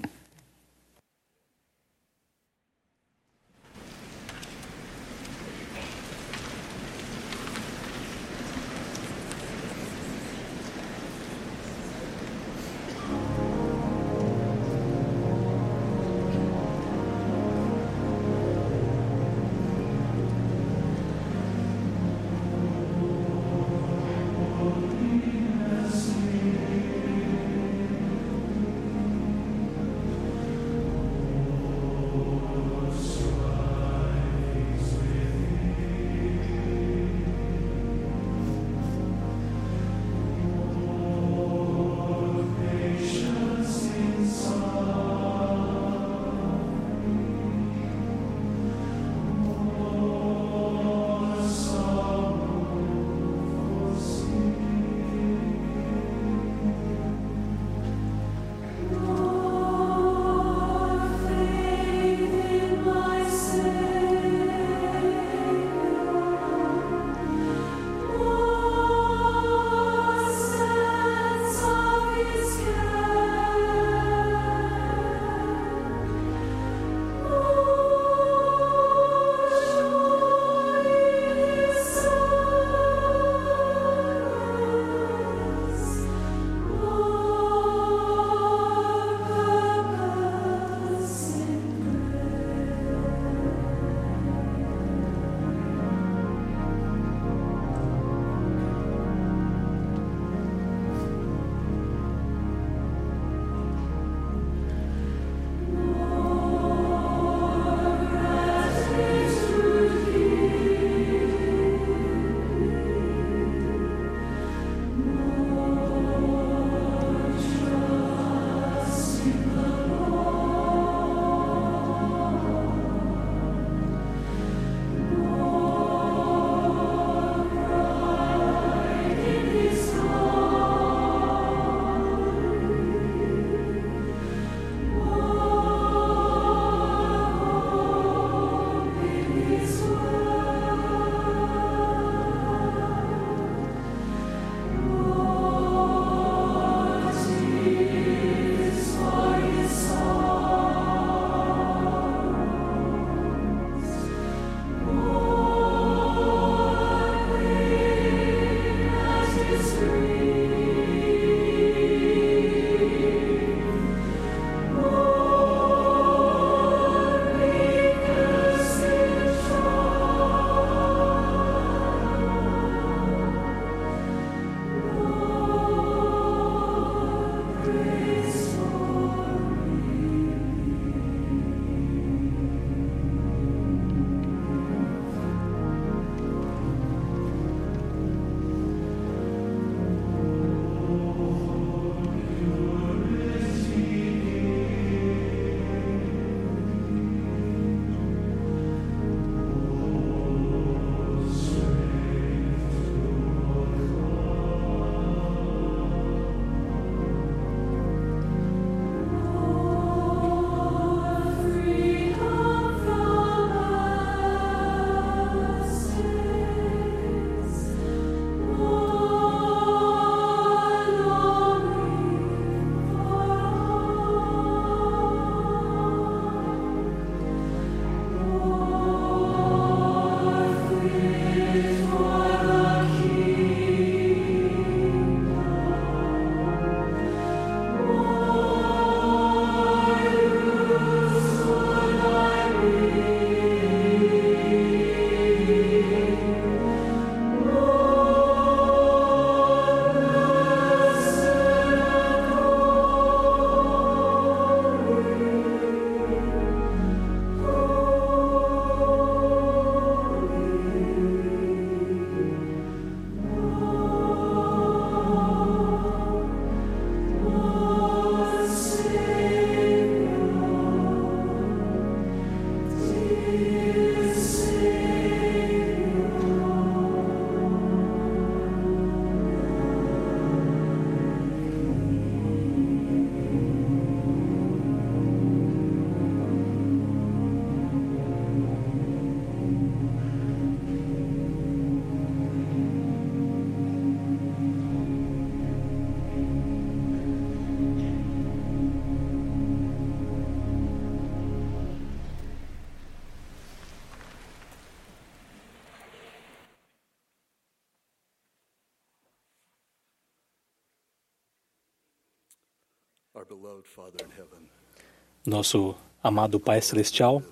[315.25, 317.23] Nosso amado Pai Celestial,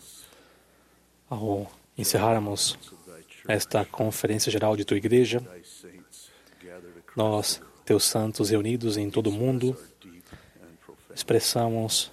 [1.30, 2.78] ao encerrarmos
[3.48, 5.42] esta conferência geral de tua igreja,
[7.16, 9.78] nós, teus santos reunidos em todo o mundo,
[11.14, 12.12] expressamos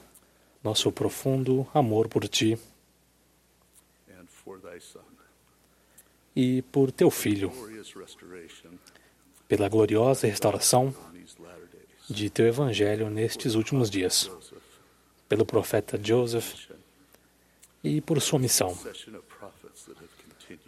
[0.63, 2.59] nosso profundo amor por ti
[6.35, 7.53] e por teu filho,
[9.47, 10.95] pela gloriosa restauração
[12.09, 14.31] de teu evangelho nestes últimos dias,
[15.29, 16.69] pelo profeta Joseph
[17.85, 18.77] e por sua missão,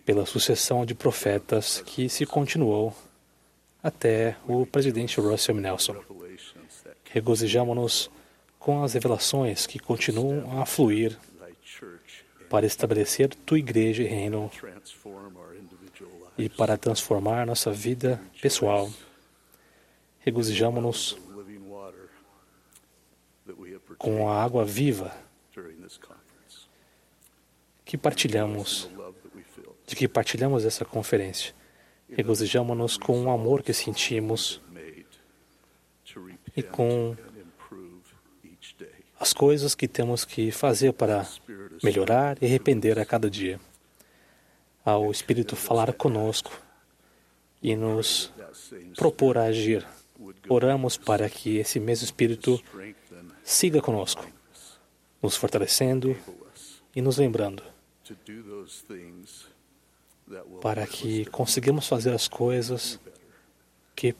[0.05, 2.95] pela sucessão de profetas que se continuou
[3.83, 5.55] até o presidente Russell.
[5.55, 5.97] Nelson.
[7.05, 8.11] Regozijamo-nos
[8.59, 11.19] com as revelações que continuam a fluir
[12.49, 14.51] para estabelecer tua igreja e reino
[16.37, 18.91] e para transformar nossa vida pessoal.
[20.21, 21.17] Regozijamo-nos
[24.01, 25.14] com a água viva
[27.85, 28.89] que partilhamos,
[29.86, 31.55] de que partilhamos essa conferência.
[32.09, 34.59] Regozijamo-nos com o amor que sentimos
[36.56, 37.14] e com
[39.18, 41.28] as coisas que temos que fazer para
[41.82, 43.60] melhorar e arrepender a cada dia.
[44.82, 46.59] Ao Espírito falar conosco
[47.62, 48.32] e nos
[48.97, 49.86] propor a agir,
[50.48, 52.59] oramos para que esse mesmo Espírito
[53.51, 54.24] siga conosco,
[55.20, 56.16] nos fortalecendo
[56.94, 57.62] e nos lembrando
[60.62, 63.01] para que consigamos fazer as coisas
[63.97, 64.14] que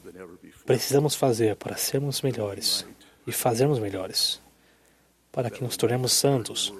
[0.65, 2.85] precisamos fazer para sermos melhores
[3.25, 4.41] e fazermos melhores
[5.31, 6.73] para que nos tornemos santos,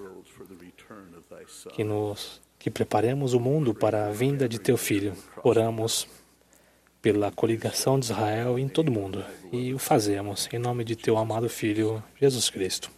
[1.74, 5.16] que nos que preparemos o mundo para a vinda de teu filho.
[5.42, 6.08] Oramos
[7.02, 11.18] pela coligação de Israel em todo o mundo e o fazemos em nome de teu
[11.18, 12.92] amado filho Jesus Cristo.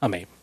[0.00, 0.37] Amém.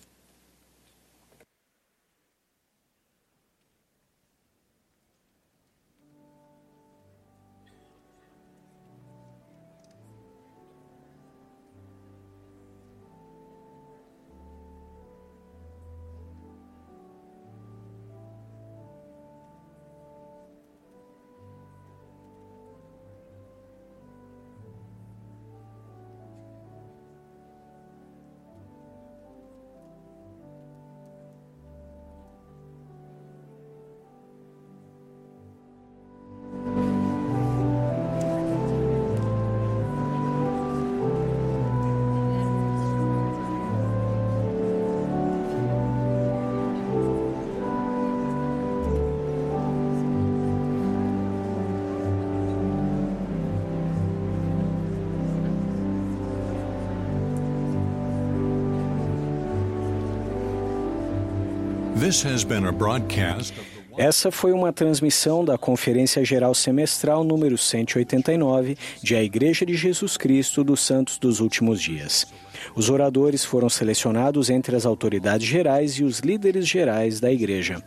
[63.98, 70.15] Essa foi uma transmissão da Conferência Geral Semestral número 189 de A Igreja de Jesus
[70.15, 72.27] Cristo dos Santos dos Últimos Dias.
[72.76, 77.82] Os oradores foram selecionados entre as autoridades gerais e os líderes gerais da Igreja.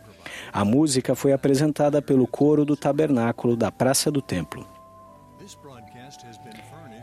[0.51, 4.67] A música foi apresentada pelo coro do Tabernáculo da Praça do Templo.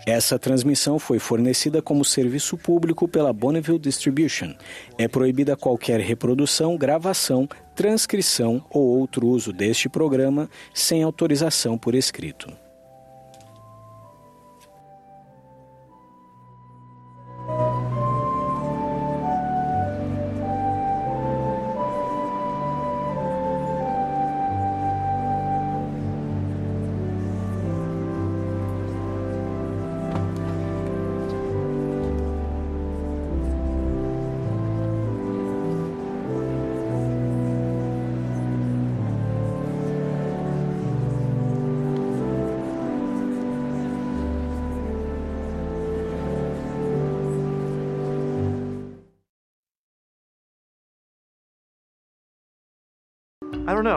[0.06, 4.54] Essa transmissão foi fornecida como serviço público pela Bonneville Distribution.
[4.96, 12.65] É proibida qualquer reprodução, gravação, transcrição ou outro uso deste programa sem autorização por escrito.